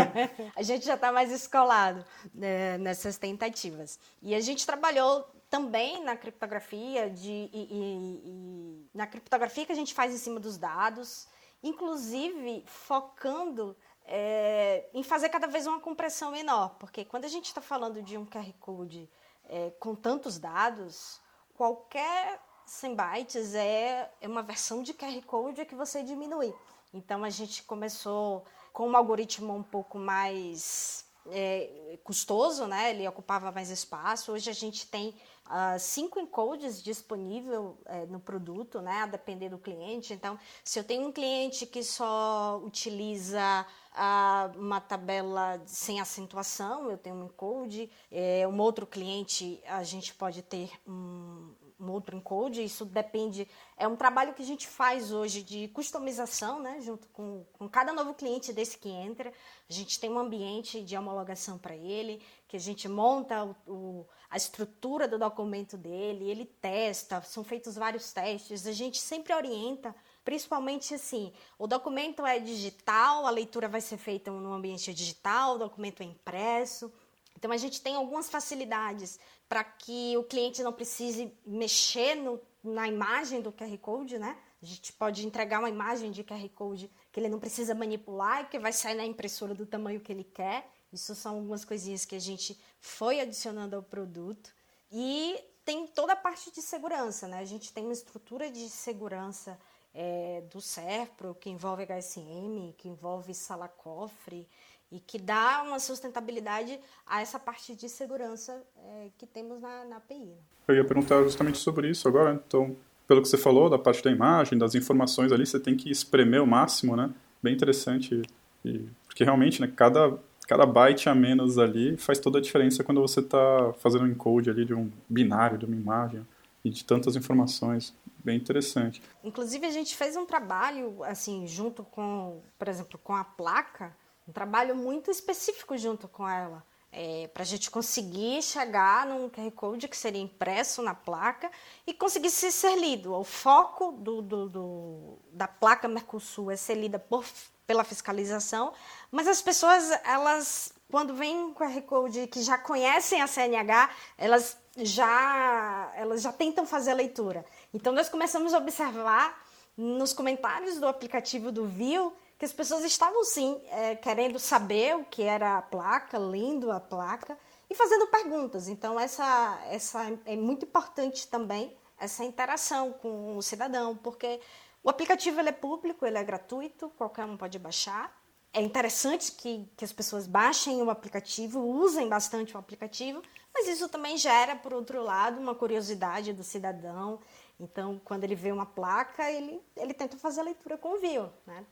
a 0.56 0.62
gente 0.62 0.86
já 0.86 0.94
está 0.94 1.12
mais 1.12 1.30
escolado 1.30 2.02
né, 2.32 2.78
nessas 2.78 3.18
tentativas. 3.18 3.98
E 4.22 4.34
a 4.34 4.40
gente 4.40 4.64
trabalhou 4.64 5.28
também 5.50 6.02
na 6.02 6.16
criptografia 6.16 7.10
de, 7.10 7.30
e, 7.30 7.50
e, 7.52 8.22
e, 8.24 8.86
na 8.94 9.06
criptografia 9.06 9.66
que 9.66 9.72
a 9.72 9.74
gente 9.74 9.92
faz 9.92 10.14
em 10.14 10.16
cima 10.16 10.40
dos 10.40 10.56
dados, 10.56 11.28
inclusive 11.62 12.64
focando 12.66 13.76
é, 14.04 14.88
em 14.92 15.02
fazer 15.02 15.28
cada 15.28 15.46
vez 15.46 15.66
uma 15.66 15.80
compressão 15.80 16.32
menor, 16.32 16.76
porque 16.78 17.04
quando 17.04 17.24
a 17.24 17.28
gente 17.28 17.46
está 17.46 17.60
falando 17.60 18.02
de 18.02 18.16
um 18.16 18.26
QR 18.26 18.52
Code 18.58 19.08
é, 19.48 19.70
com 19.78 19.94
tantos 19.94 20.38
dados, 20.38 21.20
qualquer 21.54 22.40
100 22.66 22.94
bytes 22.94 23.54
é, 23.54 24.10
é 24.20 24.28
uma 24.28 24.42
versão 24.42 24.82
de 24.82 24.94
QR 24.94 25.20
Code 25.26 25.64
que 25.64 25.74
você 25.74 26.02
diminui. 26.02 26.54
Então 26.92 27.24
a 27.24 27.30
gente 27.30 27.62
começou 27.62 28.44
com 28.72 28.88
um 28.88 28.96
algoritmo 28.96 29.54
um 29.54 29.62
pouco 29.62 29.98
mais 29.98 31.04
é, 31.26 31.98
custoso, 32.02 32.66
né? 32.66 32.90
Ele 32.90 33.06
ocupava 33.06 33.52
mais 33.52 33.70
espaço. 33.70 34.32
Hoje 34.32 34.50
a 34.50 34.54
gente 34.54 34.86
tem 34.86 35.14
uh, 35.50 35.78
cinco 35.78 36.18
encodes 36.18 36.82
disponível 36.82 37.76
é, 37.84 38.06
no 38.06 38.20
produto, 38.20 38.80
né? 38.80 39.02
A 39.02 39.06
depender 39.06 39.48
do 39.48 39.58
cliente. 39.58 40.14
Então, 40.14 40.38
se 40.64 40.78
eu 40.78 40.84
tenho 40.84 41.08
um 41.08 41.12
cliente 41.12 41.66
que 41.66 41.82
só 41.82 42.60
utiliza 42.64 43.66
uh, 43.92 44.58
uma 44.58 44.80
tabela 44.80 45.60
sem 45.66 46.00
acentuação, 46.00 46.90
eu 46.90 46.96
tenho 46.96 47.16
um 47.16 47.24
encode. 47.24 47.90
É, 48.10 48.46
um 48.46 48.58
outro 48.60 48.86
cliente, 48.86 49.60
a 49.66 49.82
gente 49.82 50.14
pode 50.14 50.42
ter 50.42 50.70
um, 50.86 51.52
um 51.80 51.90
outro 51.90 52.14
encode, 52.14 52.62
isso 52.62 52.84
depende, 52.84 53.48
é 53.76 53.88
um 53.88 53.96
trabalho 53.96 54.34
que 54.34 54.42
a 54.42 54.46
gente 54.46 54.68
faz 54.68 55.12
hoje 55.12 55.42
de 55.42 55.68
customização, 55.68 56.60
né, 56.60 56.78
junto 56.80 57.08
com, 57.08 57.44
com 57.54 57.68
cada 57.68 57.92
novo 57.92 58.12
cliente 58.12 58.52
desse 58.52 58.76
que 58.76 58.90
entra, 58.90 59.32
a 59.68 59.72
gente 59.72 59.98
tem 59.98 60.10
um 60.10 60.18
ambiente 60.18 60.82
de 60.82 60.96
homologação 60.96 61.56
para 61.56 61.74
ele, 61.74 62.22
que 62.46 62.56
a 62.56 62.60
gente 62.60 62.86
monta 62.86 63.44
o, 63.44 63.56
o, 63.66 64.06
a 64.30 64.36
estrutura 64.36 65.08
do 65.08 65.18
documento 65.18 65.76
dele, 65.76 66.30
ele 66.30 66.44
testa, 66.44 67.20
são 67.22 67.42
feitos 67.42 67.74
vários 67.74 68.12
testes, 68.12 68.64
a 68.64 68.72
gente 68.72 69.00
sempre 69.00 69.34
orienta, 69.34 69.94
principalmente 70.24 70.94
assim, 70.94 71.32
o 71.58 71.66
documento 71.66 72.24
é 72.24 72.38
digital, 72.38 73.26
a 73.26 73.30
leitura 73.30 73.68
vai 73.68 73.80
ser 73.80 73.96
feita 73.96 74.30
no 74.30 74.52
ambiente 74.52 74.94
digital, 74.94 75.56
o 75.56 75.58
documento 75.58 76.02
é 76.02 76.06
impresso, 76.06 76.92
então 77.36 77.50
a 77.50 77.56
gente 77.56 77.82
tem 77.82 77.96
algumas 77.96 78.30
facilidades 78.30 79.18
para 79.48 79.64
que 79.64 80.16
o 80.16 80.22
cliente 80.22 80.62
não 80.62 80.72
precise 80.72 81.32
mexer 81.44 82.14
no, 82.14 82.40
na 82.62 82.86
imagem 82.86 83.40
do 83.40 83.50
QR 83.50 83.76
Code, 83.78 84.16
né? 84.16 84.36
A 84.62 84.66
gente 84.66 84.92
pode 84.92 85.26
entregar 85.26 85.58
uma 85.58 85.70
imagem 85.70 86.10
de 86.12 86.22
QR 86.22 86.48
Code 86.50 86.90
que 87.10 87.18
ele 87.18 87.28
não 87.28 87.40
precisa 87.40 87.74
manipular 87.74 88.42
e 88.42 88.44
que 88.44 88.58
vai 88.58 88.72
sair 88.72 88.94
na 88.94 89.04
impressora 89.04 89.54
do 89.54 89.66
tamanho 89.66 90.00
que 90.00 90.12
ele 90.12 90.22
quer. 90.22 90.70
Isso 90.92 91.14
são 91.14 91.36
algumas 91.36 91.64
coisinhas 91.64 92.04
que 92.04 92.14
a 92.14 92.20
gente 92.20 92.58
foi 92.80 93.20
adicionando 93.20 93.76
ao 93.76 93.82
produto. 93.82 94.50
E 94.90 95.38
tem 95.64 95.86
toda 95.86 96.14
a 96.14 96.16
parte 96.16 96.50
de 96.52 96.60
segurança, 96.60 97.28
né? 97.28 97.38
A 97.38 97.44
gente 97.44 97.72
tem 97.72 97.84
uma 97.84 97.92
estrutura 97.92 98.50
de 98.50 98.68
segurança 98.68 99.58
é, 99.94 100.42
do 100.52 100.60
SERPRO, 100.60 101.34
que 101.34 101.50
envolve 101.50 101.84
HSM, 101.84 102.74
que 102.76 102.88
envolve 102.88 103.32
sala-cofre, 103.34 104.48
e 104.90 104.98
que 104.98 105.18
dá 105.18 105.62
uma 105.62 105.78
sustentabilidade 105.78 106.78
a 107.06 107.20
essa 107.20 107.38
parte 107.38 107.76
de 107.76 107.88
segurança 107.88 108.60
é, 108.76 109.08
que 109.16 109.26
temos 109.26 109.60
na, 109.60 109.84
na 109.84 109.96
API. 109.96 110.18
Né? 110.18 110.34
Eu 110.66 110.74
ia 110.74 110.84
perguntar 110.84 111.22
justamente 111.22 111.58
sobre 111.58 111.88
isso 111.88 112.08
agora. 112.08 112.42
Então, 112.46 112.76
pelo 113.06 113.22
que 113.22 113.28
você 113.28 113.38
falou 113.38 113.70
da 113.70 113.78
parte 113.78 114.02
da 114.02 114.10
imagem, 114.10 114.58
das 114.58 114.74
informações 114.74 115.30
ali, 115.30 115.46
você 115.46 115.60
tem 115.60 115.76
que 115.76 115.90
espremer 115.90 116.42
o 116.42 116.46
máximo, 116.46 116.96
né? 116.96 117.12
Bem 117.42 117.54
interessante, 117.54 118.20
e, 118.64 118.88
porque 119.06 119.24
realmente, 119.24 119.60
né, 119.60 119.72
cada 119.74 120.18
cada 120.50 120.66
byte 120.66 121.08
a 121.08 121.14
menos 121.14 121.58
ali 121.58 121.96
faz 121.96 122.18
toda 122.18 122.38
a 122.38 122.42
diferença 122.42 122.82
quando 122.82 123.00
você 123.00 123.20
está 123.20 123.72
fazendo 123.78 124.02
um 124.02 124.08
encode 124.08 124.50
ali 124.50 124.64
de 124.64 124.74
um 124.74 124.90
binário, 125.08 125.56
de 125.56 125.64
uma 125.64 125.76
imagem 125.76 126.26
e 126.64 126.70
de 126.70 126.84
tantas 126.84 127.14
informações. 127.14 127.94
Bem 128.24 128.36
interessante. 128.36 129.00
Inclusive 129.22 129.64
a 129.64 129.70
gente 129.70 129.94
fez 129.94 130.16
um 130.16 130.26
trabalho 130.26 131.04
assim 131.04 131.46
junto 131.46 131.84
com, 131.84 132.40
por 132.58 132.66
exemplo, 132.66 132.98
com 132.98 133.14
a 133.14 133.22
placa 133.22 133.96
um 134.26 134.32
trabalho 134.32 134.74
muito 134.74 135.08
específico 135.08 135.78
junto 135.78 136.08
com 136.08 136.28
ela. 136.28 136.64
É, 136.92 137.30
para 137.32 137.44
a 137.44 137.46
gente 137.46 137.70
conseguir 137.70 138.42
chegar 138.42 139.06
num 139.06 139.28
QR 139.30 139.50
Code 139.52 139.86
que 139.86 139.96
seria 139.96 140.20
impresso 140.20 140.82
na 140.82 140.92
placa 140.92 141.48
e 141.86 141.94
conseguir 141.94 142.30
ser 142.30 142.76
lido. 142.76 143.14
O 143.14 143.22
foco 143.22 143.92
do, 143.92 144.20
do, 144.20 144.48
do, 144.48 145.18
da 145.32 145.46
placa 145.46 145.86
Mercosul 145.86 146.50
é 146.50 146.56
ser 146.56 146.74
lida 146.74 146.98
por, 146.98 147.24
pela 147.64 147.84
fiscalização, 147.84 148.72
mas 149.12 149.28
as 149.28 149.40
pessoas, 149.40 149.88
elas, 150.04 150.72
quando 150.90 151.14
vem 151.14 151.38
um 151.38 151.54
QR 151.54 151.80
Code 151.82 152.26
que 152.26 152.42
já 152.42 152.58
conhecem 152.58 153.22
a 153.22 153.28
CNH, 153.28 153.90
elas 154.18 154.56
já, 154.76 155.92
elas 155.94 156.22
já 156.22 156.32
tentam 156.32 156.66
fazer 156.66 156.90
a 156.90 156.94
leitura. 156.94 157.44
Então, 157.72 157.92
nós 157.92 158.08
começamos 158.08 158.52
a 158.52 158.58
observar 158.58 159.40
nos 159.76 160.12
comentários 160.12 160.78
do 160.78 160.86
aplicativo 160.88 161.52
do 161.52 161.66
View 161.66 162.12
que 162.40 162.46
as 162.46 162.54
pessoas 162.54 162.84
estavam 162.84 163.22
sim 163.22 163.60
é, 163.68 163.94
querendo 163.94 164.38
saber 164.38 164.96
o 164.96 165.04
que 165.04 165.22
era 165.22 165.58
a 165.58 165.62
placa, 165.62 166.16
lendo 166.16 166.72
a 166.72 166.80
placa 166.80 167.38
e 167.68 167.74
fazendo 167.74 168.06
perguntas. 168.06 168.66
Então 168.66 168.98
essa, 168.98 169.60
essa 169.66 170.18
é 170.24 170.34
muito 170.36 170.64
importante 170.64 171.28
também 171.28 171.76
essa 171.98 172.24
interação 172.24 172.94
com 172.94 173.36
o 173.36 173.42
cidadão, 173.42 173.94
porque 173.94 174.40
o 174.82 174.88
aplicativo 174.88 175.38
ele 175.38 175.50
é 175.50 175.52
público, 175.52 176.06
ele 176.06 176.16
é 176.16 176.24
gratuito, 176.24 176.88
qualquer 176.96 177.26
um 177.26 177.36
pode 177.36 177.58
baixar. 177.58 178.18
É 178.54 178.62
interessante 178.62 179.32
que, 179.32 179.70
que 179.76 179.84
as 179.84 179.92
pessoas 179.92 180.26
baixem 180.26 180.80
o 180.80 180.88
aplicativo, 180.88 181.60
usem 181.60 182.08
bastante 182.08 182.56
o 182.56 182.58
aplicativo, 182.58 183.22
mas 183.52 183.68
isso 183.68 183.86
também 183.86 184.16
gera, 184.16 184.56
por 184.56 184.72
outro 184.72 185.02
lado, 185.02 185.38
uma 185.38 185.54
curiosidade 185.54 186.32
do 186.32 186.42
cidadão. 186.42 187.20
Então, 187.60 188.00
quando 188.02 188.24
ele 188.24 188.34
vê 188.34 188.50
uma 188.50 188.64
placa, 188.64 189.30
ele, 189.30 189.62
ele 189.76 189.92
tenta 189.92 190.16
fazer 190.16 190.40
a 190.40 190.44
leitura 190.44 190.78
com 190.78 190.94
o 190.94 190.98
View, 190.98 191.28
né? 191.46 191.66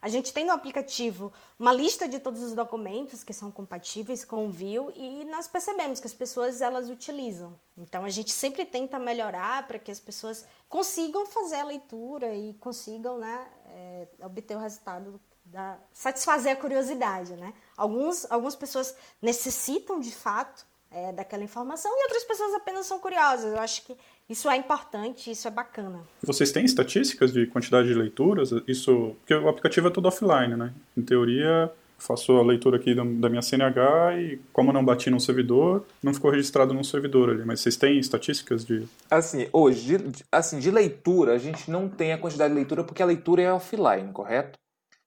A 0.00 0.08
gente 0.08 0.32
tem 0.32 0.44
no 0.44 0.52
aplicativo 0.52 1.32
uma 1.58 1.72
lista 1.72 2.08
de 2.08 2.20
todos 2.20 2.42
os 2.42 2.54
documentos 2.54 3.24
que 3.24 3.32
são 3.32 3.50
compatíveis 3.50 4.24
com 4.24 4.46
o 4.46 4.50
View 4.50 4.92
e 4.94 5.24
nós 5.24 5.48
percebemos 5.48 5.98
que 5.98 6.06
as 6.06 6.14
pessoas 6.14 6.60
elas 6.60 6.88
utilizam. 6.88 7.58
Então 7.76 8.04
a 8.04 8.08
gente 8.08 8.30
sempre 8.30 8.64
tenta 8.64 8.98
melhorar 8.98 9.66
para 9.66 9.78
que 9.78 9.90
as 9.90 9.98
pessoas 9.98 10.44
consigam 10.68 11.26
fazer 11.26 11.56
a 11.56 11.64
leitura 11.64 12.34
e 12.34 12.54
consigam 12.54 13.18
né, 13.18 13.48
é, 13.66 14.08
obter 14.22 14.56
o 14.56 14.60
resultado 14.60 15.20
da 15.44 15.78
satisfazer 15.92 16.52
a 16.52 16.56
curiosidade, 16.56 17.34
né? 17.34 17.54
Alguns, 17.76 18.30
algumas 18.30 18.54
pessoas 18.54 18.94
necessitam 19.20 19.98
de 19.98 20.12
fato 20.12 20.66
é, 20.90 21.12
daquela 21.12 21.42
informação 21.42 21.90
e 21.90 22.02
outras 22.04 22.24
pessoas 22.24 22.54
apenas 22.54 22.86
são 22.86 22.98
curiosas. 22.98 23.52
Eu 23.52 23.60
acho 23.60 23.82
que 23.84 23.96
isso 24.28 24.48
é 24.50 24.56
importante, 24.56 25.30
isso 25.30 25.48
é 25.48 25.50
bacana. 25.50 26.00
Vocês 26.22 26.52
têm 26.52 26.64
estatísticas 26.64 27.32
de 27.32 27.46
quantidade 27.46 27.88
de 27.88 27.94
leituras? 27.94 28.50
Isso, 28.66 29.16
porque 29.20 29.34
o 29.34 29.48
aplicativo 29.48 29.88
é 29.88 29.90
todo 29.90 30.06
offline, 30.06 30.56
né? 30.56 30.72
Em 30.96 31.02
teoria, 31.02 31.70
faço 31.98 32.32
a 32.32 32.42
leitura 32.42 32.76
aqui 32.76 32.94
da 32.94 33.28
minha 33.28 33.42
CNH 33.42 34.20
e 34.20 34.40
como 34.52 34.72
não 34.72 34.84
bati 34.84 35.10
no 35.10 35.18
servidor, 35.18 35.84
não 36.02 36.14
ficou 36.14 36.30
registrado 36.30 36.72
no 36.72 36.84
servidor 36.84 37.30
ali. 37.30 37.44
Mas 37.44 37.60
vocês 37.60 37.76
têm 37.76 37.98
estatísticas 37.98 38.64
de... 38.64 38.86
Assim, 39.10 39.48
hoje, 39.52 39.96
assim, 40.30 40.58
de 40.58 40.70
leitura, 40.70 41.34
a 41.34 41.38
gente 41.38 41.70
não 41.70 41.88
tem 41.88 42.12
a 42.12 42.18
quantidade 42.18 42.50
de 42.50 42.56
leitura 42.56 42.84
porque 42.84 43.02
a 43.02 43.06
leitura 43.06 43.42
é 43.42 43.52
offline, 43.52 44.12
correto? 44.12 44.58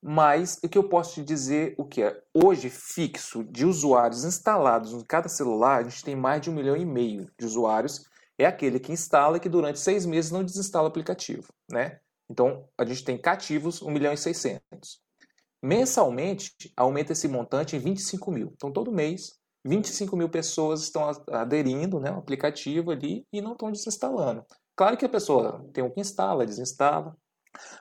Mas 0.03 0.59
o 0.63 0.67
que 0.67 0.79
eu 0.79 0.83
posso 0.83 1.13
te 1.13 1.23
dizer, 1.23 1.75
o 1.77 1.85
que 1.85 2.01
é? 2.01 2.19
Hoje, 2.33 2.71
fixo 2.71 3.43
de 3.43 3.67
usuários 3.67 4.25
instalados 4.25 4.93
em 4.93 5.05
cada 5.05 5.29
celular, 5.29 5.81
a 5.81 5.83
gente 5.83 6.03
tem 6.03 6.15
mais 6.15 6.41
de 6.41 6.49
um 6.49 6.53
milhão 6.53 6.75
e 6.75 6.83
meio 6.83 7.27
de 7.39 7.45
usuários 7.45 8.09
é 8.43 8.45
aquele 8.45 8.79
que 8.79 8.91
instala 8.91 9.37
e 9.37 9.39
que 9.39 9.49
durante 9.49 9.79
seis 9.79 10.05
meses 10.05 10.31
não 10.31 10.43
desinstala 10.43 10.85
o 10.85 10.87
aplicativo, 10.87 11.53
né? 11.69 11.99
Então, 12.29 12.67
a 12.77 12.85
gente 12.85 13.03
tem 13.03 13.17
cativos 13.17 13.81
1 13.81 13.91
milhão 13.91 14.13
e 14.13 14.17
600. 14.17 15.01
Mensalmente, 15.61 16.55
aumenta 16.75 17.11
esse 17.11 17.27
montante 17.27 17.75
em 17.75 17.79
25 17.79 18.31
mil. 18.31 18.53
Então, 18.55 18.71
todo 18.71 18.91
mês, 18.91 19.37
25 19.65 20.15
mil 20.15 20.29
pessoas 20.29 20.81
estão 20.81 21.11
aderindo 21.29 21.99
né, 21.99 22.09
ao 22.09 22.19
aplicativo 22.19 22.91
ali 22.91 23.27
e 23.31 23.41
não 23.41 23.51
estão 23.51 23.71
desinstalando. 23.71 24.45
Claro 24.75 24.97
que 24.97 25.05
a 25.05 25.09
pessoa 25.09 25.67
tem 25.73 25.83
um 25.83 25.89
que 25.89 25.99
instala, 25.99 26.45
desinstala. 26.45 27.15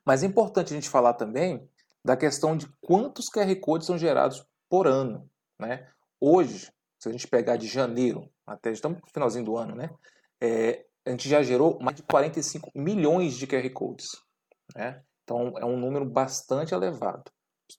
Mas 0.04 0.22
é 0.22 0.26
importante 0.26 0.72
a 0.72 0.76
gente 0.76 0.88
falar 0.88 1.14
também 1.14 1.66
da 2.04 2.16
questão 2.16 2.56
de 2.56 2.68
quantos 2.80 3.30
QR 3.30 3.54
Codes 3.60 3.86
são 3.86 3.96
gerados 3.96 4.44
por 4.68 4.86
ano. 4.86 5.30
Né? 5.58 5.86
Hoje, 6.20 6.72
se 6.98 7.08
a 7.08 7.12
gente 7.12 7.28
pegar 7.28 7.56
de 7.56 7.68
janeiro 7.68 8.28
até 8.46 8.72
estamos 8.72 9.00
no 9.00 9.08
finalzinho 9.08 9.44
do 9.44 9.56
ano, 9.56 9.74
né? 9.74 9.90
É, 10.40 10.84
a 11.06 11.10
gente 11.10 11.28
já 11.28 11.42
gerou 11.42 11.78
mais 11.80 11.96
de 11.96 12.02
45 12.02 12.70
milhões 12.74 13.36
de 13.36 13.46
QR 13.46 13.68
Codes. 13.70 14.10
Né? 14.74 15.02
Então 15.24 15.54
é 15.58 15.64
um 15.64 15.78
número 15.78 16.04
bastante 16.04 16.74
elevado. 16.74 17.30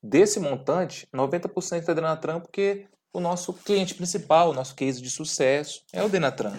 Desse 0.02 0.40
montante, 0.40 1.08
90% 1.14 1.80
está 1.80 1.94
dentro 1.94 2.10
da 2.10 2.16
Tram 2.16 2.40
porque 2.40 2.88
o 3.14 3.20
nosso 3.20 3.54
cliente 3.54 3.94
principal, 3.94 4.50
o 4.50 4.54
nosso 4.54 4.74
case 4.76 5.02
de 5.02 5.10
sucesso, 5.10 5.84
é 5.92 6.04
o 6.04 6.10
Denatran. 6.10 6.58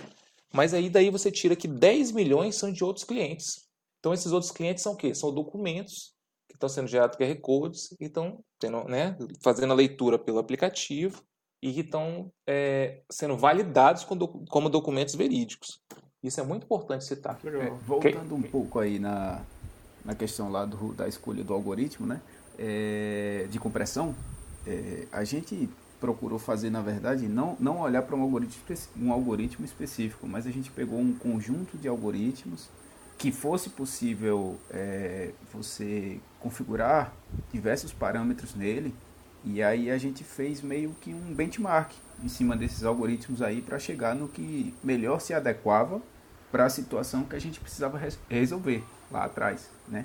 Mas 0.52 0.74
aí 0.74 0.90
daí 0.90 1.08
você 1.08 1.30
tira 1.30 1.56
que 1.56 1.66
10 1.66 2.12
milhões 2.12 2.56
são 2.56 2.70
de 2.70 2.84
outros 2.84 3.04
clientes. 3.04 3.66
Então 3.98 4.12
esses 4.12 4.32
outros 4.32 4.52
clientes 4.52 4.82
são 4.82 4.92
o 4.92 4.96
quê? 4.96 5.14
São 5.14 5.32
documentos 5.32 6.14
que 6.48 6.56
estão 6.56 6.68
sendo 6.68 6.88
gerados 6.88 7.16
QR 7.16 7.34
Codes 7.40 7.92
e 7.98 8.04
estão 8.04 8.44
né, 8.86 9.16
fazendo 9.42 9.72
a 9.72 9.76
leitura 9.76 10.18
pelo 10.18 10.38
aplicativo 10.38 11.24
e 11.62 11.72
que 11.72 11.80
estão 11.80 12.30
é, 12.46 13.02
sendo 13.08 13.36
validados 13.36 14.04
como 14.04 14.68
documentos 14.68 15.14
verídicos. 15.14 15.80
Isso 16.22 16.40
é 16.40 16.44
muito 16.44 16.64
importante 16.64 17.04
citar. 17.04 17.38
É, 17.44 17.70
voltando 17.86 18.34
um 18.34 18.42
pouco 18.42 18.80
aí 18.80 18.98
na, 18.98 19.40
na 20.04 20.14
questão 20.14 20.50
lá 20.50 20.64
do, 20.64 20.92
da 20.92 21.06
escolha 21.06 21.44
do 21.44 21.54
algoritmo, 21.54 22.06
né, 22.06 22.20
é, 22.58 23.46
de 23.48 23.58
compressão, 23.58 24.14
é, 24.66 25.06
a 25.12 25.24
gente 25.24 25.68
procurou 26.00 26.38
fazer, 26.38 26.68
na 26.68 26.80
verdade, 26.80 27.28
não, 27.28 27.56
não 27.60 27.80
olhar 27.80 28.02
para 28.02 28.16
um 28.16 28.22
algoritmo, 28.22 28.62
um 28.96 29.12
algoritmo 29.12 29.64
específico, 29.64 30.26
mas 30.26 30.48
a 30.48 30.50
gente 30.50 30.70
pegou 30.70 30.98
um 30.98 31.14
conjunto 31.14 31.78
de 31.78 31.86
algoritmos 31.86 32.68
que 33.16 33.30
fosse 33.30 33.70
possível 33.70 34.58
é, 34.68 35.30
você 35.52 36.20
configurar 36.40 37.14
diversos 37.52 37.92
parâmetros 37.92 38.54
nele 38.56 38.92
e 39.44 39.62
aí 39.62 39.90
a 39.90 39.98
gente 39.98 40.22
fez 40.22 40.60
meio 40.60 40.94
que 41.00 41.12
um 41.12 41.34
benchmark 41.34 41.92
em 42.22 42.28
cima 42.28 42.56
desses 42.56 42.84
algoritmos 42.84 43.42
aí 43.42 43.60
para 43.60 43.78
chegar 43.78 44.14
no 44.14 44.28
que 44.28 44.72
melhor 44.82 45.20
se 45.20 45.34
adequava 45.34 46.00
para 46.50 46.66
a 46.66 46.70
situação 46.70 47.24
que 47.24 47.34
a 47.34 47.40
gente 47.40 47.58
precisava 47.58 48.00
resolver 48.28 48.84
lá 49.10 49.24
atrás, 49.24 49.68
né? 49.88 50.04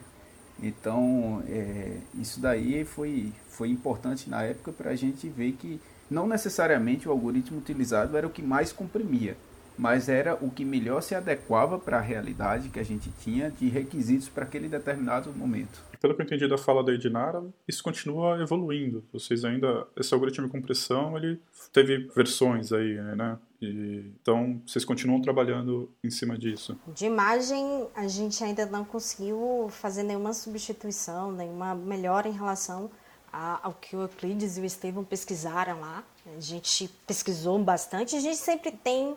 Então, 0.62 1.44
é, 1.48 1.98
isso 2.16 2.40
daí 2.40 2.84
foi, 2.84 3.32
foi 3.50 3.70
importante 3.70 4.30
na 4.30 4.42
época 4.42 4.72
para 4.72 4.92
a 4.92 4.96
gente 4.96 5.30
ver 5.30 5.52
que 5.52 5.80
não 6.10 6.28
necessariamente 6.28 7.08
o 7.08 7.12
algoritmo 7.12 7.60
utilizado 7.60 8.18
era 8.18 8.26
o 8.26 8.30
que 8.30 8.42
mais 8.42 8.72
comprimia, 8.72 9.38
mas 9.78 10.10
era 10.10 10.36
o 10.36 10.50
que 10.50 10.66
melhor 10.66 11.02
se 11.02 11.14
adequava 11.14 11.78
para 11.78 11.98
a 11.98 12.02
realidade 12.02 12.70
que 12.70 12.80
a 12.80 12.84
gente 12.84 13.12
tinha 13.22 13.52
de 13.52 13.68
requisitos 13.70 14.28
para 14.28 14.44
aquele 14.44 14.68
determinado 14.68 15.32
momento. 15.32 15.86
Pelo 16.00 16.14
que 16.16 16.22
eu 16.22 16.26
entendi 16.26 16.48
da 16.48 16.58
fala 16.58 16.84
da 16.84 16.94
Edinara, 16.94 17.44
isso 17.68 17.84
continua 17.84 18.40
evoluindo. 18.42 19.04
Vocês 19.12 19.44
ainda 19.44 19.88
esse 19.96 20.14
algoritmo 20.14 20.46
de 20.46 20.52
compressão, 20.52 21.18
ele 21.18 21.40
teve 21.74 22.08
versões 22.16 22.72
aí, 22.72 22.96
né? 23.16 23.38
E, 23.60 24.12
então, 24.22 24.62
vocês 24.66 24.86
continuam 24.86 25.22
trabalhando 25.22 25.90
em 26.04 26.12
cima 26.12 26.38
disso? 26.38 26.80
De 26.94 27.06
imagem, 27.06 27.88
a 27.96 28.08
gente 28.08 28.44
ainda 28.44 28.66
não 28.68 28.86
conseguiu 28.86 29.68
fazer 29.72 30.04
nenhuma 30.04 30.34
substituição, 30.34 31.32
nenhuma 31.32 31.74
melhora 31.74 32.28
em 32.28 32.34
relação 32.34 32.92
ao 33.32 33.74
que 33.74 33.96
o 33.96 34.02
Euclides 34.02 34.58
e 34.58 34.62
o 34.62 34.66
Estevam 34.66 35.04
pesquisaram 35.04 35.80
lá. 35.80 36.04
A 36.36 36.40
gente 36.40 36.88
pesquisou 37.06 37.58
bastante, 37.60 38.16
a 38.16 38.20
gente 38.20 38.38
sempre 38.38 38.72
tem 38.72 39.16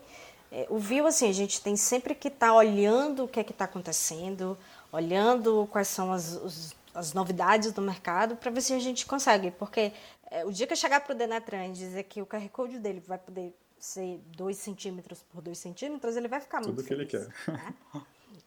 é, 0.53 0.66
o 0.68 0.78
viu 0.78 1.07
assim, 1.07 1.28
a 1.28 1.32
gente 1.32 1.61
tem 1.61 1.76
sempre 1.76 2.14
que 2.14 2.28
estar 2.28 2.48
tá 2.48 2.55
olhando 2.55 3.24
o 3.24 3.28
que 3.28 3.38
é 3.38 3.44
que 3.44 3.53
está 3.53 3.64
acontecendo, 3.66 4.59
olhando 4.90 5.68
quais 5.70 5.88
são 5.88 6.12
as, 6.12 6.32
os, 6.32 6.74
as 6.92 7.12
novidades 7.12 7.72
do 7.72 7.80
mercado 7.80 8.36
para 8.36 8.51
ver 8.51 8.61
se 8.61 8.72
a 8.72 8.78
gente 8.78 9.07
consegue. 9.07 9.51
Porque 9.53 9.92
é, 10.30 10.44
o 10.44 10.51
dia 10.51 10.66
que 10.66 10.72
eu 10.72 10.76
chegar 10.76 11.01
para 11.01 11.14
o 11.14 11.16
Denatran 11.16 11.66
e 11.66 11.72
dizer 11.72 12.03
que 12.05 12.20
o 12.20 12.26
QR 12.26 12.48
Code 12.48 12.78
dele 12.78 13.01
vai 13.01 13.18
poder 13.18 13.55
ser 13.78 14.20
2 14.36 14.57
centímetros 14.57 15.22
por 15.32 15.40
2 15.40 15.57
centímetros, 15.57 16.16
ele 16.16 16.28
vai 16.28 16.40
ficar 16.40 16.61
Tudo 16.61 16.74
muito 16.74 16.78
Tudo 16.78 16.88
que 16.88 16.94
ele 16.94 17.07
quer. 17.07 17.28
Né? 17.48 17.74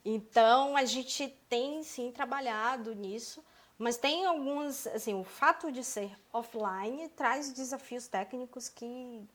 Então, 0.05 0.75
a 0.75 0.83
gente 0.83 1.29
tem 1.47 1.81
sim 1.81 2.11
trabalhado 2.11 2.93
nisso, 2.93 3.41
mas 3.77 3.97
tem 3.97 4.25
alguns, 4.25 4.85
assim, 4.87 5.13
o 5.13 5.23
fato 5.23 5.71
de 5.71 5.81
ser 5.81 6.11
offline 6.31 7.07
traz 7.09 7.53
desafios 7.53 8.07
técnicos 8.07 8.67
que 8.67 9.25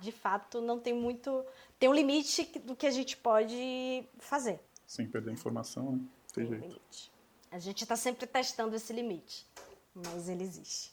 de 0.00 0.12
fato 0.12 0.60
não 0.60 0.78
tem 0.78 0.94
muito. 0.94 1.44
Tem 1.78 1.88
um 1.88 1.94
limite 1.94 2.44
do 2.60 2.74
que 2.74 2.86
a 2.86 2.90
gente 2.90 3.16
pode 3.16 4.04
fazer. 4.18 4.60
Sem 4.86 5.06
perder 5.06 5.32
informação, 5.32 5.92
né? 5.92 6.00
Tem, 6.32 6.44
tem 6.44 6.46
jeito. 6.46 6.64
Um 6.64 6.68
limite. 6.68 7.12
A 7.50 7.58
gente 7.58 7.82
está 7.82 7.96
sempre 7.96 8.26
testando 8.26 8.76
esse 8.76 8.92
limite, 8.92 9.46
mas 9.94 10.28
ele 10.28 10.42
existe. 10.44 10.92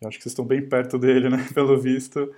Eu 0.00 0.08
acho 0.08 0.18
que 0.18 0.22
vocês 0.22 0.32
estão 0.32 0.44
bem 0.44 0.68
perto 0.68 0.98
dele, 0.98 1.28
né? 1.28 1.48
Pelo 1.54 1.80
visto. 1.80 2.34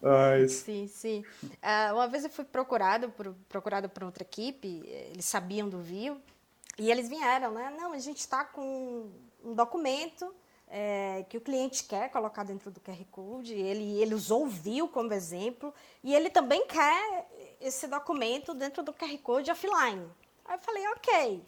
Mas... 0.00 0.52
Sim, 0.52 0.86
sim. 0.86 1.24
Uh, 1.42 1.94
uma 1.94 2.06
vez 2.06 2.24
eu 2.24 2.30
fui 2.30 2.44
procurado 2.44 3.08
por, 3.10 3.34
procurado 3.48 3.88
por 3.88 4.04
outra 4.04 4.22
equipe, 4.22 4.82
eles 4.86 5.24
sabiam 5.24 5.68
do 5.68 5.80
Vio, 5.80 6.20
e 6.78 6.90
eles 6.90 7.08
vieram, 7.08 7.52
né? 7.52 7.74
Não, 7.78 7.92
a 7.92 7.98
gente 7.98 8.18
está 8.18 8.44
com 8.44 9.10
um 9.42 9.54
documento 9.54 10.34
é, 10.76 11.24
que 11.28 11.36
o 11.36 11.40
cliente 11.40 11.84
quer 11.84 12.10
colocar 12.10 12.42
dentro 12.42 12.68
do 12.68 12.80
QR 12.80 13.04
Code, 13.12 13.54
ele, 13.54 14.00
ele 14.02 14.12
usou 14.12 14.44
o 14.44 14.88
como 14.88 15.12
exemplo, 15.12 15.72
e 16.02 16.12
ele 16.12 16.28
também 16.28 16.66
quer 16.66 17.28
esse 17.60 17.86
documento 17.86 18.52
dentro 18.52 18.82
do 18.82 18.92
QR 18.92 19.16
Code 19.18 19.52
offline. 19.52 20.10
Aí 20.44 20.56
eu 20.56 20.58
falei, 20.58 20.84
ok. 20.88 21.44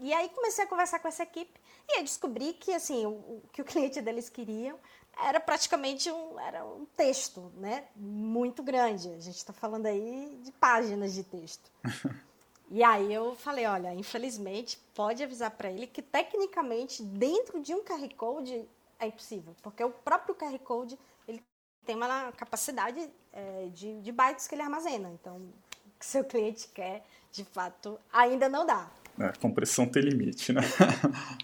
E 0.00 0.12
aí 0.12 0.28
comecei 0.30 0.64
a 0.64 0.66
conversar 0.66 0.98
com 0.98 1.06
essa 1.06 1.22
equipe 1.22 1.60
e 1.88 1.98
aí 1.98 2.02
descobri 2.02 2.52
que 2.52 2.72
assim 2.72 3.06
o, 3.06 3.10
o 3.10 3.42
que 3.52 3.62
o 3.62 3.64
cliente 3.64 4.00
deles 4.00 4.28
queriam 4.28 4.76
era 5.16 5.38
praticamente 5.38 6.10
um, 6.10 6.38
era 6.40 6.64
um 6.64 6.84
texto, 6.96 7.52
né? 7.56 7.84
Muito 7.94 8.60
grande. 8.62 9.08
A 9.08 9.20
gente 9.20 9.36
está 9.36 9.52
falando 9.52 9.86
aí 9.86 10.36
de 10.42 10.50
páginas 10.52 11.14
de 11.14 11.22
texto. 11.22 11.70
E 12.70 12.82
aí 12.82 13.12
eu 13.12 13.34
falei, 13.34 13.66
olha, 13.66 13.94
infelizmente, 13.94 14.78
pode 14.94 15.22
avisar 15.22 15.50
para 15.50 15.70
ele 15.70 15.86
que 15.86 16.02
tecnicamente 16.02 17.02
dentro 17.02 17.60
de 17.60 17.74
um 17.74 17.82
QR 17.82 18.06
Code 18.14 18.68
é 18.98 19.06
impossível, 19.06 19.54
porque 19.62 19.82
o 19.82 19.90
próprio 19.90 20.34
QR 20.34 20.58
Code 20.58 20.98
ele 21.26 21.42
tem 21.86 21.96
uma 21.96 22.30
capacidade 22.32 23.08
é, 23.32 23.68
de, 23.72 24.00
de 24.00 24.12
bytes 24.12 24.46
que 24.46 24.54
ele 24.54 24.62
armazena. 24.62 25.10
Então, 25.10 25.36
o 25.36 25.98
que 25.98 26.04
seu 26.04 26.24
cliente 26.24 26.68
quer, 26.68 27.04
de 27.32 27.44
fato, 27.44 27.98
ainda 28.12 28.48
não 28.48 28.66
dá. 28.66 28.90
É, 29.18 29.32
compressão 29.40 29.86
tem 29.86 30.02
limite, 30.02 30.52
né? 30.52 30.60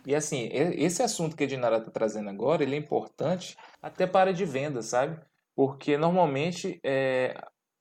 e 0.07 0.15
assim, 0.15 0.49
esse 0.53 1.03
assunto 1.03 1.35
que 1.35 1.45
a 1.45 1.47
Dinara 1.47 1.79
está 1.79 1.91
trazendo 1.91 2.29
agora, 2.29 2.63
ele 2.63 2.77
é 2.77 2.79
importante 2.79 3.57
até 3.83 4.07
para 4.07 4.33
de 4.33 4.45
venda, 4.45 4.83
sabe? 4.83 5.19
Porque 5.57 5.97
normalmente 5.97 6.79
é, 6.85 7.35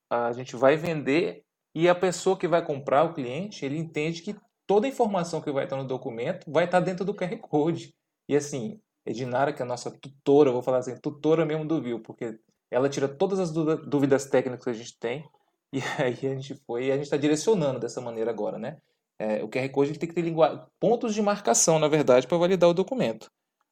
a 0.10 0.32
gente 0.32 0.56
vai 0.56 0.78
vender 0.78 1.44
e 1.74 1.90
a 1.90 1.96
pessoa 1.96 2.38
que 2.38 2.48
vai 2.48 2.64
comprar, 2.64 3.04
o 3.04 3.14
cliente, 3.14 3.66
ele 3.66 3.78
entende 3.78 4.22
que 4.22 4.36
toda 4.68 4.86
a 4.86 4.90
informação 4.90 5.42
que 5.42 5.52
vai 5.52 5.64
estar 5.64 5.76
no 5.76 5.88
documento 5.88 6.50
vai 6.50 6.66
estar 6.66 6.80
dentro 6.80 7.04
do 7.04 7.14
QR 7.14 7.36
Code. 7.38 7.94
E 8.30 8.36
assim, 8.36 8.80
Edinara, 9.06 9.52
que 9.52 9.62
é 9.62 9.66
a 9.66 9.68
nossa 9.68 9.92
tutora, 9.92 10.52
vou 10.52 10.62
falar 10.62 10.80
assim, 10.80 10.96
tutora 11.00 11.46
mesmo 11.46 11.66
do 11.66 11.82
Viu, 11.82 12.00
porque 12.00 12.38
ela 12.72 12.90
tira 12.90 13.08
todas 13.08 13.40
as 13.40 13.52
dúvidas 13.52 14.26
técnicas 14.26 14.64
que 14.64 14.70
a 14.70 14.74
gente 14.74 14.98
tem 15.00 15.26
e 15.74 15.80
aí 15.98 16.14
a 16.14 16.36
gente 16.36 16.54
foi, 16.66 16.86
e 16.86 16.92
a 16.92 16.96
gente 16.96 17.06
está 17.06 17.18
direcionando 17.18 17.80
dessa 17.80 18.00
maneira 18.00 18.30
agora, 18.30 18.60
né? 18.60 18.78
É, 19.18 19.44
o 19.44 19.50
QR 19.50 19.68
Code 19.70 19.98
tem 19.98 20.08
que 20.08 20.16
ter 20.16 20.22
linguagem, 20.22 20.62
pontos 20.80 21.14
de 21.14 21.22
marcação, 21.22 21.80
na 21.80 21.88
verdade, 21.88 22.28
para 22.28 22.38
validar 22.38 22.70
o 22.70 22.74
documento. 22.74 23.32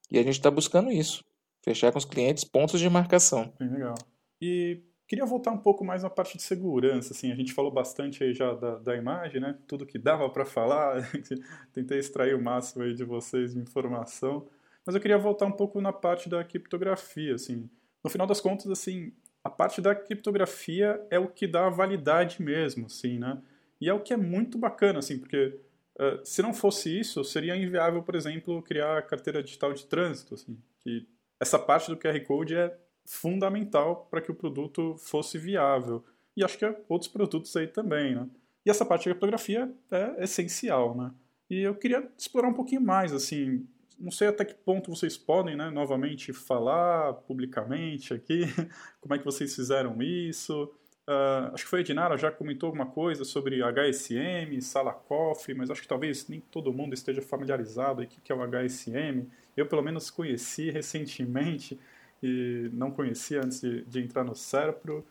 E 0.10 0.18
a 0.18 0.24
gente 0.24 0.34
está 0.36 0.50
buscando 0.50 0.92
isso, 0.92 1.24
fechar 1.64 1.92
com 1.92 1.98
os 1.98 2.06
clientes 2.06 2.44
pontos 2.44 2.80
de 2.80 2.90
marcação. 2.90 3.54
Legal. 3.60 3.96
E 4.42 4.82
Queria 5.12 5.26
voltar 5.26 5.52
um 5.52 5.58
pouco 5.58 5.84
mais 5.84 6.04
na 6.04 6.10
parte 6.10 6.38
de 6.38 6.44
segurança, 6.44 7.12
assim, 7.12 7.34
a 7.34 7.36
gente 7.36 7.52
falou 7.52 7.70
bastante 7.70 8.24
aí 8.24 8.34
já 8.34 8.54
da, 8.54 8.78
da 8.78 8.96
imagem, 8.96 9.42
né? 9.42 9.58
Tudo 9.68 9.86
que 9.86 10.00
dava 10.00 10.30
para 10.30 10.46
falar, 10.46 11.06
tentei 11.74 12.00
extrair 12.00 12.34
o 12.34 12.42
máximo 12.42 12.86
aí 12.86 12.94
de 12.94 13.04
vocês 13.04 13.54
de 13.54 13.60
informação, 13.60 14.48
mas 14.86 14.96
eu 14.96 15.02
queria 15.02 15.18
voltar 15.18 15.48
um 15.48 15.52
pouco 15.52 15.82
na 15.82 15.92
parte 15.92 16.30
da 16.30 16.42
criptografia, 16.46 17.36
assim. 17.36 17.70
No 18.02 18.10
final 18.10 18.26
das 18.26 18.40
contas, 18.40 18.72
assim, 18.72 19.12
a 19.44 19.50
parte 19.50 19.82
da 19.82 19.94
criptografia 19.94 21.06
é 21.10 21.20
o 21.20 21.28
que 21.28 21.46
dá 21.46 21.68
a 21.68 21.70
validade 21.70 22.42
mesmo, 22.42 22.86
assim, 22.86 23.20
né? 23.20 23.38
E 23.82 23.90
é 23.90 23.94
o 23.94 24.00
que 24.00 24.14
é 24.14 24.18
muito 24.18 24.58
bacana, 24.58 25.00
assim, 25.00 25.20
porque 25.20 25.60
uh, 26.00 26.24
se 26.24 26.42
não 26.42 26.54
fosse 26.54 26.98
isso, 26.98 27.22
seria 27.26 27.58
inviável, 27.58 28.02
por 28.02 28.16
exemplo, 28.16 28.62
criar 28.62 29.02
carteira 29.02 29.44
digital 29.44 29.74
de 29.74 29.86
trânsito, 29.88 30.36
assim, 30.36 30.58
que 30.80 31.06
essa 31.38 31.60
parte 31.60 31.90
do 31.90 31.98
QR 31.98 32.18
Code 32.22 32.56
é 32.56 32.74
fundamental 33.12 34.08
para 34.10 34.22
que 34.22 34.32
o 34.32 34.36
produto 34.36 34.96
fosse 34.98 35.38
viável. 35.38 36.04
E 36.36 36.44
acho 36.44 36.58
que 36.58 36.64
é 36.64 36.82
outros 36.88 37.12
produtos 37.12 37.54
aí 37.58 37.68
também, 37.68 38.16
né? 38.16 38.26
E 38.66 38.70
essa 38.70 38.86
parte 38.86 39.04
de 39.04 39.10
criptografia 39.10 39.70
é 39.92 40.24
essencial, 40.24 40.96
né? 40.96 41.12
E 41.50 41.62
eu 41.62 41.76
queria 41.76 42.10
explorar 42.18 42.48
um 42.48 42.54
pouquinho 42.54 42.80
mais, 42.80 43.12
assim, 43.12 43.68
não 44.00 44.12
sei 44.12 44.30
até 44.30 44.46
que 44.46 44.54
ponto 44.54 44.90
vocês 44.96 45.18
podem, 45.18 45.58
né, 45.58 45.70
novamente 45.70 46.32
falar 46.32 47.14
publicamente 47.14 48.14
aqui, 48.14 48.44
como 49.02 49.14
é 49.14 49.20
que 49.20 49.26
vocês 49.26 49.54
fizeram 49.54 50.02
isso. 50.02 50.72
Uh, 51.06 51.54
acho 51.54 51.66
que 51.66 51.70
foi 51.70 51.80
a 51.80 51.82
Edinara 51.82 52.18
já 52.18 52.32
comentou 52.32 52.68
alguma 52.68 52.86
coisa 52.86 53.26
sobre 53.26 53.62
HSM, 53.62 54.62
sala 54.62 54.94
cofre, 54.94 55.54
mas 55.54 55.70
acho 55.70 55.82
que 55.82 55.88
talvez 55.88 56.30
nem 56.30 56.40
todo 56.40 56.72
mundo 56.72 56.94
esteja 56.94 57.22
familiarizado 57.22 58.04
o 58.04 58.08
que 58.08 58.32
é 58.32 58.36
o 58.36 58.42
HSM. 58.42 59.28
Eu, 59.58 59.66
pelo 59.66 59.82
menos, 59.82 60.10
conheci 60.10 60.70
recentemente, 60.70 61.78
e 62.22 62.70
não 62.74 62.92
conhecia 62.92 63.42
antes 63.44 63.62
de, 63.62 63.84
de 63.86 64.00
entrar 64.00 64.24
no 64.24 64.36
Serpro. 64.36 65.06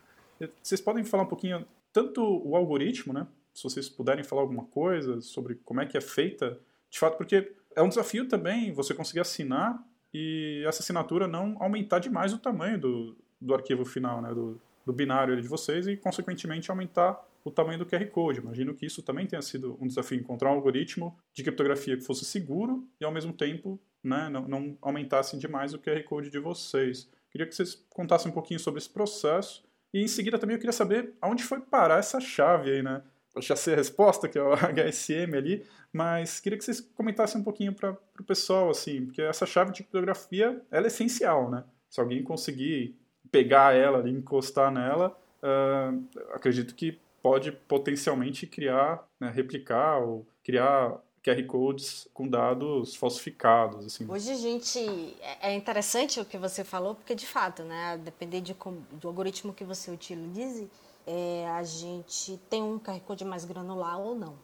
Vocês 0.63 0.81
podem 0.81 1.05
falar 1.05 1.25
um 1.25 1.29
pouquinho, 1.29 1.67
tanto 1.93 2.23
o 2.23 2.57
algoritmo, 2.57 3.13
né? 3.13 3.27
Se 3.53 3.65
vocês 3.65 3.89
puderem 3.89 4.25
falar 4.25 4.43
alguma 4.43 4.65
coisa 4.65 5.21
sobre 5.21 5.57
como 5.65 5.81
é 5.81 5.87
que 5.87 5.97
é 5.97 6.01
feita, 6.01 6.59
de 6.89 6.99
fato, 6.99 7.17
porque 7.17 7.53
é 7.75 7.83
um 7.83 7.89
desafio 7.89 8.27
também 8.27 8.73
você 8.73 8.95
conseguir 8.95 9.21
assinar 9.21 9.83
e 10.13 10.63
essa 10.67 10.83
assinatura 10.83 11.27
não 11.29 11.57
aumentar 11.61 11.99
demais 11.99 12.33
o 12.33 12.39
tamanho 12.39 12.79
do, 12.79 13.17
do 13.41 13.55
arquivo 13.55 13.85
final, 13.85 14.21
né, 14.21 14.35
do, 14.35 14.61
do 14.85 14.93
binário 14.93 15.41
de 15.41 15.47
vocês 15.47 15.87
e, 15.87 15.97
consequentemente, 15.97 16.71
aumentar 16.71 17.25
o 17.45 17.51
tamanho 17.51 17.79
do 17.79 17.87
QR 17.87 18.05
Code. 18.07 18.41
Imagino 18.41 18.75
que 18.75 18.87
isso 18.87 19.03
também 19.03 19.27
tenha 19.27 19.41
sido 19.41 19.77
um 19.81 19.87
desafio, 19.87 20.19
encontrar 20.19 20.51
um 20.51 20.55
algoritmo 20.55 21.17
de 21.33 21.43
criptografia 21.43 21.97
que 21.97 22.03
fosse 22.03 22.25
seguro 22.25 22.87
e, 23.01 23.05
ao 23.05 23.13
mesmo 23.13 23.33
tempo, 23.33 23.81
né, 24.03 24.29
não, 24.29 24.49
não 24.49 24.79
aumentasse 24.81 25.37
demais 25.37 25.75
o 25.75 25.79
QR 25.79 26.03
Code 26.05 26.31
de 26.31 26.39
vocês. 26.39 27.09
Queria 27.31 27.47
que 27.47 27.55
vocês 27.55 27.75
contassem 27.91 28.31
um 28.31 28.35
pouquinho 28.35 28.59
sobre 28.59 28.79
esse 28.79 28.91
processo 28.91 29.63
e, 29.93 30.03
em 30.03 30.09
seguida, 30.09 30.39
também 30.39 30.55
eu 30.55 30.61
queria 30.61 30.73
saber 30.73 31.15
aonde 31.21 31.43
foi 31.43 31.61
parar 31.61 31.99
essa 31.99 32.21
chave 32.21 32.71
aí, 32.71 32.83
né? 32.83 33.03
Eu 33.35 33.43
já 33.43 33.55
sei 33.55 33.75
a 33.75 33.77
resposta, 33.77 34.29
que 34.29 34.39
é 34.39 34.43
o 34.43 34.55
HSM 34.55 35.37
ali, 35.37 35.65
mas 35.93 36.41
queria 36.41 36.59
que 36.59 36.65
vocês 36.65 36.81
comentassem 36.81 37.41
um 37.41 37.45
pouquinho 37.45 37.73
para 37.73 37.97
o 38.19 38.25
pessoal, 38.25 38.71
assim, 38.71 39.07
porque 39.07 39.23
essa 39.23 39.47
chave 39.47 39.73
de 39.73 39.83
criptografia, 39.83 40.61
ela 40.71 40.87
é 40.87 40.89
essencial, 40.89 41.51
né? 41.51 41.65
Se 41.89 42.01
alguém 42.01 42.23
conseguir 42.23 42.97
pegar 43.31 43.75
ela 43.75 44.09
e 44.09 44.13
encostar 44.13 44.73
nela, 44.73 45.17
uh, 45.43 46.09
acredito 46.35 46.75
que 46.75 46.99
pode 47.23 47.53
potencialmente 47.53 48.47
criar, 48.47 49.07
né, 49.19 49.31
replicar 49.31 49.99
ou 49.99 50.27
criar 50.43 50.99
QR 51.25 51.45
codes 51.47 52.09
com 52.15 52.27
dados 52.27 52.95
falsificados. 52.95 53.87
Assim. 53.87 54.11
Hoje 54.11 54.35
gente 54.37 54.79
é, 55.21 55.51
é 55.51 55.55
interessante 55.55 56.19
o 56.19 56.25
que 56.25 56.39
você 56.39 56.65
falou 56.65 56.95
porque 56.95 57.15
de 57.15 57.27
fato, 57.27 57.63
né, 57.63 57.99
depender 58.03 58.41
de 58.41 58.57
do 58.93 59.09
algoritmo 59.09 59.53
que 59.53 59.65
você 59.65 59.91
utilize, 59.91 60.71
é, 61.07 61.47
a 61.51 61.63
gente 61.63 62.39
tem 62.49 62.63
um 62.63 62.79
QR 62.79 63.01
code 63.01 63.25
mais 63.25 63.45
granular 63.45 63.99
ou 63.99 64.15
não. 64.15 64.35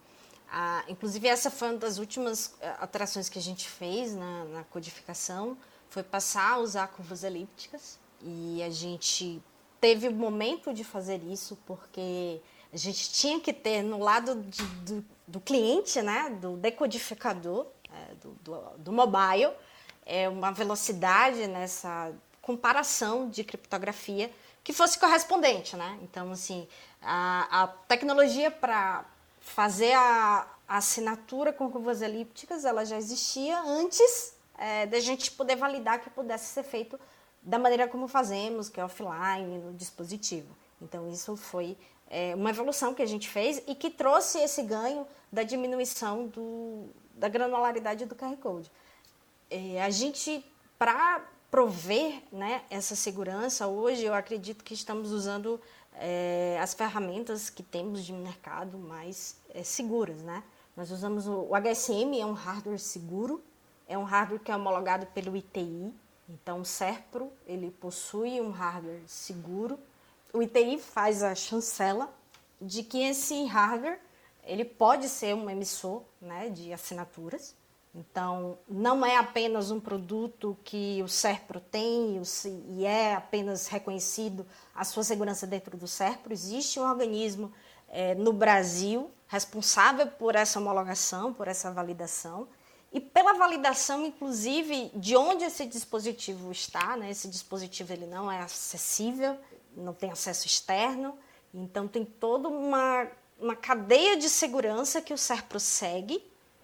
Ah, 0.49 0.83
inclusive 0.87 1.27
essa 1.27 1.51
foi 1.51 1.69
uma 1.69 1.77
das 1.77 1.97
últimas 1.97 2.55
é, 2.61 2.69
alterações 2.79 3.27
que 3.27 3.37
a 3.37 3.41
gente 3.41 3.67
fez 3.67 4.15
na, 4.15 4.45
na 4.45 4.63
codificação, 4.63 5.57
foi 5.89 6.03
passar 6.03 6.53
a 6.53 6.59
usar 6.59 6.87
curvas 6.87 7.23
elípticas 7.23 7.99
e 8.21 8.61
a 8.63 8.69
gente 8.69 9.41
teve 9.81 10.07
o 10.07 10.13
momento 10.13 10.73
de 10.73 10.83
fazer 10.83 11.21
isso 11.23 11.57
porque 11.65 12.39
a 12.71 12.77
gente 12.77 13.11
tinha 13.11 13.39
que 13.39 13.51
ter 13.51 13.81
no 13.81 13.99
lado 13.99 14.35
de, 14.41 14.63
do, 14.85 15.05
do, 15.27 15.39
cliente, 15.39 16.01
né, 16.01 16.29
do 16.41 16.55
decodificador, 16.57 17.67
é, 17.91 18.15
do, 18.15 18.31
do, 18.41 18.59
do, 18.77 18.91
mobile, 18.91 19.51
é, 20.05 20.29
uma 20.29 20.51
velocidade 20.51 21.47
nessa 21.47 22.13
comparação 22.41 23.29
de 23.29 23.43
criptografia 23.43 24.31
que 24.63 24.71
fosse 24.71 24.97
correspondente, 24.97 25.75
né? 25.75 25.97
Então, 26.01 26.31
assim, 26.31 26.67
a, 27.01 27.63
a 27.63 27.67
tecnologia 27.67 28.49
para 28.49 29.05
fazer 29.39 29.93
a, 29.93 30.47
a, 30.67 30.77
assinatura 30.77 31.53
com 31.53 31.69
curvas 31.71 32.01
elípticas, 32.01 32.65
ela 32.65 32.85
já 32.85 32.97
existia 32.97 33.59
antes 33.61 34.35
é, 34.57 34.85
da 34.85 34.99
gente 34.99 35.31
poder 35.31 35.55
validar 35.55 35.99
que 35.99 36.09
pudesse 36.09 36.53
ser 36.53 36.63
feito 36.63 36.99
da 37.41 37.57
maneira 37.57 37.87
como 37.87 38.07
fazemos, 38.07 38.67
que 38.67 38.79
é 38.79 38.83
offline, 38.83 39.57
no 39.59 39.73
dispositivo. 39.73 40.55
Então, 40.81 41.09
isso 41.09 41.35
foi 41.37 41.77
é, 42.09 42.35
uma 42.35 42.49
evolução 42.49 42.93
que 42.93 43.01
a 43.01 43.05
gente 43.05 43.29
fez 43.29 43.61
e 43.67 43.75
que 43.75 43.89
trouxe 43.89 44.39
esse 44.39 44.63
ganho 44.63 45.05
da 45.31 45.43
diminuição 45.43 46.27
do, 46.27 46.87
da 47.13 47.27
granularidade 47.27 48.05
do 48.05 48.15
QR 48.15 48.35
Code. 48.37 48.71
É, 49.49 49.81
a 49.81 49.89
gente, 49.89 50.43
para 50.77 51.25
prover 51.49 52.21
né, 52.31 52.63
essa 52.69 52.95
segurança, 52.95 53.67
hoje 53.67 54.03
eu 54.03 54.13
acredito 54.13 54.63
que 54.63 54.73
estamos 54.73 55.11
usando 55.11 55.59
é, 55.93 56.57
as 56.61 56.73
ferramentas 56.73 57.49
que 57.49 57.63
temos 57.63 58.03
de 58.05 58.13
mercado 58.13 58.77
mais 58.77 59.37
é, 59.53 59.63
seguras. 59.63 60.21
Né? 60.21 60.43
Nós 60.75 60.91
usamos 60.91 61.27
o, 61.27 61.47
o 61.49 61.55
HSM, 61.55 62.19
é 62.19 62.25
um 62.25 62.33
hardware 62.33 62.79
seguro, 62.79 63.41
é 63.87 63.97
um 63.97 64.03
hardware 64.03 64.39
que 64.39 64.51
é 64.51 64.55
homologado 64.55 65.05
pelo 65.07 65.35
ITI, 65.35 65.93
então 66.29 66.61
o 66.61 66.65
SERPRO 66.65 67.31
ele 67.45 67.71
possui 67.71 68.41
um 68.41 68.51
hardware 68.51 69.01
seguro, 69.07 69.79
o 70.33 70.41
ITI 70.41 70.79
faz 70.79 71.23
a 71.23 71.33
chancela 71.35 72.13
de 72.61 72.83
que 72.83 73.01
esse 73.01 73.45
hardware 73.45 73.99
ele 74.43 74.63
pode 74.63 75.09
ser 75.09 75.35
um 75.35 75.49
emissor 75.49 76.03
né, 76.21 76.49
de 76.49 76.71
assinaturas. 76.71 77.55
Então, 77.93 78.57
não 78.67 79.05
é 79.05 79.17
apenas 79.17 79.71
um 79.71 79.79
produto 79.79 80.57
que 80.63 81.01
o 81.03 81.07
SERPRO 81.07 81.59
tem 81.59 82.21
e 82.69 82.85
é 82.85 83.15
apenas 83.15 83.67
reconhecido 83.67 84.45
a 84.73 84.83
sua 84.83 85.03
segurança 85.03 85.47
dentro 85.47 85.75
do 85.75 85.87
SERPRO. 85.87 86.31
Existe 86.31 86.79
um 86.79 86.87
organismo 86.87 87.51
é, 87.89 88.13
no 88.15 88.31
Brasil 88.31 89.09
responsável 89.27 90.07
por 90.07 90.35
essa 90.35 90.59
homologação, 90.59 91.33
por 91.33 91.47
essa 91.47 91.71
validação. 91.71 92.47
E 92.91 92.99
pela 92.99 93.33
validação, 93.33 94.05
inclusive, 94.05 94.91
de 94.95 95.15
onde 95.17 95.43
esse 95.43 95.65
dispositivo 95.65 96.51
está, 96.51 96.95
né? 96.95 97.09
esse 97.09 97.27
dispositivo 97.27 97.91
ele 97.91 98.05
não 98.05 98.31
é 98.31 98.39
acessível, 98.39 99.37
não 99.81 99.93
tem 99.93 100.11
acesso 100.11 100.47
externo, 100.47 101.17
então 101.53 101.87
tem 101.87 102.03
toda 102.03 102.49
uma, 102.49 103.07
uma 103.39 103.55
cadeia 103.55 104.17
de 104.17 104.29
segurança 104.29 105.01
que 105.01 105.13
o 105.13 105.17
SERPRO 105.17 105.59
segue 105.59 106.23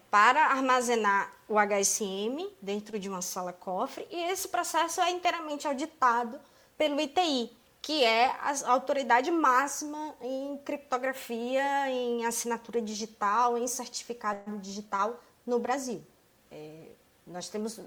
para 0.10 0.48
armazenar 0.48 1.34
o 1.48 1.56
HSM 1.56 2.50
dentro 2.62 3.00
de 3.00 3.10
uma 3.10 3.22
sala 3.22 3.52
cofre 3.52 4.08
e 4.12 4.24
esse 4.32 4.48
processo 4.48 5.02
é 5.02 5.12
inteiramente 5.12 5.68
auditado 5.68 6.40
pelo 6.78 7.00
ITI, 7.00 7.52
que 7.82 8.04
é 8.04 8.28
a 8.28 8.72
autoridade 8.72 9.30
máxima 9.32 10.16
em 10.22 10.58
criptografia, 10.64 11.90
em 11.90 12.26
assinatura 12.26 12.82
digital, 12.82 13.58
em 13.58 13.68
certificado 13.68 14.58
digital 14.60 15.20
no 15.46 15.60
Brasil. 15.60 16.02
É, 16.52 16.90
nós 17.26 17.50
temos 17.50 17.80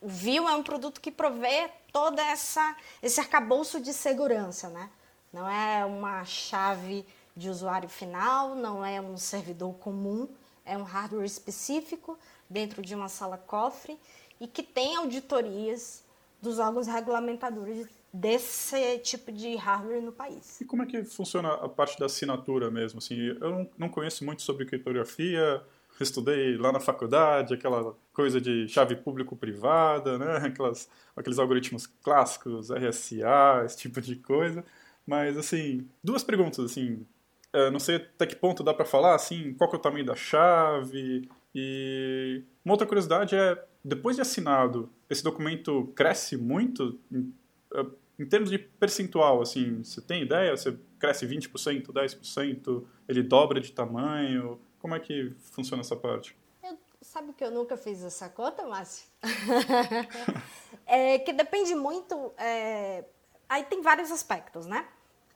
o 0.00 0.08
VIO 0.08 0.48
é 0.48 0.54
um 0.54 0.62
produto 0.62 1.00
que 1.00 1.10
provê 1.10 1.70
toda 1.92 2.22
essa 2.22 2.76
esse 3.02 3.20
arcabouço 3.20 3.80
de 3.80 3.92
segurança, 3.92 4.68
né? 4.68 4.90
Não 5.32 5.48
é 5.48 5.84
uma 5.84 6.24
chave 6.24 7.04
de 7.36 7.50
usuário 7.50 7.88
final, 7.88 8.54
não 8.54 8.84
é 8.84 9.00
um 9.00 9.16
servidor 9.16 9.74
comum, 9.74 10.28
é 10.64 10.76
um 10.76 10.82
hardware 10.82 11.26
específico 11.26 12.18
dentro 12.48 12.80
de 12.80 12.94
uma 12.94 13.08
sala 13.08 13.36
cofre 13.36 13.98
e 14.40 14.46
que 14.46 14.62
tem 14.62 14.96
auditorias 14.96 16.04
dos 16.40 16.58
órgãos 16.58 16.86
regulamentadores 16.86 17.86
desse 18.12 18.98
tipo 18.98 19.30
de 19.30 19.56
hardware 19.56 20.00
no 20.00 20.12
país. 20.12 20.60
E 20.60 20.64
como 20.64 20.82
é 20.82 20.86
que 20.86 21.04
funciona 21.04 21.52
a 21.52 21.68
parte 21.68 21.98
da 21.98 22.06
assinatura 22.06 22.70
mesmo? 22.70 22.98
Assim, 22.98 23.16
eu 23.16 23.70
não 23.76 23.88
conheço 23.88 24.24
muito 24.24 24.42
sobre 24.42 24.64
criptografia, 24.64 25.62
estudei 26.02 26.56
lá 26.56 26.72
na 26.72 26.80
faculdade, 26.80 27.54
aquela 27.54 27.94
coisa 28.12 28.40
de 28.40 28.68
chave 28.68 28.96
público-privada, 28.96 30.18
né? 30.18 30.36
Aquelas, 30.46 30.88
aqueles 31.16 31.38
algoritmos 31.38 31.86
clássicos, 31.86 32.70
RSA, 32.70 33.62
esse 33.64 33.78
tipo 33.78 34.00
de 34.00 34.16
coisa. 34.16 34.64
Mas, 35.06 35.36
assim, 35.36 35.88
duas 36.02 36.24
perguntas, 36.24 36.64
assim, 36.64 37.06
é, 37.52 37.70
não 37.70 37.78
sei 37.78 37.96
até 37.96 38.26
que 38.26 38.36
ponto 38.36 38.62
dá 38.62 38.74
para 38.74 38.84
falar, 38.84 39.14
assim, 39.14 39.54
qual 39.54 39.70
que 39.70 39.76
é 39.76 39.78
o 39.78 39.82
tamanho 39.82 40.04
da 40.04 40.14
chave 40.14 41.28
e... 41.54 42.42
Uma 42.64 42.74
outra 42.74 42.86
curiosidade 42.86 43.36
é, 43.36 43.64
depois 43.84 44.16
de 44.16 44.22
assinado, 44.22 44.90
esse 45.08 45.22
documento 45.22 45.92
cresce 45.94 46.36
muito 46.36 46.98
em, 47.10 47.32
é, 47.72 47.86
em 48.18 48.26
termos 48.26 48.50
de 48.50 48.58
percentual, 48.58 49.40
assim, 49.40 49.82
você 49.84 50.00
tem 50.00 50.22
ideia? 50.22 50.56
Você 50.56 50.76
cresce 50.98 51.26
20%, 51.26 51.86
10%? 51.86 52.84
Ele 53.08 53.22
dobra 53.22 53.60
de 53.60 53.72
tamanho? 53.72 54.58
Como 54.86 54.94
é 54.94 55.00
que 55.00 55.34
funciona 55.50 55.80
essa 55.80 55.96
parte? 55.96 56.38
Eu, 56.62 56.78
sabe 57.02 57.32
que 57.32 57.42
eu 57.42 57.50
nunca 57.50 57.76
fiz 57.76 58.04
essa 58.04 58.28
conta, 58.28 58.64
Márcio? 58.64 59.04
é 60.86 61.18
que 61.18 61.32
depende 61.32 61.74
muito. 61.74 62.32
É... 62.38 63.04
Aí 63.48 63.64
tem 63.64 63.82
vários 63.82 64.12
aspectos, 64.12 64.64
né? 64.64 64.86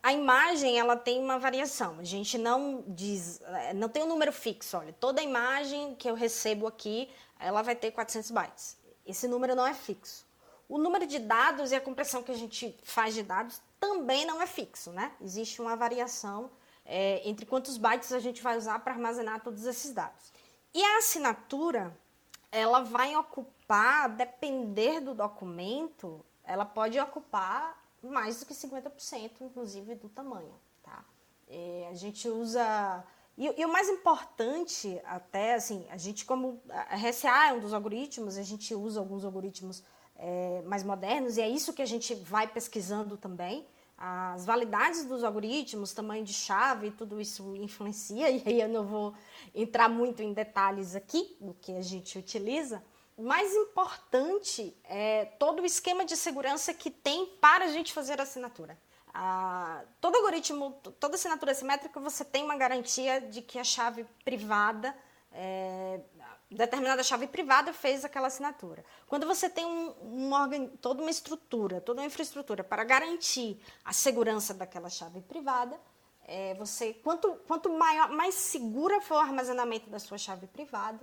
A 0.00 0.12
imagem 0.12 0.78
ela 0.78 0.96
tem 0.96 1.20
uma 1.20 1.36
variação. 1.36 1.98
A 1.98 2.04
gente 2.04 2.38
não 2.38 2.84
diz, 2.86 3.40
é, 3.42 3.74
não 3.74 3.88
tem 3.88 4.04
um 4.04 4.06
número 4.06 4.32
fixo. 4.32 4.76
Olha, 4.76 4.92
toda 4.92 5.20
imagem 5.20 5.96
que 5.96 6.08
eu 6.08 6.14
recebo 6.14 6.68
aqui, 6.68 7.08
ela 7.40 7.60
vai 7.60 7.74
ter 7.74 7.90
400 7.90 8.30
bytes. 8.30 8.78
Esse 9.04 9.26
número 9.26 9.56
não 9.56 9.66
é 9.66 9.74
fixo. 9.74 10.24
O 10.68 10.78
número 10.78 11.08
de 11.08 11.18
dados 11.18 11.72
e 11.72 11.74
a 11.74 11.80
compressão 11.80 12.22
que 12.22 12.30
a 12.30 12.36
gente 12.36 12.78
faz 12.84 13.14
de 13.14 13.24
dados 13.24 13.60
também 13.80 14.24
não 14.24 14.40
é 14.40 14.46
fixo, 14.46 14.92
né? 14.92 15.10
Existe 15.20 15.60
uma 15.60 15.74
variação 15.74 16.52
é, 16.90 17.22
entre 17.28 17.46
quantos 17.46 17.76
bytes 17.76 18.12
a 18.12 18.18
gente 18.18 18.42
vai 18.42 18.58
usar 18.58 18.80
para 18.80 18.92
armazenar 18.92 19.40
todos 19.44 19.64
esses 19.64 19.92
dados. 19.92 20.32
E 20.74 20.82
a 20.82 20.98
assinatura, 20.98 21.96
ela 22.50 22.80
vai 22.82 23.14
ocupar, 23.14 24.08
depender 24.08 25.00
do 25.00 25.14
documento, 25.14 26.24
ela 26.42 26.64
pode 26.64 26.98
ocupar 26.98 27.80
mais 28.02 28.40
do 28.40 28.46
que 28.46 28.52
50%, 28.52 29.40
inclusive, 29.40 29.94
do 29.94 30.08
tamanho. 30.08 30.52
Tá? 30.82 31.04
É, 31.48 31.86
a 31.88 31.94
gente 31.94 32.28
usa. 32.28 33.04
E, 33.38 33.46
e, 33.60 33.64
o 33.64 33.72
mais 33.72 33.88
importante, 33.88 35.00
até, 35.04 35.54
assim, 35.54 35.86
a 35.90 35.96
gente, 35.96 36.24
como. 36.24 36.60
A 36.68 36.96
RSA 36.96 37.50
é 37.50 37.52
um 37.52 37.60
dos 37.60 37.72
algoritmos, 37.72 38.36
a 38.36 38.42
gente 38.42 38.74
usa 38.74 38.98
alguns 38.98 39.24
algoritmos 39.24 39.84
é, 40.16 40.60
mais 40.66 40.82
modernos, 40.82 41.36
e 41.36 41.40
é 41.40 41.48
isso 41.48 41.72
que 41.72 41.82
a 41.82 41.86
gente 41.86 42.16
vai 42.16 42.48
pesquisando 42.48 43.16
também 43.16 43.64
as 44.02 44.46
validades 44.46 45.04
dos 45.04 45.22
algoritmos, 45.22 45.92
tamanho 45.92 46.24
de 46.24 46.32
chave, 46.32 46.90
tudo 46.90 47.20
isso 47.20 47.54
influencia, 47.56 48.30
e 48.32 48.42
aí 48.46 48.60
eu 48.62 48.68
não 48.68 48.86
vou 48.86 49.14
entrar 49.54 49.90
muito 49.90 50.22
em 50.22 50.32
detalhes 50.32 50.96
aqui 50.96 51.36
do 51.38 51.52
que 51.52 51.76
a 51.76 51.82
gente 51.82 52.18
utiliza, 52.18 52.82
mais 53.22 53.54
importante 53.54 54.74
é 54.84 55.26
todo 55.38 55.60
o 55.60 55.66
esquema 55.66 56.06
de 56.06 56.16
segurança 56.16 56.72
que 56.72 56.90
tem 56.90 57.26
para 57.38 57.66
a 57.66 57.68
gente 57.68 57.92
fazer 57.92 58.18
a 58.18 58.22
assinatura. 58.22 58.78
Todo 60.00 60.16
algoritmo, 60.16 60.80
toda 60.98 61.16
assinatura 61.16 61.52
simétrica, 61.52 62.00
você 62.00 62.24
tem 62.24 62.42
uma 62.42 62.56
garantia 62.56 63.20
de 63.20 63.42
que 63.42 63.58
a 63.58 63.64
chave 63.64 64.06
privada, 64.24 64.96
é, 65.32 66.00
determinada 66.50 67.02
chave 67.02 67.26
privada 67.26 67.72
fez 67.72 68.04
aquela 68.04 68.26
assinatura. 68.26 68.84
Quando 69.06 69.26
você 69.26 69.48
tem 69.48 69.64
um, 69.64 69.94
um 70.02 70.68
toda 70.80 71.00
uma 71.00 71.10
estrutura, 71.10 71.80
toda 71.80 72.00
uma 72.00 72.06
infraestrutura 72.06 72.64
para 72.64 72.82
garantir 72.84 73.60
a 73.84 73.92
segurança 73.92 74.52
daquela 74.52 74.90
chave 74.90 75.20
privada, 75.20 75.78
é, 76.24 76.54
você 76.54 76.94
quanto, 76.94 77.34
quanto 77.46 77.70
maior, 77.70 78.10
mais 78.10 78.34
segura 78.34 79.00
for 79.00 79.16
o 79.16 79.18
armazenamento 79.18 79.88
da 79.88 79.98
sua 79.98 80.18
chave 80.18 80.46
privada, 80.46 81.00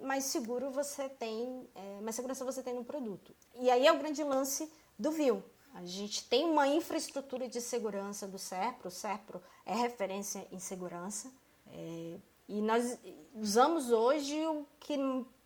mais 0.00 0.24
seguro 0.24 0.70
você 0.70 1.08
tem, 1.08 1.68
é, 1.74 2.00
mais 2.00 2.16
segurança 2.16 2.44
você 2.44 2.62
tem 2.62 2.74
no 2.74 2.84
produto. 2.84 3.34
E 3.54 3.70
aí 3.70 3.86
é 3.86 3.92
o 3.92 3.98
grande 3.98 4.22
lance 4.22 4.70
do 4.98 5.10
View. 5.10 5.42
A 5.74 5.84
gente 5.86 6.28
tem 6.28 6.44
uma 6.44 6.68
infraestrutura 6.68 7.48
de 7.48 7.60
segurança 7.60 8.28
do 8.28 8.38
SERPRO, 8.38 8.88
o 8.88 8.90
SERPRO 8.90 9.42
é 9.64 9.74
referência 9.74 10.46
em 10.52 10.58
segurança, 10.58 11.32
é, 11.68 12.16
e 12.48 12.60
nós 12.60 12.98
usamos 13.34 13.90
hoje 13.90 14.34
o 14.46 14.66
que 14.80 14.96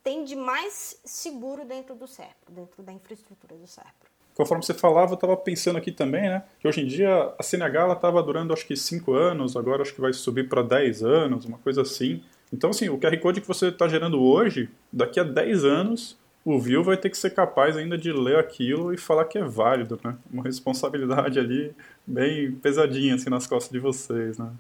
tem 0.03 0.25
de 0.25 0.37
mais 0.37 1.01
seguro 1.05 1.65
dentro 1.65 1.95
do 1.95 2.07
SERPRO, 2.07 2.53
dentro 2.53 2.83
da 2.83 2.93
infraestrutura 2.93 3.57
do 3.57 3.67
SERPRO. 3.67 4.11
Conforme 4.35 4.63
você 4.63 4.75
falava, 4.75 5.13
eu 5.13 5.15
estava 5.15 5.37
pensando 5.37 5.79
aqui 5.79 5.91
também, 5.91 6.23
né, 6.23 6.45
que 6.61 6.69
hoje 6.69 6.83
em 6.83 6.87
dia 6.87 7.35
a 7.39 7.43
CNH 7.43 7.95
estava 7.95 8.23
durando 8.23 8.53
acho 8.53 8.67
que 8.67 8.77
5 8.77 9.13
anos, 9.15 9.57
agora 9.57 9.83
acho 9.83 9.95
que 9.95 10.01
vai 10.01 10.13
subir 10.13 10.49
para 10.49 10.63
10 10.63 11.03
anos, 11.03 11.45
uma 11.47 11.59
coisa 11.59 11.83
assim. 11.83 12.23
Então, 12.53 12.71
assim, 12.71 12.89
o 12.89 12.99
QR 12.99 13.19
Code 13.19 13.41
que 13.41 13.49
você 13.49 13.69
está 13.69 13.89
gerando 13.89 14.23
hoje, 14.23 14.69
daqui 14.93 15.19
a 15.19 15.25
10 15.25 15.65
anos, 15.65 16.19
o 16.45 16.61
view 16.61 16.85
vai 16.85 16.97
ter 16.97 17.11
que 17.11 17.19
ser 17.19 17.31
capaz 17.31 17.77
ainda 17.77 17.99
de 17.99 18.13
ler 18.13 18.39
aquilo 18.39 18.95
e 18.95 18.97
falar 18.97 19.25
que 19.25 19.37
é 19.37 19.43
válido, 19.43 19.99
né? 20.05 20.17
Uma 20.31 20.45
responsabilidade 20.45 21.41
ali 21.41 21.75
bem 22.07 22.53
pesadinha 22.53 23.17
assim 23.17 23.29
nas 23.29 23.49
costas 23.49 23.73
de 23.73 23.81
vocês, 23.81 24.39
né? 24.39 24.53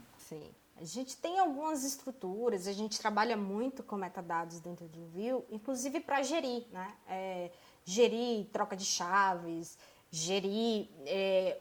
A 0.78 0.84
gente 0.84 1.16
tem 1.16 1.38
algumas 1.38 1.84
estruturas, 1.84 2.66
a 2.66 2.72
gente 2.72 2.98
trabalha 2.98 3.36
muito 3.36 3.82
com 3.82 3.96
metadados 3.96 4.60
dentro 4.60 4.86
do 4.86 5.06
view, 5.06 5.44
inclusive 5.50 6.00
para 6.00 6.22
gerir, 6.22 6.66
né? 6.70 6.94
É, 7.08 7.50
gerir 7.84 8.46
troca 8.52 8.76
de 8.76 8.84
chaves, 8.84 9.78
gerir 10.10 10.88
é, 11.06 11.58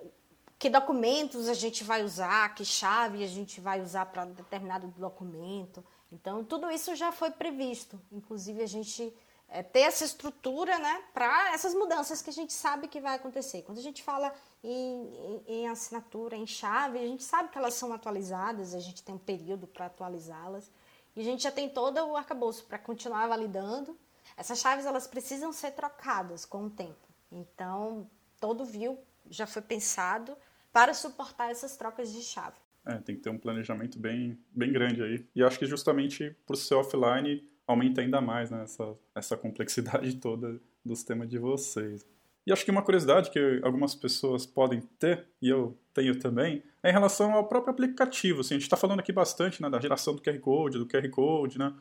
que 0.59 0.69
documentos 0.69 1.47
a 1.47 1.53
gente 1.53 1.83
vai 1.83 2.03
usar, 2.03 2.53
que 2.55 2.65
chave 2.65 3.23
a 3.23 3.27
gente 3.27 3.61
vai 3.61 3.81
usar 3.81 4.05
para 4.07 4.25
determinado 4.25 4.87
documento. 4.87 5.83
Então, 6.11 6.43
tudo 6.43 6.69
isso 6.69 6.95
já 6.95 7.11
foi 7.11 7.31
previsto. 7.31 7.99
Inclusive, 8.11 8.61
a 8.61 8.67
gente 8.67 9.13
é, 9.47 9.63
ter 9.63 9.81
essa 9.81 10.03
estrutura 10.03 10.77
né, 10.79 11.03
para 11.13 11.53
essas 11.53 11.73
mudanças 11.73 12.21
que 12.21 12.29
a 12.29 12.33
gente 12.33 12.53
sabe 12.53 12.87
que 12.87 12.99
vai 12.99 13.15
acontecer. 13.15 13.61
Quando 13.61 13.77
a 13.77 13.81
gente 13.81 14.03
fala 14.03 14.33
em, 14.63 15.03
em, 15.03 15.43
em, 15.47 15.67
assinatura, 15.67 16.35
em 16.35 16.47
chave, 16.47 16.99
a 16.99 17.07
gente 17.07 17.23
sabe 17.23 17.49
que 17.49 17.57
elas 17.57 17.73
são 17.73 17.93
atualizadas, 17.93 18.73
a 18.73 18.79
gente 18.79 19.03
tem 19.03 19.15
um 19.15 19.19
período 19.19 19.67
para 19.67 19.85
atualizá-las 19.85 20.69
e 21.15 21.21
a 21.21 21.23
gente 21.23 21.43
já 21.43 21.51
tem 21.51 21.69
todo 21.69 21.97
o 22.05 22.17
arcabouço 22.17 22.65
para 22.65 22.77
continuar 22.77 23.27
validando. 23.27 23.97
Essas 24.35 24.59
chaves 24.59 24.85
elas 24.85 25.07
precisam 25.07 25.53
ser 25.53 25.71
trocadas 25.71 26.43
com 26.45 26.65
o 26.65 26.69
tempo. 26.69 27.07
Então, 27.31 28.09
todo 28.39 28.63
o 28.63 28.65
view 28.65 28.99
já 29.29 29.47
foi 29.47 29.61
pensado 29.61 30.35
para 30.73 30.93
suportar 30.93 31.51
essas 31.51 31.77
trocas 31.77 32.11
de 32.11 32.21
chave. 32.21 32.57
É, 32.85 32.97
tem 32.97 33.15
que 33.15 33.21
ter 33.21 33.29
um 33.29 33.37
planejamento 33.37 33.97
bem, 33.97 34.37
bem 34.51 34.71
grande 34.71 35.01
aí. 35.01 35.25
E 35.33 35.43
acho 35.43 35.57
que 35.57 35.65
justamente 35.65 36.35
por 36.45 36.55
ser 36.55 36.75
offline 36.75 37.47
aumenta 37.67 38.01
ainda 38.01 38.21
mais 38.21 38.51
né, 38.51 38.63
essa, 38.63 38.95
essa 39.15 39.37
complexidade 39.37 40.15
toda 40.21 40.59
do 40.83 40.95
sistema 40.95 41.25
de 41.25 41.37
vocês. 41.37 42.05
E 42.45 42.53
acho 42.53 42.63
que 42.63 42.69
uma 42.69 42.83
curiosidade 42.83 43.31
que 43.31 43.59
algumas 43.63 43.95
pessoas 43.95 44.45
podem 44.45 44.81
ter, 44.99 45.27
e 45.41 45.49
eu 45.49 45.75
tenho 45.93 46.19
também, 46.19 46.61
é 46.83 46.89
em 46.89 46.93
relação 46.93 47.33
ao 47.33 47.47
próprio 47.47 47.73
aplicativo. 47.73 48.41
Assim, 48.41 48.53
a 48.53 48.57
gente 48.57 48.67
está 48.67 48.77
falando 48.77 48.99
aqui 48.99 49.11
bastante 49.11 49.61
né, 49.61 49.69
da 49.69 49.79
geração 49.79 50.13
do 50.13 50.21
QR 50.21 50.39
Code, 50.39 50.77
do 50.77 50.85
QR 50.85 51.09
Code, 51.09 51.57
né, 51.57 51.73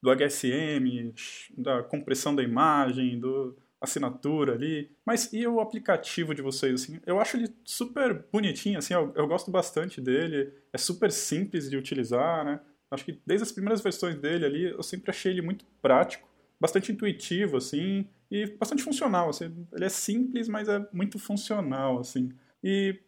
do 0.00 0.10
HSM, 0.10 1.12
da 1.58 1.82
compressão 1.82 2.34
da 2.34 2.42
imagem, 2.42 3.18
do 3.18 3.56
assinatura 3.80 4.54
ali. 4.54 4.88
Mas 5.04 5.32
e 5.32 5.44
o 5.44 5.58
aplicativo 5.58 6.32
de 6.32 6.40
vocês? 6.40 6.82
Assim, 6.82 7.00
eu 7.04 7.18
acho 7.18 7.36
ele 7.36 7.52
super 7.64 8.24
bonitinho, 8.32 8.78
assim, 8.78 8.94
eu, 8.94 9.12
eu 9.16 9.26
gosto 9.26 9.50
bastante 9.50 10.00
dele, 10.00 10.52
é 10.72 10.78
super 10.78 11.10
simples 11.10 11.68
de 11.68 11.76
utilizar, 11.76 12.44
né? 12.44 12.60
Acho 12.92 13.06
que 13.06 13.18
desde 13.26 13.44
as 13.44 13.52
primeiras 13.52 13.80
versões 13.80 14.16
dele 14.16 14.44
ali, 14.44 14.64
eu 14.64 14.82
sempre 14.82 15.10
achei 15.10 15.32
ele 15.32 15.40
muito 15.40 15.64
prático, 15.80 16.28
bastante 16.60 16.92
intuitivo, 16.92 17.56
assim, 17.56 18.06
e 18.30 18.46
bastante 18.46 18.82
funcional, 18.82 19.30
assim. 19.30 19.66
Ele 19.72 19.84
é 19.84 19.88
simples, 19.88 20.46
mas 20.46 20.68
é 20.68 20.86
muito 20.92 21.18
funcional, 21.18 21.98
assim. 21.98 22.30
E 22.62 23.00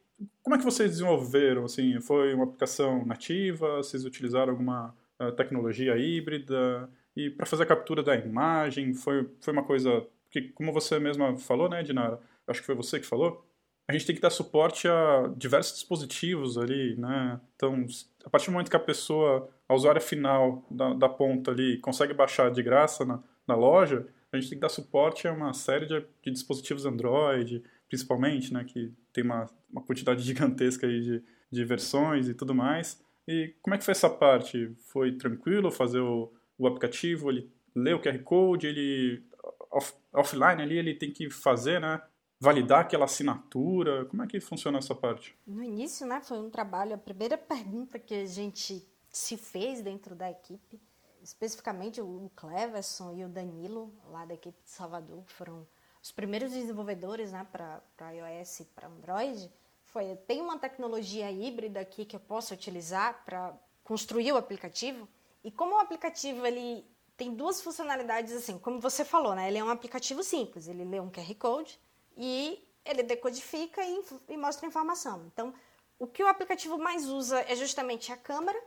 como 0.43 0.57
é 0.57 0.59
que 0.59 0.65
vocês 0.65 0.91
desenvolveram, 0.91 1.67
assim? 1.67 2.01
Foi 2.01 2.33
uma 2.35 2.45
aplicação 2.45 3.05
nativa? 3.05 3.77
Vocês 3.77 4.05
utilizaram 4.07 4.53
alguma 4.53 4.95
uh, 5.21 5.31
tecnologia 5.33 5.97
híbrida? 5.99 6.89
E 7.15 7.29
para 7.29 7.45
fazer 7.47 7.65
a 7.65 7.67
captura 7.67 8.03
da 8.03 8.17
imagem, 8.17 8.95
foi, 8.95 9.29
foi 9.41 9.53
uma 9.53 9.65
coisa 9.65 10.07
que, 10.31 10.49
como 10.49 10.73
você 10.73 10.99
mesma 10.99 11.37
falou, 11.37 11.69
né, 11.69 11.83
Dinara? 11.83 12.19
Acho 12.47 12.61
que 12.61 12.67
foi 12.67 12.75
você 12.75 12.99
que 12.99 13.07
falou. 13.07 13.45
A 13.87 13.93
gente 13.93 14.07
tem 14.07 14.15
que 14.15 14.21
dar 14.21 14.31
suporte 14.31 14.89
a 14.89 15.31
diversos 15.37 15.75
dispositivos 15.75 16.57
ali, 16.57 16.97
né? 16.97 17.41
Então, 17.55 17.87
a 18.25 18.31
partir 18.31 18.47
do 18.47 18.53
momento 18.53 18.71
que 18.71 18.77
a 18.77 18.81
pessoa 18.81 19.49
a 19.69 19.75
usuária 19.75 20.01
final 20.01 20.65
da, 20.71 20.95
da 20.95 21.09
ponta 21.09 21.51
ali 21.51 21.79
consegue 21.79 22.15
baixar 22.15 22.51
de 22.51 22.63
graça 22.63 23.05
na, 23.05 23.23
na 23.47 23.55
loja, 23.55 24.07
a 24.33 24.37
gente 24.37 24.49
tem 24.49 24.59
que 24.59 24.63
dar 24.63 24.69
suporte 24.69 25.29
a 25.29 25.33
uma 25.33 25.53
série 25.53 25.87
de, 25.87 26.05
de 26.23 26.31
dispositivos 26.31 26.87
Android, 26.87 27.63
principalmente, 27.89 28.53
né, 28.53 28.65
que 28.65 28.93
tem 29.13 29.25
uma, 29.25 29.47
uma 29.71 29.83
quantidade 29.83 30.23
gigantesca 30.25 30.87
aí 30.87 31.01
de, 31.01 31.23
de 31.51 31.65
versões 31.65 32.29
e 32.29 32.35
tudo 32.35 32.55
mais. 32.55 33.03
E 33.27 33.55
como 33.63 33.75
é 33.75 33.79
que 33.79 33.85
foi 33.85 33.93
essa 33.93 34.11
parte? 34.11 34.73
Foi 34.93 35.13
tranquilo 35.13 35.71
fazer 35.71 36.01
o, 36.01 36.33
o 36.59 36.67
aplicativo, 36.67 37.31
ele 37.31 37.51
lê 37.75 37.95
o 37.95 38.01
QR 38.01 38.19
Code, 38.21 38.67
ele 38.67 39.23
off, 39.71 39.95
offline 40.13 40.63
ali 40.63 40.79
ele 40.79 40.95
tem 40.95 41.11
que 41.11 41.31
fazer, 41.31 41.81
né, 41.81 42.01
validar 42.45 42.81
aquela 42.81 43.07
assinatura? 43.07 44.05
Como 44.05 44.23
é 44.23 44.27
que 44.27 44.39
funciona 44.39 44.79
essa 44.79 44.95
parte? 44.95 45.37
No 45.47 45.63
início, 45.63 46.07
né, 46.07 46.21
foi 46.21 46.39
um 46.39 46.51
trabalho, 46.51 46.95
a 46.95 46.99
primeira 46.99 47.37
pergunta 47.39 47.99
que 47.99 48.15
a 48.15 48.27
gente 48.27 48.87
se 49.11 49.37
fez 49.37 49.81
dentro 49.81 50.15
da 50.15 50.31
equipe, 50.31 50.81
especificamente 51.23 52.01
o 52.01 52.31
Cleverson 52.37 53.15
e 53.15 53.25
o 53.25 53.29
Danilo, 53.29 53.93
lá 54.11 54.27
da 54.27 54.35
equipe 54.35 54.63
de 54.63 54.71
Salvador, 54.71 55.25
que 55.25 55.33
foram 55.33 55.67
os 56.03 56.13
primeiros 56.13 56.53
desenvolvedores 56.53 57.33
né, 57.33 57.47
para 57.51 58.13
iOS 58.13 58.61
e 58.61 58.65
para 58.67 58.89
Android, 58.89 59.51
foi, 59.85 60.17
tem 60.27 60.43
uma 60.43 60.59
tecnologia 60.59 61.31
híbrida 61.31 61.81
aqui 61.81 62.05
que 62.05 62.17
eu 62.17 62.21
posso 62.21 62.53
utilizar 62.53 63.25
para 63.25 63.55
construir 63.83 64.33
o 64.33 64.37
aplicativo, 64.37 65.09
e 65.43 65.51
como 65.51 65.77
o 65.77 65.79
aplicativo 65.79 66.45
ele 66.45 66.85
tem 67.17 67.35
duas 67.35 67.63
funcionalidades 67.63 68.33
assim, 68.35 68.59
como 68.59 68.81
você 68.81 69.05
falou, 69.05 69.35
né? 69.35 69.49
Ele 69.49 69.59
é 69.59 69.65
um 69.65 69.71
aplicativo 69.71 70.23
simples, 70.23 70.67
ele 70.67 70.85
lê 70.85 71.01
um 71.01 71.11
QR 71.11 71.35
Code 71.37 71.79
e 72.17 72.67
ele 72.85 73.03
decodifica 73.03 73.83
e, 73.83 74.05
e 74.29 74.37
mostra 74.37 74.67
informação. 74.67 75.25
Então, 75.33 75.55
o 75.99 76.07
que 76.07 76.23
o 76.23 76.27
aplicativo 76.27 76.79
mais 76.79 77.09
usa 77.09 77.41
é 77.49 77.55
justamente 77.57 78.13
a 78.13 78.17
câmera 78.17 78.61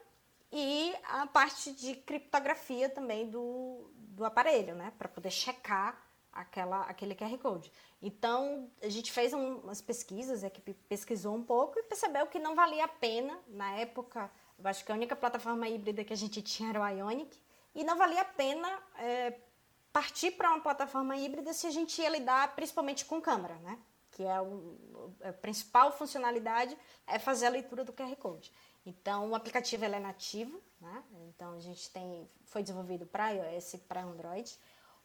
e 0.52 0.93
a 1.04 1.28
parte 1.28 1.72
de 1.74 1.95
criptografia 1.95 2.89
também 2.89 3.30
do, 3.30 3.91
do 3.95 4.26
aparelho, 4.26 4.76
né, 4.76 4.93
para 4.98 5.08
poder 5.08 5.32
checar 5.32 6.02
aquela, 6.32 6.82
aquele 6.84 7.16
QR 7.16 7.38
Code. 7.38 7.72
Então, 8.02 8.72
a 8.82 8.89
gente 8.89 9.12
fez 9.12 9.34
um, 9.34 9.58
umas 9.58 9.82
pesquisas, 9.82 10.43
a 10.43 10.48
equipe 10.48 10.74
pesquisou 10.88 11.36
um 11.36 11.43
pouco 11.43 11.80
e 11.80 11.84
percebeu 11.84 12.28
que 12.28 12.39
não 12.39 12.56
valia 12.56 12.86
a 12.86 12.88
pena, 12.88 13.38
na 13.48 13.74
época, 13.76 14.32
eu 14.58 14.68
acho 14.68 14.86
que 14.86 14.91
a 14.91 14.95
única 14.95 15.16
plataforma 15.16 15.68
híbrida 15.68 16.04
que 16.04 16.14
a 16.14 16.18
gente 16.18 16.41
tinha 16.41 16.70
era 16.70 16.82
o 16.82 16.88
Ionic, 16.88 17.38
e 17.76 17.84
não 17.84 17.98
valia 17.98 18.22
a 18.22 18.26
pena 18.26 18.68
é, 18.98 19.39
partir 19.98 20.30
para 20.30 20.52
uma 20.52 20.60
plataforma 20.60 21.18
híbrida 21.18 21.52
se 21.54 21.66
a 21.66 21.72
gente 21.72 22.00
ia 22.00 22.10
lidar 22.10 22.56
principalmente 22.56 23.04
com 23.04 23.20
câmera, 23.20 23.56
né? 23.56 23.80
Que 24.12 24.22
é 24.22 24.39
o, 24.39 25.12
a 25.24 25.34
principal 25.34 25.91
funcionalidade 25.91 26.78
é 27.08 27.18
fazer 27.18 27.48
a 27.48 27.50
leitura 27.50 27.84
do 27.84 27.91
QR 27.91 28.16
Code. 28.16 28.54
Então, 28.86 29.32
o 29.32 29.36
aplicativo 29.36 29.86
é 29.86 30.00
nativo, 30.00 30.62
né? 30.80 31.04
Então, 31.30 31.54
a 31.54 31.60
gente 31.60 31.89
tem, 31.89 32.30
foi 32.45 32.62
desenvolvido 32.62 33.08
para 33.08 33.32
iOS 33.32 33.74
e 33.74 33.78
para 33.80 34.04
Android. 34.04 34.56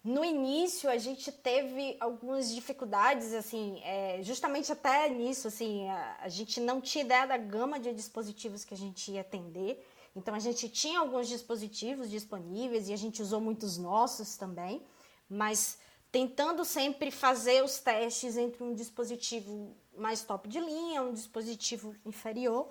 No 0.04 0.22
início, 0.22 0.90
a 0.90 0.98
gente 0.98 1.32
teve 1.32 1.96
algumas 1.98 2.54
dificuldades, 2.54 3.32
assim, 3.32 3.80
é, 3.84 4.22
justamente 4.22 4.70
até 4.70 5.08
nisso, 5.08 5.48
assim, 5.48 5.88
a, 5.88 6.18
a, 6.20 6.28
gente 6.28 6.60
não 6.60 6.82
tinha 6.82 7.02
ideia 7.02 7.26
da 7.26 7.38
gama 7.38 7.80
de 7.80 7.94
dispositivos 7.94 8.62
que 8.62 8.74
a 8.74 8.76
gente 8.76 9.10
ia 9.10 9.22
atender. 9.22 9.82
Então, 10.14 10.34
a 10.34 10.38
gente 10.38 10.68
tinha 10.68 11.00
alguns 11.00 11.28
dispositivos 11.28 12.10
disponíveis 12.10 12.88
e 12.88 12.92
a 12.92 12.96
gente 12.96 13.22
usou 13.22 13.40
muitos 13.40 13.78
nossos 13.78 14.36
também, 14.36 14.82
mas 15.28 15.78
tentando 16.10 16.64
sempre 16.64 17.10
fazer 17.10 17.64
os 17.64 17.78
testes 17.78 18.36
entre 18.36 18.62
um 18.62 18.74
dispositivo 18.74 19.74
mais 19.96 20.22
top 20.22 20.48
de 20.48 20.60
linha, 20.60 21.02
um 21.02 21.12
dispositivo 21.12 21.96
inferior, 22.04 22.68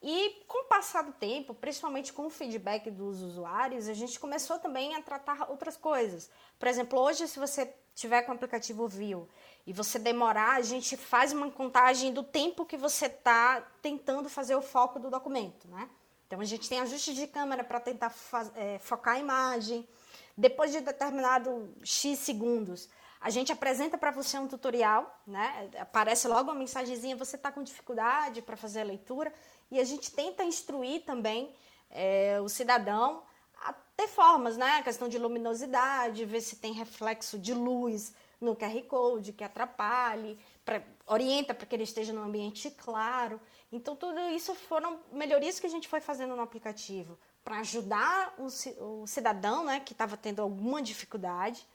E 0.00 0.44
com 0.46 0.62
o 0.62 0.68
passar 0.68 1.02
do 1.02 1.12
tempo, 1.12 1.52
principalmente 1.52 2.12
com 2.12 2.26
o 2.26 2.30
feedback 2.30 2.90
dos 2.90 3.20
usuários, 3.20 3.88
a 3.88 3.94
gente 3.94 4.18
começou 4.18 4.58
também 4.58 4.94
a 4.94 5.02
tratar 5.02 5.50
outras 5.50 5.76
coisas. 5.76 6.30
Por 6.58 6.68
exemplo, 6.68 7.00
hoje, 7.00 7.26
se 7.26 7.38
você 7.38 7.74
tiver 7.94 8.22
com 8.22 8.30
o 8.30 8.34
aplicativo 8.34 8.86
View 8.86 9.28
e 9.66 9.72
você 9.72 9.98
demorar, 9.98 10.56
a 10.56 10.62
gente 10.62 10.96
faz 10.96 11.32
uma 11.32 11.50
contagem 11.50 12.12
do 12.12 12.22
tempo 12.22 12.64
que 12.64 12.76
você 12.76 13.06
está 13.06 13.60
tentando 13.82 14.28
fazer 14.28 14.54
o 14.54 14.62
foco 14.62 15.00
do 15.00 15.10
documento, 15.10 15.66
né? 15.66 15.90
Então, 16.28 16.40
a 16.40 16.44
gente 16.44 16.68
tem 16.68 16.78
ajustes 16.78 17.16
de 17.16 17.26
câmera 17.26 17.64
para 17.64 17.80
tentar 17.80 18.14
é, 18.54 18.78
focar 18.78 19.14
a 19.14 19.18
imagem. 19.18 19.88
Depois 20.36 20.70
de 20.70 20.80
determinado 20.80 21.74
X 21.82 22.18
segundos, 22.18 22.88
a 23.18 23.30
gente 23.30 23.50
apresenta 23.50 23.96
para 23.96 24.10
você 24.10 24.38
um 24.38 24.46
tutorial, 24.46 25.20
né? 25.26 25.70
Aparece 25.78 26.28
logo 26.28 26.50
uma 26.50 26.54
mensagenzinha, 26.54 27.16
você 27.16 27.36
está 27.36 27.50
com 27.50 27.62
dificuldade 27.62 28.42
para 28.42 28.56
fazer 28.56 28.82
a 28.82 28.84
leitura 28.84 29.32
e 29.70 29.80
a 29.80 29.84
gente 29.84 30.12
tenta 30.12 30.44
instruir 30.44 31.02
também 31.04 31.52
é, 31.90 32.38
o 32.40 32.48
cidadão 32.48 33.22
a 33.64 33.72
ter 33.72 34.06
formas, 34.06 34.56
né? 34.58 34.76
A 34.76 34.82
questão 34.82 35.08
de 35.08 35.18
luminosidade, 35.18 36.26
ver 36.26 36.42
se 36.42 36.56
tem 36.56 36.74
reflexo 36.74 37.38
de 37.38 37.54
luz 37.54 38.12
no 38.40 38.54
QR 38.54 38.80
Code 38.82 39.32
que 39.32 39.42
atrapalhe, 39.42 40.38
pra, 40.64 40.82
orienta 41.06 41.54
para 41.54 41.66
que 41.66 41.74
ele 41.74 41.82
esteja 41.82 42.12
num 42.12 42.22
ambiente 42.22 42.70
claro. 42.70 43.40
Então, 43.70 43.94
tudo 43.94 44.18
isso 44.30 44.54
foram 44.54 45.00
melhorias 45.12 45.60
que 45.60 45.66
a 45.66 45.70
gente 45.70 45.88
foi 45.88 46.00
fazendo 46.00 46.34
no 46.34 46.42
aplicativo 46.42 47.18
para 47.44 47.58
ajudar 47.60 48.34
o, 48.38 49.06
cidadão 49.06 49.64
né, 49.64 49.80
que 49.80 49.92
estava 49.92 50.16
tendo 50.16 50.40
alguma 50.40 50.82
dificuldade 50.82 51.66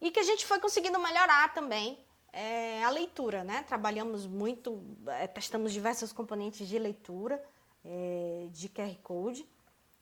e 0.00 0.10
que 0.10 0.20
a 0.20 0.24
gente 0.24 0.44
foi 0.44 0.58
conseguindo 0.58 0.98
melhorar 0.98 1.54
também 1.54 1.98
é, 2.32 2.84
a 2.84 2.90
leitura, 2.90 3.42
né? 3.42 3.64
Trabalhamos 3.66 4.26
muito, 4.26 4.84
é, 5.06 5.26
testamos 5.26 5.72
diversos 5.72 6.12
componentes 6.12 6.68
de 6.68 6.78
leitura 6.78 7.42
é, 7.84 8.48
de 8.50 8.68
QR 8.68 8.94
Code 9.02 9.48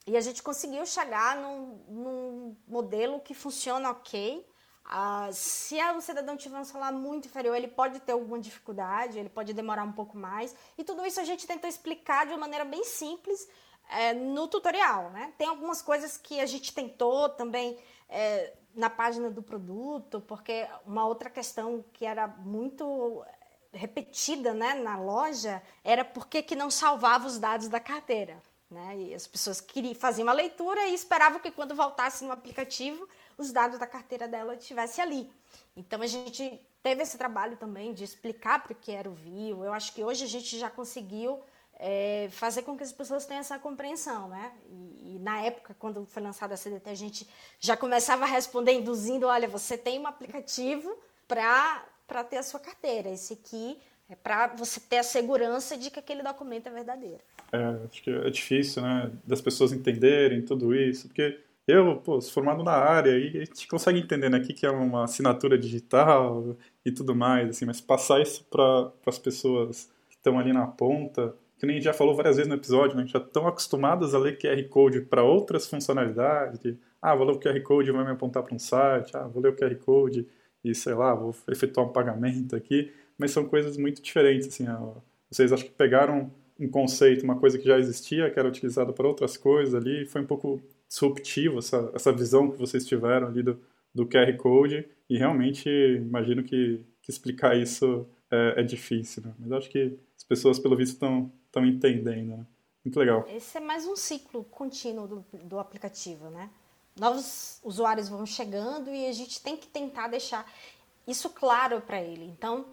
e 0.07 0.17
a 0.17 0.21
gente 0.21 0.43
conseguiu 0.43 0.85
chegar 0.85 1.37
num, 1.37 1.81
num 1.89 2.57
modelo 2.67 3.21
que 3.21 3.35
funciona 3.35 3.91
ok. 3.91 4.45
Ah, 4.85 5.30
se 5.32 5.76
o 5.97 6.01
cidadão 6.01 6.37
tiver 6.37 6.59
um 6.59 6.64
salário 6.64 6.99
muito 6.99 7.26
inferior, 7.26 7.57
ele 7.57 7.68
pode 7.68 8.01
ter 8.01 8.12
alguma 8.12 8.39
dificuldade, 8.39 9.18
ele 9.18 9.30
pode 9.30 9.55
demorar 9.55 9.82
um 9.82 9.93
pouco 9.93 10.16
mais. 10.16 10.55
E 10.76 10.85
tudo 10.85 11.05
isso 11.07 11.18
a 11.20 11.24
gente 11.24 11.47
tentou 11.47 11.68
explicar 11.68 12.26
de 12.26 12.32
uma 12.32 12.41
maneira 12.41 12.64
bem 12.64 12.85
simples 12.85 13.49
é, 13.89 14.12
no 14.12 14.47
tutorial. 14.47 15.11
Né? 15.11 15.32
Tem 15.39 15.49
algumas 15.49 15.80
coisas 15.80 16.18
que 16.18 16.39
a 16.39 16.47
gente 16.47 16.74
tentou 16.74 17.30
também 17.30 17.78
é, 18.11 18.53
na 18.74 18.91
página 18.91 19.30
do 19.30 19.43
produto, 19.43 20.20
porque 20.20 20.66
uma 20.85 21.07
outra 21.07 21.30
questão 21.30 21.82
que 21.93 22.05
era 22.05 22.26
muito 22.26 23.24
repetida 23.72 24.53
né, 24.53 24.74
na 24.74 24.99
loja 24.99 25.62
era 25.82 26.05
por 26.05 26.26
que 26.26 26.55
não 26.55 26.70
salvava 26.70 27.26
os 27.26 27.39
dados 27.39 27.68
da 27.68 27.80
carteira. 27.80 28.41
Né? 28.70 28.97
E 28.99 29.14
as 29.14 29.26
pessoas 29.26 29.61
queriam, 29.61 29.95
faziam 29.95 30.28
a 30.28 30.32
leitura 30.32 30.87
e 30.87 30.95
esperavam 30.95 31.39
que 31.39 31.51
quando 31.51 31.74
voltasse 31.74 32.24
no 32.24 32.32
aplicativo, 32.32 33.09
os 33.37 33.53
dados 33.53 33.78
da 33.78 33.87
carteira 33.87 34.26
dela 34.28 34.55
estivessem 34.55 35.03
ali. 35.05 35.30
Então 35.76 36.01
a 36.03 36.07
gente 36.07 36.61
teve 36.82 37.03
esse 37.03 37.16
trabalho 37.16 37.57
também 37.57 37.93
de 37.93 38.05
explicar 38.05 38.62
para 38.62 38.72
o 38.72 38.76
que 38.76 38.93
era 38.93 39.09
o 39.09 39.14
VIO. 39.14 39.64
Eu 39.64 39.72
acho 39.72 39.93
que 39.95 40.05
hoje 40.05 40.24
a 40.24 40.28
gente 40.28 40.59
já 40.59 40.70
conseguiu 40.70 41.41
é, 41.78 42.28
fazer 42.30 42.62
com 42.62 42.76
que 42.76 42.82
as 42.82 42.93
pessoas 42.93 43.26
tenham 43.26 43.41
essa 43.41 43.59
compreensão, 43.59 44.28
né? 44.28 44.53
E, 44.70 45.16
e, 45.16 45.18
na 45.20 45.41
época, 45.41 45.74
quando 45.78 46.07
foi 46.07 46.22
lançada 46.22 46.55
a 46.55 46.57
CDT, 46.57 46.91
a 46.91 46.95
gente 46.95 47.28
já 47.59 47.76
começava 47.76 48.24
a 48.24 48.28
responder 48.28 48.72
induzindo, 48.72 49.26
olha, 49.26 49.49
você 49.49 49.76
tem 49.76 49.99
um 49.99 50.07
aplicativo 50.07 50.97
para 51.26 52.24
ter 52.28 52.37
a 52.37 52.43
sua 52.43 52.61
carteira. 52.61 53.11
Esse 53.11 53.32
aqui 53.32 53.78
é 54.09 54.14
para 54.14 54.49
você 54.49 54.78
ter 54.80 54.99
a 54.99 55.03
segurança 55.03 55.76
de 55.76 55.91
que 55.91 55.99
aquele 55.99 56.22
documento 56.22 56.68
é 56.68 56.70
verdadeiro. 56.70 57.20
É, 57.53 57.87
acho 57.89 58.03
que 58.03 58.11
é 58.11 58.30
difícil, 58.30 58.82
né, 58.82 59.11
das 59.24 59.41
pessoas 59.41 59.72
entenderem 59.72 60.43
tudo 60.43 60.74
isso, 60.74 61.09
porque 61.09 61.41
eu, 61.67 61.97
pô, 61.97 62.21
sou 62.21 62.33
formado 62.33 62.62
na 62.62 62.73
área 62.73 63.11
e 63.19 63.39
a 63.39 63.45
gente 63.45 63.67
consegue 63.69 63.99
entender, 63.99 64.29
né, 64.29 64.39
o 64.39 64.43
que 64.43 64.67
é 64.67 64.71
uma 64.71 65.05
assinatura 65.05 65.59
digital 65.59 66.57
e 66.85 66.93
tudo 66.93 67.15
mais, 67.15 67.49
assim, 67.51 67.65
mas 67.65 67.81
passar 67.81 68.21
isso 68.21 68.45
para 68.51 68.93
as 69.07 69.19
pessoas 69.19 69.91
que 70.09 70.17
estão 70.17 70.39
ali 70.39 70.53
na 70.53 70.67
ponta, 70.67 71.35
que 71.65 71.67
nem 71.67 71.77
a 71.77 71.79
gente 71.79 71.85
já 71.85 71.95
falou 71.95 72.15
várias 72.15 72.37
vezes 72.37 72.49
no 72.49 72.57
episódio, 72.57 72.97
né? 72.97 73.07
já 73.07 73.19
estão 73.19 73.47
acostumadas 73.47 74.15
a 74.15 74.19
ler 74.19 74.39
QR 74.39 74.62
Code 74.69 75.01
para 75.03 75.23
outras 75.23 75.67
funcionalidades. 75.67 76.59
De, 76.59 76.77
ah, 77.01 77.15
vou 77.15 77.27
ler 77.27 77.33
o 77.33 77.41
QR 77.41 77.61
Code 77.62 77.91
vai 77.91 78.05
me 78.05 78.11
apontar 78.11 78.43
para 78.43 78.55
um 78.55 78.59
site. 78.59 79.17
Ah, 79.17 79.27
vou 79.27 79.43
ler 79.43 79.51
o 79.51 79.57
QR 79.57 79.75
Code 79.77 80.27
e, 80.62 80.75
sei 80.75 80.95
lá, 80.95 81.15
vou 81.15 81.35
efetuar 81.49 81.87
um 81.87 81.93
pagamento 81.93 82.55
aqui. 82.55 82.93
Mas 83.17 83.31
são 83.31 83.47
coisas 83.47 83.77
muito 83.77 84.03
diferentes. 84.03 84.49
Assim. 84.49 84.67
Vocês 85.31 85.53
acho 85.53 85.65
que 85.65 85.71
pegaram 85.71 86.31
um 86.59 86.69
conceito, 86.69 87.25
uma 87.25 87.39
coisa 87.39 87.59
que 87.59 87.67
já 87.67 87.79
existia, 87.79 88.31
que 88.31 88.39
era 88.39 88.49
utilizada 88.49 88.93
para 88.93 89.09
outras 89.09 89.37
coisas 89.37 89.75
ali, 89.75 90.07
foi 90.07 90.21
um 90.21 90.27
pouco 90.27 90.61
disruptivo 90.89 91.59
essa, 91.59 91.91
essa 91.95 92.12
visão 92.12 92.51
que 92.51 92.59
vocês 92.59 92.87
tiveram 92.87 93.28
ali 93.28 93.43
do, 93.43 93.61
do 93.95 94.07
QR 94.07 94.37
Code. 94.37 94.89
E 95.09 95.18
realmente 95.18 95.68
imagino 95.68 96.43
que, 96.43 96.85
que 97.03 97.11
explicar 97.11 97.57
isso 97.57 98.07
é, 98.30 98.61
é 98.61 98.62
difícil. 98.62 99.22
Né? 99.24 99.35
Mas 99.39 99.53
acho 99.53 99.70
que 99.70 99.99
as 100.16 100.24
pessoas, 100.24 100.59
pelo 100.59 100.76
visto, 100.76 100.95
estão 100.95 101.66
entendendo. 101.66 102.37
Né? 102.37 102.47
Muito 102.85 102.99
legal. 102.99 103.26
Esse 103.28 103.57
é 103.59 103.61
mais 103.61 103.87
um 103.87 103.97
ciclo 103.97 104.45
contínuo 104.45 105.07
do, 105.07 105.24
do 105.45 105.59
aplicativo, 105.59 106.28
né? 106.28 106.51
Novos 106.99 107.59
usuários 107.64 108.09
vão 108.09 108.24
chegando 108.24 108.89
e 108.91 109.07
a 109.07 109.12
gente 109.12 109.43
tem 109.43 109.57
que 109.57 109.66
tentar 109.66 110.07
deixar 110.09 110.47
isso 111.09 111.28
claro 111.30 111.80
para 111.80 112.01
ele. 112.01 112.24
Então, 112.24 112.66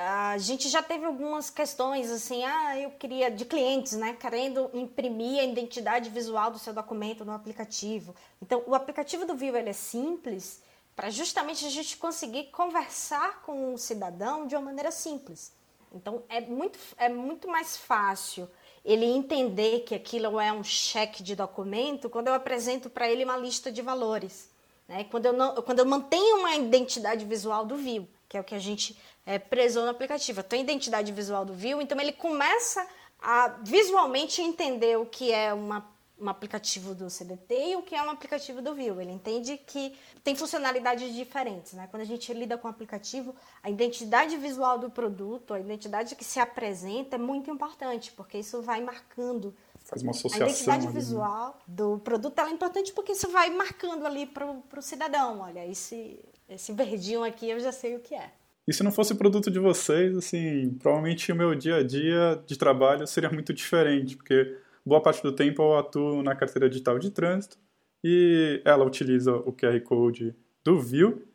a 0.00 0.38
gente 0.38 0.68
já 0.68 0.80
teve 0.80 1.04
algumas 1.04 1.50
questões 1.50 2.10
assim, 2.10 2.44
ah, 2.44 2.78
eu 2.78 2.90
queria 2.92 3.30
de 3.30 3.44
clientes, 3.44 3.94
né, 3.94 4.16
querendo 4.18 4.70
imprimir 4.72 5.40
a 5.40 5.44
identidade 5.44 6.08
visual 6.08 6.50
do 6.50 6.58
seu 6.58 6.72
documento 6.72 7.24
no 7.24 7.32
aplicativo. 7.32 8.14
Então, 8.40 8.62
o 8.66 8.74
aplicativo 8.74 9.26
do 9.26 9.34
Vivo 9.34 9.56
ele 9.56 9.70
é 9.70 9.72
simples 9.72 10.62
para 10.94 11.10
justamente 11.10 11.66
a 11.66 11.70
gente 11.70 11.96
conseguir 11.96 12.44
conversar 12.44 13.42
com 13.42 13.74
o 13.74 13.78
cidadão 13.78 14.46
de 14.46 14.54
uma 14.54 14.62
maneira 14.62 14.90
simples. 14.90 15.52
Então 15.94 16.22
é 16.28 16.40
muito, 16.40 16.78
é 16.96 17.08
muito 17.08 17.48
mais 17.48 17.76
fácil 17.76 18.48
ele 18.84 19.04
entender 19.04 19.80
que 19.80 19.94
aquilo 19.94 20.38
é 20.38 20.52
um 20.52 20.62
cheque 20.62 21.22
de 21.22 21.34
documento 21.34 22.10
quando 22.10 22.28
eu 22.28 22.34
apresento 22.34 22.88
para 22.88 23.08
ele 23.08 23.24
uma 23.24 23.36
lista 23.36 23.70
de 23.70 23.82
valores. 23.82 24.50
Né? 24.86 25.04
Quando, 25.04 25.26
eu 25.26 25.32
não, 25.32 25.54
quando 25.56 25.80
eu 25.80 25.86
mantenho 25.86 26.38
uma 26.38 26.54
identidade 26.54 27.24
visual 27.24 27.64
do 27.66 27.76
View, 27.76 28.08
que 28.28 28.36
é 28.36 28.40
o 28.40 28.44
que 28.44 28.54
a 28.54 28.58
gente 28.58 28.98
é, 29.28 29.38
prezou 29.38 29.84
no 29.84 29.90
aplicativo. 29.90 30.42
Tenho 30.42 30.62
identidade 30.62 31.12
visual 31.12 31.44
do 31.44 31.52
View, 31.52 31.82
então 31.82 32.00
ele 32.00 32.12
começa 32.12 32.86
a 33.20 33.48
visualmente 33.62 34.40
entender 34.40 34.96
o 34.96 35.04
que 35.04 35.30
é 35.30 35.52
uma 35.52 35.86
um 36.20 36.28
aplicativo 36.28 36.96
do 36.96 37.08
CDT 37.08 37.54
e 37.54 37.76
o 37.76 37.82
que 37.82 37.94
é 37.94 38.02
um 38.02 38.10
aplicativo 38.10 38.60
do 38.60 38.74
View. 38.74 39.00
Ele 39.00 39.12
entende 39.12 39.56
que 39.56 39.96
tem 40.24 40.34
funcionalidades 40.34 41.14
diferentes. 41.14 41.74
Né? 41.74 41.86
Quando 41.88 42.02
a 42.02 42.04
gente 42.04 42.34
lida 42.34 42.58
com 42.58 42.66
o 42.66 42.70
aplicativo, 42.72 43.36
a 43.62 43.70
identidade 43.70 44.36
visual 44.36 44.80
do 44.80 44.90
produto, 44.90 45.54
a 45.54 45.60
identidade 45.60 46.16
que 46.16 46.24
se 46.24 46.40
apresenta 46.40 47.14
é 47.14 47.18
muito 47.20 47.52
importante, 47.52 48.10
porque 48.10 48.36
isso 48.36 48.60
vai 48.62 48.80
marcando. 48.80 49.54
Faz 49.84 50.02
uma 50.02 50.10
associação. 50.10 50.44
A 50.44 50.50
identidade 50.50 50.86
ali, 50.86 50.92
né? 50.92 51.00
visual 51.00 51.46
né? 51.46 51.54
do 51.68 52.00
produto 52.00 52.36
é 52.40 52.50
importante 52.50 52.92
porque 52.92 53.12
isso 53.12 53.28
vai 53.28 53.50
marcando 53.50 54.04
ali 54.04 54.26
para 54.26 54.50
o 54.50 54.82
cidadão. 54.82 55.38
Olha, 55.38 55.64
esse, 55.64 56.18
esse 56.48 56.72
verdinho 56.72 57.22
aqui 57.22 57.48
eu 57.48 57.60
já 57.60 57.70
sei 57.70 57.94
o 57.94 58.00
que 58.00 58.16
é. 58.16 58.32
E 58.68 58.72
se 58.74 58.82
não 58.82 58.92
fosse 58.92 59.14
produto 59.14 59.50
de 59.50 59.58
vocês, 59.58 60.14
assim, 60.14 60.76
provavelmente 60.78 61.32
o 61.32 61.34
meu 61.34 61.54
dia 61.54 61.76
a 61.76 61.82
dia 61.82 62.38
de 62.46 62.58
trabalho 62.58 63.06
seria 63.06 63.30
muito 63.30 63.54
diferente, 63.54 64.14
porque 64.14 64.58
boa 64.84 65.00
parte 65.02 65.22
do 65.22 65.32
tempo 65.32 65.62
eu 65.62 65.78
atuo 65.78 66.22
na 66.22 66.36
carteira 66.36 66.68
digital 66.68 66.98
de 66.98 67.10
trânsito 67.10 67.56
e 68.04 68.60
ela 68.66 68.84
utiliza 68.84 69.34
o 69.34 69.54
QR 69.54 69.80
Code 69.80 70.36
do 70.62 70.78
View 70.78 71.26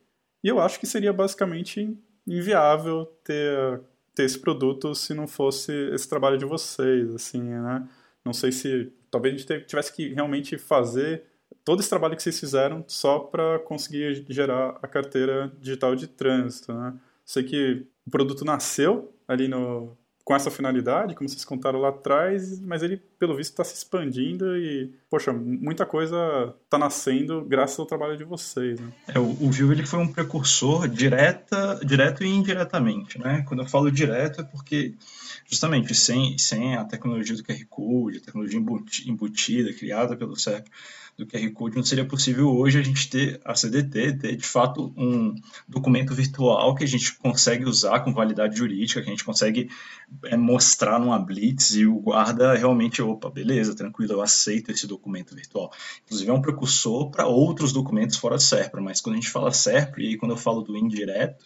e 0.44 0.48
eu 0.48 0.60
acho 0.60 0.80
que 0.80 0.86
seria 0.86 1.12
basicamente 1.12 1.98
inviável 2.28 3.08
ter, 3.24 3.82
ter 4.14 4.26
esse 4.26 4.38
produto 4.38 4.94
se 4.94 5.16
não 5.16 5.28
fosse 5.28 5.72
esse 5.92 6.08
trabalho 6.08 6.38
de 6.38 6.46
vocês, 6.46 7.16
assim, 7.16 7.42
né? 7.42 7.90
Não 8.24 8.32
sei 8.32 8.52
se 8.52 8.94
talvez 9.10 9.34
a 9.34 9.38
gente 9.40 9.66
tivesse 9.66 9.92
que 9.92 10.14
realmente 10.14 10.56
fazer 10.56 11.24
todo 11.66 11.80
esse 11.80 11.90
trabalho 11.90 12.16
que 12.16 12.22
vocês 12.22 12.40
fizeram 12.40 12.86
só 12.88 13.18
para 13.18 13.58
conseguir 13.58 14.24
gerar 14.30 14.78
a 14.84 14.88
carteira 14.88 15.52
digital 15.60 15.96
de 15.96 16.06
trânsito, 16.06 16.72
né? 16.72 16.94
Sei 17.26 17.44
que 17.44 17.86
o 18.06 18.12
produto 18.12 18.44
nasceu 18.44 19.14
ali 19.28 19.48
no, 19.48 19.98
com 20.24 20.34
essa 20.34 20.50
finalidade, 20.50 21.16
como 21.16 21.28
vocês 21.28 21.44
contaram 21.44 21.80
lá 21.80 21.90
atrás, 21.90 22.60
mas 22.62 22.82
ele, 22.82 22.98
pelo 23.20 23.36
visto, 23.36 23.52
está 23.52 23.64
se 23.64 23.76
expandindo 23.76 24.58
e, 24.58 24.94
poxa, 25.10 25.34
muita 25.34 25.86
coisa 25.86 26.56
está 26.64 26.78
nascendo 26.78 27.44
graças 27.44 27.78
ao 27.78 27.86
trabalho 27.86 28.18
de 28.18 28.24
vocês. 28.24 28.80
Né? 28.80 28.94
É, 29.10 29.20
o, 29.20 29.26
o 29.26 29.72
ele 29.72 29.86
foi 29.86 30.00
um 30.00 30.12
precursor 30.12 30.88
direta, 30.88 31.80
direto 31.84 32.24
e 32.24 32.28
indiretamente. 32.28 33.20
Né? 33.20 33.44
Quando 33.46 33.64
eu 33.64 33.68
falo 33.68 33.92
direto 33.92 34.40
é 34.40 34.44
porque, 34.46 34.96
justamente, 35.46 35.94
sem, 35.94 36.38
sem 36.38 36.76
a 36.76 36.86
tecnologia 36.86 37.36
do 37.36 37.44
QR 37.44 37.66
Code, 37.70 38.20
a 38.20 38.22
tecnologia 38.22 38.60
embutida, 39.06 39.74
criada 39.74 40.16
pelo 40.16 40.40
CEP, 40.40 40.70
do 41.18 41.28
QR 41.28 41.52
Code, 41.52 41.76
não 41.76 41.84
seria 41.84 42.06
possível 42.06 42.50
hoje 42.50 42.80
a 42.80 42.82
gente 42.82 43.10
ter 43.10 43.40
a 43.46 43.56
CDT, 43.56 44.18
ter 44.18 44.36
de 44.36 44.46
fato 44.46 44.94
um 44.98 45.36
documento 45.68 46.14
virtual 46.14 46.74
que 46.76 46.84
a 46.84 46.88
gente 46.88 47.16
consegue 47.18 47.66
usar 47.66 48.00
com 48.00 48.14
validade 48.14 48.58
jurídica, 48.58 49.02
que 49.02 49.08
a 49.08 49.12
gente 49.12 49.24
consegue 49.24 49.70
é, 50.26 50.36
mostrar 50.36 51.00
numa 51.00 51.20
blitz 51.20 51.76
e 51.76 51.86
o 51.86 52.00
guarda 52.00 52.56
realmente, 52.56 53.02
opa, 53.02 53.30
beleza, 53.30 53.76
tranquilo, 53.76 54.14
eu 54.14 54.22
aceito 54.22 54.72
esse 54.72 54.88
documento 54.88 55.36
virtual. 55.36 55.72
Inclusive 56.06 56.30
é 56.30 56.34
um 56.34 56.42
precursor 56.42 57.12
para 57.12 57.28
outros 57.28 57.72
documentos 57.72 58.18
fora 58.18 58.38
de 58.38 58.44
SERPRA, 58.44 58.82
mas 58.82 59.00
quando 59.00 59.16
a 59.16 59.20
gente 59.20 59.30
fala 59.30 59.52
SERPRA, 59.52 60.04
e 60.04 60.18
quando 60.18 60.32
eu 60.32 60.38
falo 60.38 60.62
do 60.62 60.76
indireto, 60.76 61.46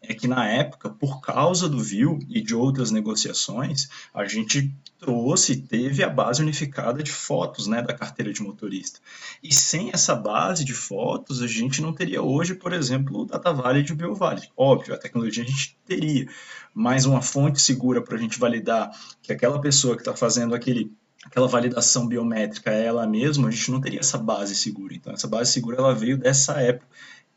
é 0.00 0.14
que 0.14 0.28
na 0.28 0.46
época, 0.46 0.88
por 0.88 1.20
causa 1.20 1.68
do 1.68 1.80
VIL 1.82 2.18
e 2.28 2.40
de 2.40 2.54
outras 2.54 2.90
negociações, 2.90 3.88
a 4.14 4.24
gente 4.24 4.72
trouxe, 4.98 5.56
teve 5.56 6.02
a 6.02 6.08
base 6.08 6.42
unificada 6.42 7.02
de 7.02 7.10
fotos 7.10 7.66
né, 7.66 7.82
da 7.82 7.92
carteira 7.92 8.32
de 8.32 8.42
motorista. 8.42 9.00
E 9.42 9.52
sem 9.52 9.90
essa 9.92 10.14
base 10.14 10.64
de 10.64 10.74
fotos, 10.74 11.42
a 11.42 11.46
gente 11.46 11.82
não 11.82 11.92
teria 11.92 12.22
hoje, 12.22 12.54
por 12.54 12.72
exemplo, 12.72 13.20
o 13.20 13.24
Data 13.24 13.52
Valley 13.52 13.82
de 13.82 13.94
BioValley. 13.94 14.48
Óbvio, 14.56 14.94
a 14.94 14.98
tecnologia 14.98 15.42
a 15.42 15.46
gente 15.46 15.76
teria, 15.84 16.28
mas 16.72 17.04
uma 17.04 17.20
fonte 17.20 17.60
segura 17.60 18.02
para 18.02 18.16
a 18.16 18.20
gente 18.20 18.38
validar 18.38 18.90
que 19.22 19.32
aquela 19.32 19.60
pessoa 19.60 19.94
que 19.94 20.02
está 20.02 20.14
fazendo 20.14 20.54
aquele 20.54 20.92
aquela 21.24 21.48
validação 21.48 22.06
biométrica 22.06 22.70
é 22.70 22.86
ela 22.86 23.06
mesma, 23.06 23.48
a 23.48 23.50
gente 23.50 23.70
não 23.70 23.80
teria 23.80 24.00
essa 24.00 24.16
base 24.16 24.54
segura. 24.54 24.94
Então, 24.94 25.12
essa 25.12 25.28
base 25.28 25.52
segura 25.52 25.76
ela 25.76 25.94
veio 25.94 26.16
dessa 26.16 26.60
época. 26.60 26.86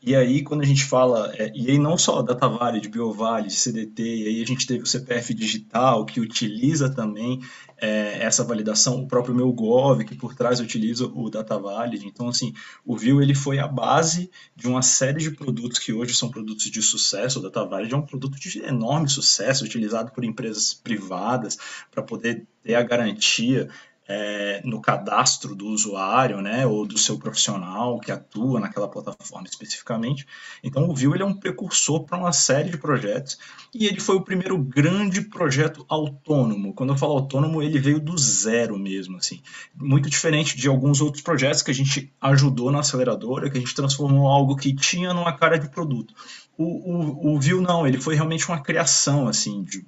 E 0.04 0.16
aí, 0.16 0.42
quando 0.42 0.62
a 0.62 0.66
gente 0.66 0.84
fala, 0.84 1.32
é, 1.36 1.52
e 1.54 1.70
aí 1.70 1.78
não 1.78 1.96
só 1.96 2.22
da 2.22 2.34
Vale, 2.34 2.80
de 2.80 2.88
BioVale, 2.88 3.46
de 3.46 3.54
CDT, 3.54 4.02
e 4.02 4.26
aí 4.26 4.42
a 4.42 4.46
gente 4.46 4.66
teve 4.66 4.82
o 4.82 4.86
CPF 4.86 5.32
digital, 5.32 6.04
que 6.04 6.20
utiliza 6.20 6.92
também 6.92 7.40
é, 7.82 8.22
essa 8.22 8.42
validação, 8.42 9.00
o 9.02 9.06
próprio 9.06 9.34
meu 9.34 9.52
Gov, 9.52 10.04
que 10.04 10.16
por 10.16 10.34
trás 10.34 10.58
utiliza 10.58 11.06
o 11.06 11.30
DataValid. 11.30 12.04
Então, 12.06 12.28
assim, 12.28 12.52
o 12.84 12.96
Viu 12.96 13.22
ele 13.22 13.34
foi 13.34 13.60
a 13.60 13.68
base 13.68 14.28
de 14.56 14.66
uma 14.66 14.82
série 14.82 15.20
de 15.20 15.30
produtos 15.30 15.78
que 15.78 15.92
hoje 15.92 16.14
são 16.14 16.30
produtos 16.30 16.64
de 16.64 16.82
sucesso. 16.82 17.38
O 17.38 17.42
DataValid 17.42 17.94
é 17.94 17.96
um 17.96 18.06
produto 18.06 18.40
de 18.40 18.60
enorme 18.64 19.08
sucesso, 19.08 19.64
utilizado 19.64 20.10
por 20.10 20.24
empresas 20.24 20.74
privadas 20.74 21.56
para 21.90 22.02
poder 22.02 22.44
ter 22.62 22.74
a 22.74 22.82
garantia 22.82 23.68
é, 24.12 24.60
no 24.62 24.80
cadastro 24.80 25.54
do 25.54 25.66
usuário, 25.68 26.42
né, 26.42 26.66
ou 26.66 26.86
do 26.86 26.98
seu 26.98 27.18
profissional 27.18 27.98
que 27.98 28.12
atua 28.12 28.60
naquela 28.60 28.86
plataforma 28.86 29.46
especificamente. 29.48 30.26
Então, 30.62 30.88
o 30.88 30.94
Vue 30.94 31.14
ele 31.14 31.22
é 31.22 31.26
um 31.26 31.32
precursor 31.32 32.04
para 32.04 32.18
uma 32.18 32.32
série 32.32 32.68
de 32.70 32.76
projetos 32.76 33.38
e 33.74 33.86
ele 33.86 34.00
foi 34.00 34.16
o 34.16 34.20
primeiro 34.20 34.58
grande 34.58 35.22
projeto 35.22 35.86
autônomo. 35.88 36.74
Quando 36.74 36.92
eu 36.92 36.98
falo 36.98 37.14
autônomo, 37.14 37.62
ele 37.62 37.78
veio 37.78 37.98
do 37.98 38.16
zero 38.18 38.78
mesmo, 38.78 39.16
assim, 39.16 39.40
muito 39.74 40.10
diferente 40.10 40.56
de 40.56 40.68
alguns 40.68 41.00
outros 41.00 41.22
projetos 41.22 41.62
que 41.62 41.70
a 41.70 41.74
gente 41.74 42.12
ajudou 42.20 42.70
na 42.70 42.80
aceleradora, 42.80 43.48
que 43.48 43.56
a 43.56 43.60
gente 43.60 43.74
transformou 43.74 44.28
algo 44.28 44.56
que 44.56 44.74
tinha 44.74 45.14
numa 45.14 45.32
cara 45.32 45.58
de 45.58 45.70
produto. 45.70 46.14
O, 46.58 46.64
o, 46.64 47.34
o 47.34 47.40
Vue 47.40 47.62
não, 47.62 47.86
ele 47.86 47.98
foi 47.98 48.14
realmente 48.14 48.46
uma 48.46 48.60
criação 48.60 49.26
assim 49.26 49.64
de, 49.64 49.86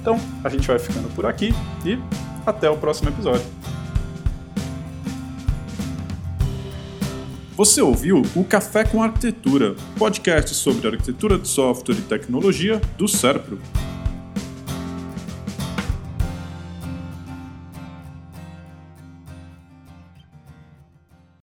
Então, 0.00 0.18
a 0.42 0.48
gente 0.48 0.66
vai 0.66 0.78
ficando 0.78 1.14
por 1.14 1.26
aqui 1.26 1.50
e 1.84 1.98
até 2.46 2.70
o 2.70 2.76
próximo 2.76 3.10
episódio. 3.10 3.44
Você 7.56 7.82
ouviu 7.82 8.22
o 8.34 8.42
Café 8.42 8.84
com 8.84 9.02
Arquitetura, 9.02 9.76
podcast 9.98 10.54
sobre 10.54 10.88
arquitetura 10.88 11.38
de 11.38 11.46
software 11.46 11.96
e 11.96 12.00
tecnologia 12.00 12.80
do 12.96 13.06
Serpro. 13.06 13.60